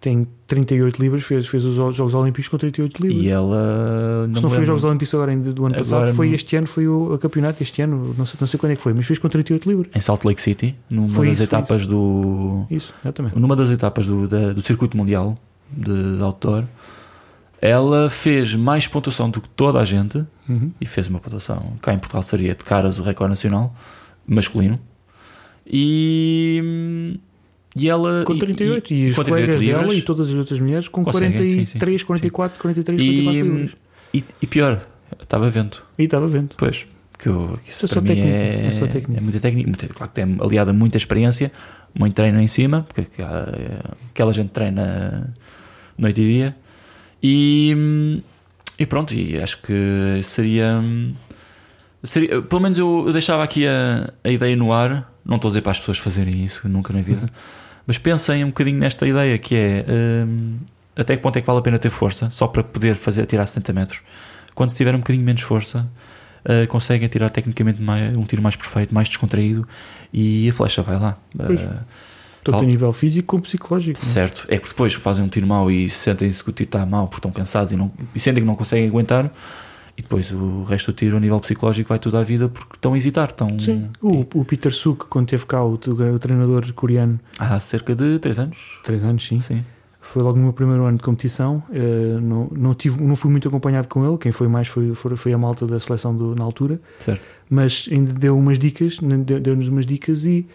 tem 0.00 0.26
38 0.46 1.00
libras, 1.02 1.24
fez, 1.24 1.46
fez 1.48 1.64
os 1.64 1.74
Jogos 1.74 2.14
Olímpicos 2.14 2.48
com 2.48 2.56
38 2.56 3.02
libras. 3.02 3.22
E 3.24 3.28
ela. 3.28 4.22
Se 4.24 4.28
me 4.36 4.40
não 4.40 4.48
foi 4.50 4.60
os. 4.62 4.66
Jogos 4.66 4.84
Olímpicos 4.84 5.12
agora 5.14 5.30
ainda 5.32 5.52
do 5.52 5.66
ano 5.66 5.74
Agora 5.74 5.78
passado, 6.02 6.14
foi 6.16 6.28
não- 6.28 6.34
este 6.34 6.56
ano, 6.56 6.66
foi 6.66 6.86
o, 6.86 7.14
o 7.14 7.18
campeonato 7.18 7.62
este 7.62 7.82
ano, 7.82 8.14
não 8.16 8.24
sei, 8.24 8.36
não 8.40 8.46
sei 8.46 8.60
quando 8.60 8.72
é 8.72 8.76
que 8.76 8.82
foi, 8.82 8.92
mas 8.94 9.06
fez 9.06 9.18
com 9.18 9.28
38 9.28 9.68
libras. 9.68 9.90
Em 9.94 10.00
Salt 10.00 10.24
Lake 10.24 10.40
City, 10.40 10.76
numa 10.88 11.08
Foi 11.10 11.26
das 11.26 11.34
isso, 11.34 11.42
etapas 11.44 11.86
do. 11.86 12.64
Isso, 12.70 12.94
exatamente. 13.04 13.38
numa 13.38 13.56
das 13.56 13.70
etapas 13.70 14.06
do, 14.06 14.28
da- 14.28 14.52
do 14.52 14.62
circuito 14.62 14.96
mundial 14.96 15.36
de, 15.70 16.16
de 16.16 16.22
outdoor, 16.22 16.64
ela 17.60 18.08
fez 18.08 18.54
mais 18.54 18.86
pontuação 18.86 19.28
do 19.30 19.40
que 19.40 19.48
toda 19.50 19.80
a 19.80 19.84
gente 19.84 20.24
Uhum. 20.48 20.70
e 20.80 20.86
fez 20.86 21.08
uma 21.08 21.18
pontuação. 21.18 21.72
Cá 21.82 21.92
em 21.92 21.98
Portugal 21.98 22.22
seria 22.22 22.54
de 22.54 22.62
caras 22.64 22.98
o 22.98 23.02
recorde 23.02 23.30
nacional 23.32 23.74
masculino. 24.26 24.78
E, 25.90 27.18
E 27.78 27.88
ela. 27.88 28.24
Com 28.24 28.38
38. 28.38 28.92
E, 28.92 28.96
e, 29.06 29.10
os 29.10 29.16
com 29.16 29.24
38 29.24 29.52
colegas 29.58 29.80
dela 29.82 29.94
e 29.94 30.02
todas 30.02 30.28
as 30.28 30.34
outras 30.34 30.58
mulheres 30.60 30.88
com 30.88 31.04
Conseguem, 31.04 31.32
43, 31.32 31.70
sim, 31.70 31.78
sim, 31.78 32.06
44, 32.06 32.58
43, 32.60 33.00
E, 33.00 33.22
44 33.22 33.54
libras. 33.58 33.74
e, 34.14 34.24
e 34.42 34.46
pior, 34.46 34.80
estava 35.20 35.48
vento. 35.50 35.84
E 35.98 36.02
estava 36.04 36.26
vendo. 36.26 36.54
Pois, 36.56 36.86
que 37.18 37.28
eu, 37.28 37.58
que 37.64 37.70
isso 37.70 37.86
É 37.86 37.88
para 37.88 38.00
mim 38.00 38.10
é, 38.20 38.66
é 38.66 38.70
é 39.16 39.20
muita 39.20 39.40
técnica. 39.40 39.68
muita- 39.68 39.88
claro 39.88 40.12
que 40.12 40.14
tem 40.22 40.36
aliada 40.40 40.72
muita 40.72 40.96
experiência, 40.96 41.52
muito 41.98 42.14
treino 42.14 42.40
em 42.40 42.46
cima, 42.46 42.82
porque 42.82 43.02
aquela, 43.02 43.54
aquela 44.10 44.32
gente 44.32 44.50
treina 44.50 45.32
noite 45.96 46.20
e 46.20 46.24
dia. 46.26 46.56
E, 47.22 48.22
e 48.78 48.86
pronto, 48.86 49.12
e 49.14 49.36
acho 49.40 49.60
que 49.62 50.20
seria. 50.22 50.80
seria 52.04 52.40
pelo 52.42 52.60
menos 52.60 52.78
eu, 52.78 53.04
eu 53.06 53.12
deixava 53.12 53.42
aqui 53.42 53.66
a, 53.66 54.12
a 54.22 54.30
ideia 54.30 54.54
no 54.56 54.72
ar. 54.72 55.12
Não 55.24 55.36
estou 55.36 55.48
a 55.48 55.50
dizer 55.50 55.62
para 55.62 55.72
as 55.72 55.78
pessoas 55.80 55.98
fazerem 55.98 56.44
isso 56.44 56.68
nunca 56.68 56.92
na 56.92 57.02
vida, 57.02 57.28
mas 57.88 57.96
pensem 57.96 58.44
um 58.44 58.48
bocadinho 58.48 58.78
nesta 58.78 59.08
ideia 59.08 59.38
que 59.38 59.56
é 59.56 59.84
hum, 59.88 60.58
até 60.94 61.16
que 61.16 61.22
ponto 61.22 61.36
é 61.38 61.40
que 61.40 61.46
vale 61.46 61.58
a 61.58 61.62
pena 61.62 61.78
ter 61.78 61.88
força 61.88 62.28
só 62.28 62.46
para 62.46 62.62
poder 62.62 62.94
fazer 62.96 63.24
tirar 63.24 63.46
70 63.46 63.72
metros. 63.72 64.00
Quando 64.54 64.70
se 64.70 64.76
tiver 64.76 64.94
um 64.94 64.98
bocadinho 64.98 65.24
menos 65.24 65.40
força, 65.40 65.88
uh, 66.44 66.68
conseguem 66.68 67.08
tirar 67.08 67.30
tecnicamente 67.30 67.80
mais- 67.80 68.14
um 68.14 68.24
tiro 68.24 68.42
mais 68.42 68.56
perfeito, 68.56 68.94
mais 68.94 69.08
descontraído 69.08 69.66
e 70.12 70.50
a 70.50 70.52
flecha 70.52 70.82
vai 70.82 70.98
lá. 70.98 71.16
Pois. 71.34 71.60
Uh, 71.60 71.74
Tanto 72.44 72.64
a 72.64 72.66
nível 72.66 72.92
físico 72.92 73.26
como 73.26 73.42
psicológico. 73.42 73.98
é? 73.98 74.02
certo, 74.02 74.46
é 74.48 74.58
que 74.58 74.68
depois 74.68 74.92
fazem 74.94 75.24
um 75.24 75.28
tiro 75.28 75.46
mau 75.46 75.70
e 75.70 75.88
sentem-se 75.88 76.44
que 76.44 76.50
o 76.50 76.52
tiro 76.52 76.68
está 76.68 76.84
mau 76.84 77.06
porque 77.06 77.18
estão 77.18 77.30
cansados 77.30 77.72
e, 77.72 77.76
não, 77.76 77.90
e 78.14 78.20
sentem 78.20 78.42
que 78.42 78.46
não 78.46 78.54
conseguem 78.54 78.86
aguentar. 78.86 79.30
E 79.98 80.02
depois 80.02 80.30
o 80.32 80.62
resto 80.62 80.92
do 80.92 80.94
tiro, 80.96 81.16
a 81.16 81.20
nível 81.20 81.40
psicológico, 81.40 81.88
vai 81.88 81.98
tudo 81.98 82.16
à 82.16 82.22
vida 82.22 82.48
porque 82.48 82.76
estão 82.76 82.94
a 82.94 82.96
hesitar. 82.96 83.28
Estão 83.30 83.58
Sim. 83.58 83.90
O, 84.00 84.24
o 84.32 84.44
Peter 84.44 84.72
Suk, 84.72 85.06
quando 85.06 85.26
teve 85.26 85.44
cá, 85.44 85.62
o, 85.64 85.72
o 85.74 86.18
treinador 86.20 86.72
coreano, 86.72 87.18
há 87.36 87.58
cerca 87.58 87.96
de 87.96 88.18
3 88.20 88.38
anos. 88.38 88.78
3 88.84 89.02
anos, 89.02 89.26
sim. 89.26 89.40
Sim, 89.40 89.64
Foi 90.00 90.22
logo 90.22 90.36
no 90.38 90.44
meu 90.44 90.52
primeiro 90.52 90.84
ano 90.84 90.98
de 90.98 91.02
competição. 91.02 91.60
eh, 91.72 92.16
não, 92.22 92.48
não, 92.52 92.74
tive, 92.74 93.02
não 93.02 93.16
fui 93.16 93.28
muito 93.28 93.48
acompanhado 93.48 93.88
com 93.88 94.06
ele. 94.08 94.16
Quem 94.18 94.30
foi 94.30 94.46
mais 94.46 94.68
foi, 94.68 94.94
foi, 94.94 95.32
a 95.32 95.38
malta 95.38 95.66
da 95.66 95.80
seleção 95.80 96.16
do- 96.16 96.32
na 96.36 96.44
altura. 96.44 96.80
certo. 97.00 97.26
Mas 97.50 97.88
ainda 97.90 98.12
deu 98.12 98.38
umas 98.38 98.56
dicas, 98.58 98.98
deu- 99.00 99.40
deu-nos 99.40 99.66
umas 99.66 99.84
dicas 99.84 100.24
e 100.24 100.46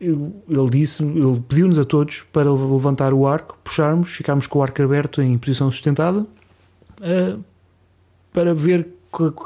ele 0.00 0.70
disse, 0.70 1.02
ele 1.02 1.42
pediu-nos 1.48 1.78
a 1.78 1.84
todos 1.84 2.22
para 2.32 2.52
levantar 2.52 3.12
o 3.14 3.26
arco, 3.26 3.58
puxarmos, 3.64 4.10
ficarmos 4.10 4.46
com 4.46 4.58
o 4.58 4.62
arco 4.62 4.82
aberto 4.82 5.20
em 5.22 5.36
posição 5.38 5.70
sustentada 5.70 6.26
eh, 7.02 7.36
para 8.32 8.54
ver 8.54 8.88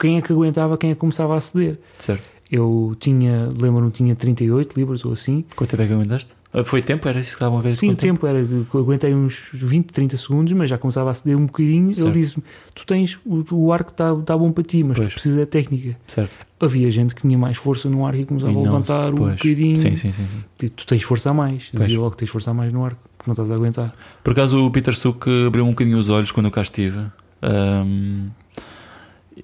quem 0.00 0.18
é 0.18 0.22
que 0.22 0.32
aguentava, 0.32 0.76
quem 0.76 0.90
é 0.90 0.94
que 0.94 1.00
começava 1.00 1.36
a 1.36 1.40
ceder. 1.40 1.78
certo. 1.98 2.34
Eu 2.52 2.94
tinha, 3.00 3.48
lembro-me, 3.58 3.90
tinha 3.90 4.14
38 4.14 4.76
libras 4.78 5.04
ou 5.04 5.12
assim. 5.14 5.44
Quanto 5.56 5.70
tempo 5.70 5.82
é 5.82 5.86
que 5.88 5.92
aguentaste? 5.92 6.32
Ah, 6.52 6.62
Foi 6.62 6.82
tempo? 6.82 7.08
Era 7.08 7.18
isso 7.18 7.30
que 7.30 7.34
estavam 7.36 7.58
a 7.58 7.62
ver? 7.62 7.72
Sim, 7.72 7.86
o 7.86 7.90
Quanto 7.92 8.00
tempo 8.00 8.26
era, 8.28 8.38
aguentei 8.74 9.12
uns 9.14 9.48
20, 9.52 9.86
30 9.86 10.16
segundos, 10.18 10.52
mas 10.52 10.70
já 10.70 10.78
começava 10.78 11.10
a 11.10 11.14
ceder 11.14 11.36
um 11.36 11.46
bocadinho. 11.46 11.92
Certo. 11.92 12.06
Ele 12.10 12.20
disse-me: 12.20 12.44
Tu 12.74 12.86
tens, 12.86 13.18
o, 13.24 13.42
o 13.50 13.72
arco 13.72 13.90
está 13.90 14.14
tá 14.16 14.36
bom 14.38 14.52
para 14.52 14.62
ti, 14.62 14.84
mas 14.84 14.98
Pois. 14.98 15.08
tu 15.08 15.14
precisas 15.14 15.38
da 15.38 15.46
técnica. 15.46 15.96
Certo. 16.06 16.36
Havia 16.60 16.88
gente 16.92 17.14
que 17.14 17.22
tinha 17.22 17.36
mais 17.36 17.56
força 17.56 17.88
no 17.88 18.06
arco 18.06 18.20
e 18.20 18.24
começava 18.26 18.52
E 18.52 18.56
a 18.56 18.58
levantar 18.60 19.10
um 19.12 19.16
bocadinho. 19.30 19.76
Sim, 19.76 19.96
sim, 19.96 20.12
sim. 20.12 20.26
sim. 20.28 20.44
E 20.66 20.68
Tu 20.68 20.86
tens 20.86 21.02
força 21.02 21.30
a 21.30 21.34
mais. 21.34 21.70
Pois. 21.72 21.86
dizia 21.86 21.98
logo 21.98 22.12
que 22.12 22.18
tens 22.18 22.28
força 22.30 22.50
a 22.52 22.54
mais 22.54 22.72
no 22.72 22.84
arco, 22.84 23.00
porque 23.18 23.28
não 23.28 23.32
estás 23.32 23.50
a 23.50 23.54
aguentar. 23.54 23.92
Por 24.22 24.32
acaso 24.32 24.64
o 24.64 24.70
Peter 24.70 24.94
Suk 24.94 25.28
abriu 25.48 25.64
um 25.64 25.70
bocadinho 25.70 25.98
os 25.98 26.08
olhos 26.08 26.30
quando 26.30 26.46
eu 26.46 26.52
cá 26.52 26.62
estive. 26.62 27.00
Ahm, 27.42 28.28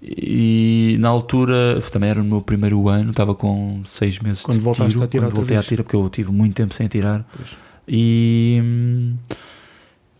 e 0.03 0.97
na 1.01 1.09
altura, 1.09 1.81
também 1.91 2.11
era 2.11 2.23
no 2.23 2.29
meu 2.29 2.43
primeiro 2.43 2.89
ano, 2.89 3.11
estava 3.11 3.35
com 3.35 3.83
seis 3.85 4.19
meses 4.21 4.43
Quando 4.43 4.59
de 4.59 4.63
tiro, 4.89 5.05
a 5.05 5.09
tirar 5.09 5.27
quando 5.27 5.37
voltei 5.37 5.57
a 5.57 5.63
tirar, 5.63 5.83
porque 5.83 5.97
eu 5.97 6.09
tive 6.09 6.31
muito 6.31 6.55
tempo 6.55 6.73
sem 6.75 6.87
tirar. 6.87 7.27
Pois. 7.37 7.49
E 7.89 8.61
hum, 8.63 9.17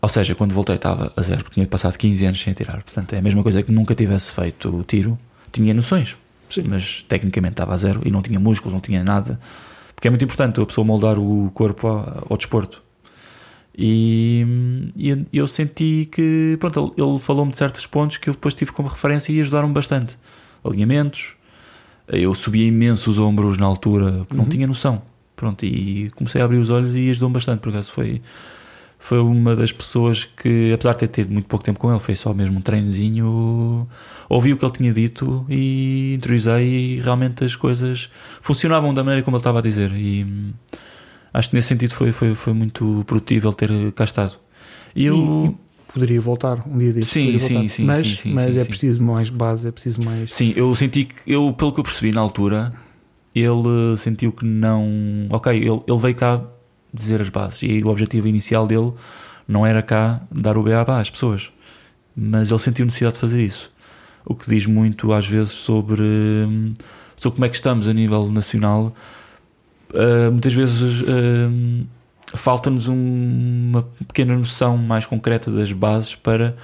ou 0.01 0.09
seja, 0.09 0.33
quando 0.33 0.53
voltei 0.53 0.75
estava 0.75 1.13
a 1.15 1.21
zero, 1.21 1.43
porque 1.43 1.53
tinha 1.53 1.67
passado 1.67 1.95
15 1.95 2.25
anos 2.25 2.41
sem 2.41 2.53
tirar. 2.53 2.81
Portanto, 2.81 3.13
é 3.13 3.19
a 3.19 3.21
mesma 3.21 3.43
coisa 3.43 3.61
que 3.61 3.71
nunca 3.71 3.93
tivesse 3.93 4.31
feito 4.31 4.75
o 4.75 4.83
tiro. 4.83 5.17
Tinha 5.51 5.73
noções, 5.73 6.17
Sim. 6.49 6.63
mas 6.67 7.03
tecnicamente 7.03 7.53
estava 7.53 7.73
a 7.73 7.77
zero 7.77 8.01
e 8.03 8.09
não 8.09 8.21
tinha 8.21 8.39
músculos, 8.39 8.73
não 8.73 8.81
tinha 8.81 9.03
nada. 9.03 9.39
Porque 9.93 10.07
é 10.07 10.11
muito 10.11 10.25
importante 10.25 10.59
a 10.59 10.65
pessoa 10.65 10.83
moldar 10.83 11.19
o 11.19 11.51
corpo 11.53 11.87
ao, 11.87 12.27
ao 12.31 12.37
desporto. 12.37 12.81
E, 13.77 14.45
e 14.95 15.27
eu- 15.33 15.47
senti 15.47 16.07
que, 16.11 16.57
pronto, 16.59 16.93
ele, 16.97 17.07
ele 17.09 17.19
falou-me 17.19 17.51
de 17.51 17.57
certos 17.57 17.85
pontos 17.85 18.17
que 18.17 18.29
eu 18.29 18.33
depois 18.33 18.53
tive 18.53 18.71
como 18.71 18.87
referência 18.89 19.31
e 19.31 19.39
ajudaram-me 19.41 19.73
bastante. 19.73 20.17
Alinhamentos, 20.63 21.33
eu 22.07 22.33
subia 22.33 22.67
imenso 22.67 23.09
os 23.09 23.17
ombros 23.17 23.57
na 23.57 23.65
altura, 23.65 24.11
porque 24.19 24.35
não 24.35 24.43
Uhum. 24.43 24.49
tinha 24.49 24.67
noção. 24.67 25.01
Pronto, 25.35 25.65
e 25.65 26.11
comecei 26.15 26.41
a 26.41 26.45
abrir 26.45 26.57
os 26.57 26.69
olhos 26.69 26.95
e 26.95 27.09
ajudou-me 27.09 27.33
bastante, 27.33 27.61
por 27.61 27.69
acaso 27.69 27.91
foi, 27.91 28.21
foi 28.99 29.19
uma 29.19 29.55
das 29.55 29.71
pessoas 29.71 30.23
que, 30.25 30.71
apesar 30.71 30.91
de 30.93 30.99
ter 30.99 31.07
tido 31.07 31.31
muito 31.33 31.47
pouco 31.47 31.65
tempo 31.65 31.79
com 31.79 31.89
ele, 31.89 31.99
foi 31.99 32.15
só 32.15 32.31
mesmo 32.33 32.59
um 32.59 32.61
treinozinho, 32.61 33.87
ouvi 34.29 34.53
o 34.53 34.57
que 34.57 34.63
ele 34.65 34.73
tinha 34.73 34.93
dito 34.93 35.43
e 35.49 36.13
interiorizei 36.15 36.67
e 36.97 36.99
realmente 37.01 37.43
as 37.43 37.55
coisas 37.55 38.11
funcionavam 38.41 38.93
da 38.93 39.03
maneira 39.03 39.23
como 39.25 39.35
ele 39.37 39.41
estava 39.41 39.57
a 39.57 39.61
dizer 39.63 39.91
e 39.93 40.53
acho 41.33 41.49
que 41.49 41.55
nesse 41.55 41.67
sentido 41.69 41.93
foi, 41.93 42.11
foi, 42.11 42.35
foi 42.35 42.53
muito 42.53 43.03
produtivo 43.07 43.53
ter 43.53 43.91
cá 43.93 44.03
estado. 44.03 44.37
E 44.95 45.05
eu, 45.05 45.57
Poderia 45.93 46.21
voltar 46.21 46.65
um 46.65 46.77
dia 46.77 46.93
desses. 46.93 47.11
Sim, 47.11 47.37
sim, 47.37 47.67
sim, 47.67 47.83
Mas, 47.83 48.07
sim, 48.07 48.15
sim, 48.15 48.33
mas 48.33 48.53
sim, 48.53 48.61
é 48.61 48.65
preciso 48.65 49.03
mais 49.03 49.29
base, 49.29 49.67
é 49.67 49.71
preciso 49.71 50.01
mais. 50.03 50.33
sim, 50.33 50.53
eu 50.55 50.73
senti 50.73 51.05
que, 51.05 51.15
eu, 51.27 51.53
pelo 51.53 51.73
que 51.73 51.81
eu 51.81 51.83
percebi 51.83 52.13
na 52.13 52.21
altura, 52.21 52.73
ele 53.35 53.97
sentiu 53.97 54.31
que 54.31 54.45
não. 54.45 55.27
Ok, 55.29 55.53
ele, 55.53 55.81
ele 55.85 55.97
veio 55.97 56.15
cá 56.15 56.41
dizer 56.93 57.19
as 57.21 57.27
bases 57.29 57.63
e 57.63 57.83
o 57.83 57.87
objetivo 57.87 58.27
inicial 58.27 58.65
dele 58.65 58.91
não 59.47 59.65
era 59.65 59.81
cá 59.81 60.21
dar 60.31 60.57
o 60.57 60.63
beabá 60.63 60.99
às 60.99 61.09
pessoas, 61.09 61.51
mas 62.15 62.49
ele 62.49 62.59
sentiu 62.59 62.85
necessidade 62.85 63.15
de 63.15 63.21
fazer 63.21 63.41
isso. 63.43 63.69
O 64.25 64.33
que 64.33 64.49
diz 64.49 64.65
muito 64.65 65.11
às 65.11 65.27
vezes 65.27 65.51
sobre, 65.51 66.01
hum, 66.01 66.73
sobre 67.17 67.35
como 67.35 67.45
é 67.45 67.49
que 67.49 67.55
estamos 67.55 67.87
a 67.87 67.93
nível 67.93 68.31
nacional. 68.31 68.95
Uh, 69.93 70.31
muitas 70.31 70.53
vezes 70.53 71.01
hum, 71.05 71.85
falta-nos 72.33 72.87
um- 72.87 73.69
uma 73.71 73.83
pequena 74.07 74.35
noção 74.35 74.77
mais 74.77 75.05
concreta 75.05 75.51
das 75.51 75.71
bases 75.73 76.15
para, 76.15 76.55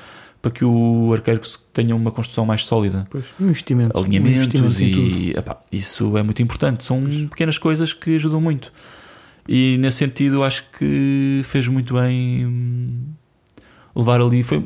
para 0.41 0.49
que 0.51 0.63
o 0.63 1.11
arqueiro 1.13 1.41
tenha 1.73 1.93
uma 1.95 2.09
construção 2.11 2.45
mais 2.45 2.63
sólida 2.65 3.05
Pois, 3.09 3.25
investimento. 3.39 3.97
alinhamentos 3.97 4.55
investimento 4.55 4.99
e 4.99 5.31
epá, 5.31 5.57
isso 5.71 6.17
é 6.17 6.23
muito 6.23 6.41
importante. 6.41 6.83
São 6.85 7.03
pequenas 7.29 7.57
coisas 7.57 7.91
que 7.93 8.15
ajudam 8.15 8.39
muito. 8.39 8.71
E 9.47 9.77
nesse 9.79 9.97
sentido 9.97 10.43
acho 10.43 10.63
que 10.77 11.41
fez 11.43 11.67
muito 11.67 11.93
bem 11.95 12.45
hum, 12.45 12.99
levar 13.95 14.21
ali. 14.21 14.41
Foi, 14.43 14.65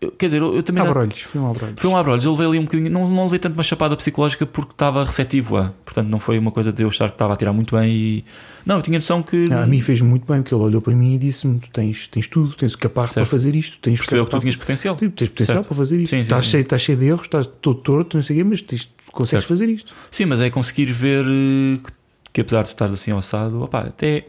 eu- 0.00 0.10
quer 0.12 0.26
dizer, 0.26 0.40
eu, 0.40 0.54
eu 0.56 0.62
também 0.62 0.82
Abrolhos, 0.82 1.20
foi 1.20 1.40
um 1.40 1.50
abrolhos. 1.50 1.74
foi 1.78 1.90
um 1.90 1.96
abrolhos. 1.96 2.24
Eu 2.24 2.32
levei 2.32 2.46
ali 2.46 2.58
um 2.58 2.64
bocadinho, 2.64 2.90
não, 2.90 3.08
não 3.10 3.24
levei 3.24 3.38
tanto 3.38 3.54
uma 3.54 3.62
chapada 3.62 3.94
psicológica 3.96 4.46
porque 4.46 4.72
estava 4.72 5.04
receptivo 5.04 5.56
a. 5.58 5.72
Portanto, 5.84 6.08
não 6.08 6.18
foi 6.18 6.38
uma 6.38 6.50
coisa 6.50 6.72
de 6.72 6.82
eu 6.82 6.88
achar 6.88 7.08
que 7.08 7.14
estava 7.14 7.34
a 7.34 7.36
tirar 7.36 7.52
muito 7.52 7.76
bem 7.76 7.90
e. 7.92 8.24
Não, 8.64 8.76
eu 8.76 8.82
tinha 8.82 8.98
noção 8.98 9.22
que. 9.22 9.48
Ah, 9.52 9.62
a 9.62 9.66
mim 9.66 9.80
fez 9.80 10.00
muito 10.00 10.26
bem, 10.26 10.42
porque 10.42 10.54
ele 10.54 10.62
olhou 10.62 10.80
para 10.80 10.94
mim 10.94 11.14
e 11.14 11.18
disse-me: 11.18 11.58
Tu 11.60 11.68
tens, 11.70 12.06
tens 12.08 12.26
tudo, 12.26 12.54
tens 12.54 12.74
capaz 12.76 13.10
Certo. 13.10 13.26
para 13.26 13.30
fazer 13.38 13.54
isto, 13.54 13.78
tens 13.80 13.98
percebeu 13.98 14.24
que 14.24 14.30
tu 14.30 14.32
capaz- 14.32 14.42
tinhas 14.42 14.56
potencial. 14.56 14.96
Tipo, 14.96 15.16
tens 15.16 15.28
potencial 15.28 15.56
Certo. 15.58 15.68
para 15.68 15.76
fazer 15.76 15.96
isto. 16.00 16.10
Sim, 16.10 16.16
sim, 16.16 16.20
estás, 16.22 16.44
sim. 16.46 16.50
Cheio, 16.52 16.62
estás 16.62 16.82
cheio 16.82 16.98
de 16.98 17.04
erros, 17.06 17.22
estás 17.26 17.46
todo 17.60 17.78
torto, 17.80 18.16
não 18.16 18.22
sei 18.24 18.36
o 18.36 18.38
quê, 18.38 18.44
mas 18.44 18.62
tens, 18.62 18.88
consegues 19.12 19.44
Certo. 19.44 19.48
fazer 19.48 19.68
isto. 19.68 19.92
Sim, 20.10 20.24
mas 20.26 20.40
é 20.40 20.48
conseguir 20.50 20.86
ver 20.86 21.24
eh, 21.26 21.78
que, 21.84 21.92
que 22.32 22.40
apesar 22.40 22.62
de 22.62 22.68
estares 22.68 22.94
assim 22.94 23.10
alçado, 23.10 23.62
opá, 23.62 23.80
até. 23.80 24.24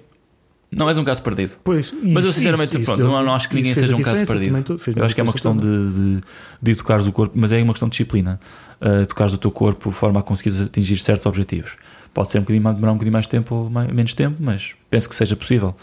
Não 0.71 0.87
és 0.87 0.97
um 0.97 1.03
caso 1.03 1.21
perdido. 1.21 1.57
Pois, 1.63 1.91
Mas 1.91 2.23
eu 2.23 2.29
isso- 2.29 2.33
sinceramente, 2.39 2.69
isso- 2.69 2.77
isso 2.79 2.85
pronto, 2.85 2.99
deu- 2.99 3.11
não, 3.11 3.23
não 3.23 3.35
acho 3.35 3.49
que 3.49 3.55
ninguém 3.55 3.71
isso 3.73 3.81
seja 3.81 3.95
um 3.95 4.01
caso 4.01 4.25
perdido. 4.25 4.47
também 4.53 4.63
Eu 4.95 5.05
acho 5.05 5.13
que 5.15 5.19
é 5.19 5.23
uma 5.23 5.33
questão 5.33 5.55
de, 5.57 5.63
de, 5.93 6.21
de 6.61 6.71
educares 6.71 7.05
o 7.05 7.11
corpo, 7.11 7.33
mas 7.37 7.51
é 7.51 7.61
uma 7.61 7.73
questão 7.73 7.89
de 7.89 7.91
disciplina. 7.91 8.39
Uh, 8.79 9.01
educares 9.03 9.33
o 9.33 9.37
teu 9.37 9.51
corpo 9.51 9.89
de 9.89 9.95
forma 9.95 10.21
a 10.21 10.23
conseguires 10.23 10.61
atingir 10.61 10.97
certos 10.97 11.25
objetivos. 11.25 11.75
Pode 12.13 12.31
ser 12.31 12.37
um 12.39 12.41
bocadinho, 12.41 12.63
mais- 12.63 12.75
demorar 12.75 12.93
um 12.93 12.95
bocadinho 12.95 13.13
mais 13.13 13.27
tempo 13.27 13.53
ou 13.53 13.69
mais- 13.69 13.91
menos 13.91 14.13
tempo, 14.13 14.37
mas 14.39 14.71
penso 14.89 15.09
que 15.09 15.15
seja 15.15 15.35
possível. 15.35 15.75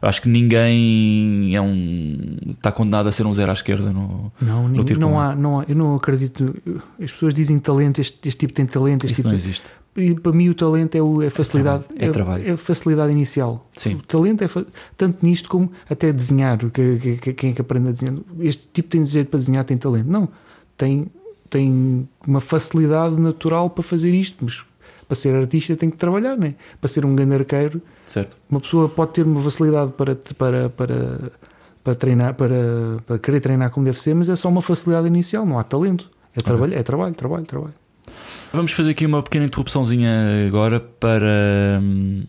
Acho 0.00 0.22
que 0.22 0.28
ninguém 0.28 1.54
é 1.56 1.60
um, 1.60 2.36
está 2.50 2.70
condenado 2.70 3.08
a 3.08 3.12
ser 3.12 3.26
um 3.26 3.32
zero 3.32 3.50
à 3.50 3.54
esquerda. 3.54 3.90
No, 3.92 4.32
Não, 4.40 4.68
ninguém- 4.68 4.84
tiro 4.84 5.00
não, 5.00 5.18
há, 5.20 5.34
não 5.34 5.60
há, 5.60 5.64
eu 5.68 5.74
não 5.74 5.94
acredito. 5.96 6.54
As 7.02 7.10
pessoas 7.12 7.34
dizem 7.34 7.58
talento, 7.58 8.00
este, 8.00 8.28
este 8.28 8.38
tipo 8.38 8.52
tem 8.54 8.64
talento, 8.66 9.04
este 9.04 9.12
isso 9.12 9.22
tipo 9.22 9.28
não 9.28 9.34
existe. 9.34 9.64
E 9.96 10.14
para 10.14 10.30
mim 10.32 10.48
o 10.48 10.54
talento 10.54 10.94
é, 10.94 11.02
o, 11.02 11.20
é 11.22 11.30
facilidade. 11.30 11.82
trabalho, 11.84 12.08
é 12.08 12.12
trabalho. 12.12 12.50
É 12.52 12.56
facilidade 12.56 13.10
inicial. 13.12 13.68
Sim. 13.74 13.94
O 13.94 14.02
talento 14.02 14.44
é 14.44 14.48
tanto 14.96 15.18
nisto 15.26 15.48
como 15.48 15.72
até 15.90 16.12
desenhar. 16.12 16.56
Que, 16.58 16.98
que- 16.98 17.16
que- 17.16 17.32
quem 17.32 17.50
é 17.50 17.52
que 17.54 17.60
aprende 17.60 17.88
a 17.88 17.92
desenhar? 17.92 18.14
Este 18.38 18.68
tipo 18.72 18.88
tem 18.90 19.02
desejo 19.02 19.26
para 19.26 19.40
desenhar, 19.40 19.64
tem 19.64 19.76
talento. 19.76 20.06
Não. 20.08 20.28
Tem, 20.76 21.06
tem 21.50 22.08
uma 22.24 22.40
facilidade 22.40 23.16
natural 23.20 23.68
para 23.70 23.82
fazer 23.82 24.14
isto, 24.14 24.36
mas 24.42 24.62
para 25.08 25.16
ser 25.16 25.34
artista 25.34 25.74
tem 25.74 25.90
que 25.90 25.96
trabalhar, 25.96 26.36
né? 26.36 26.54
Para 26.80 26.88
ser 26.88 27.04
um 27.04 27.16
grande 27.16 27.34
arqueiro, 27.34 27.82
Certo? 28.08 28.38
uma 28.48 28.58
pessoa 28.58 28.88
pode 28.88 29.12
ter 29.12 29.26
uma 29.26 29.40
facilidade 29.42 29.92
para, 29.92 30.16
para, 30.16 30.70
para, 30.70 31.32
para 31.84 31.94
treinar, 31.94 32.34
para, 32.34 32.96
para 33.06 33.18
querer 33.18 33.40
treinar 33.40 33.70
como 33.70 33.84
deve 33.84 34.00
ser, 34.00 34.14
mas 34.14 34.30
é 34.30 34.36
só 34.36 34.48
uma 34.48 34.62
facilidade 34.62 35.06
inicial, 35.06 35.44
não 35.44 35.58
há 35.58 35.62
talento. 35.62 36.10
É 36.34 36.40
trabalho, 36.40 36.74
é 36.74 36.82
trabalho, 36.82 37.14
trabalho, 37.14 37.44
trabalho. 37.44 37.74
Vamos 38.52 38.72
fazer 38.72 38.92
aqui 38.92 39.04
uma 39.04 39.22
pequena 39.22 39.44
interrupçãozinha 39.44 40.46
agora 40.46 40.80
para, 40.80 41.78
hum, 41.82 42.24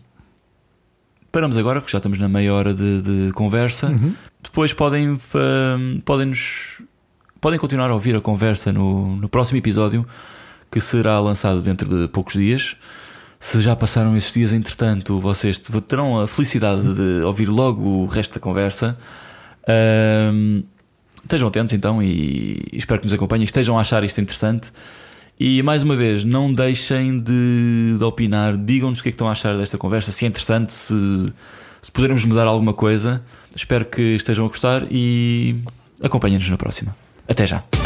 paramos 1.32 1.56
agora, 1.56 1.80
porque 1.80 1.92
já 1.92 1.98
estamos 1.98 2.18
na 2.18 2.28
meia 2.28 2.52
hora 2.52 2.74
de, 2.74 3.00
de 3.00 3.32
conversa. 3.32 3.88
Uhum. 3.88 4.12
Depois 4.42 4.72
podem, 4.72 5.12
uh, 5.12 5.18
podem, 6.04 6.26
nos, 6.26 6.82
podem 7.40 7.58
continuar 7.58 7.90
a 7.90 7.94
ouvir 7.94 8.14
a 8.16 8.20
conversa 8.20 8.72
no, 8.72 9.16
no 9.16 9.28
próximo 9.28 9.58
episódio, 9.58 10.06
que 10.70 10.80
será 10.80 11.18
lançado 11.20 11.62
dentro 11.62 11.88
de 11.88 12.08
poucos 12.08 12.34
dias. 12.34 12.76
Se 13.42 13.62
já 13.62 13.74
passaram 13.74 14.14
esses 14.14 14.32
dias, 14.34 14.52
entretanto, 14.52 15.18
vocês 15.18 15.58
terão 15.88 16.20
a 16.20 16.28
felicidade 16.28 16.82
de 16.94 17.24
ouvir 17.24 17.46
logo 17.46 17.82
o 17.82 18.06
resto 18.06 18.34
da 18.34 18.40
conversa. 18.40 18.98
Uh, 19.62 20.62
estejam 21.22 21.48
atentos 21.48 21.72
então 21.72 22.02
e 22.02 22.62
espero 22.74 23.00
que 23.00 23.06
nos 23.06 23.14
acompanhem, 23.14 23.44
estejam 23.44 23.78
a 23.78 23.80
achar 23.80 24.04
isto 24.04 24.20
interessante. 24.20 24.70
E 25.38 25.62
mais 25.62 25.82
uma 25.82 25.96
vez, 25.96 26.22
não 26.22 26.52
deixem 26.52 27.18
de, 27.18 27.96
de 27.96 28.04
opinar, 28.04 28.58
digam-nos 28.58 29.00
o 29.00 29.02
que 29.02 29.08
é 29.08 29.12
que 29.12 29.14
estão 29.14 29.26
a 29.26 29.32
achar 29.32 29.56
desta 29.56 29.78
conversa, 29.78 30.12
se 30.12 30.26
é 30.26 30.28
interessante, 30.28 30.74
se, 30.74 31.32
se 31.80 31.90
pudermos 31.90 32.22
mudar 32.26 32.46
alguma 32.46 32.74
coisa. 32.74 33.22
Espero 33.56 33.86
que 33.86 34.16
estejam 34.16 34.44
a 34.44 34.48
gostar 34.48 34.86
e 34.90 35.56
acompanhem-nos 36.02 36.50
na 36.50 36.58
próxima. 36.58 36.94
Até 37.26 37.46
já! 37.46 37.79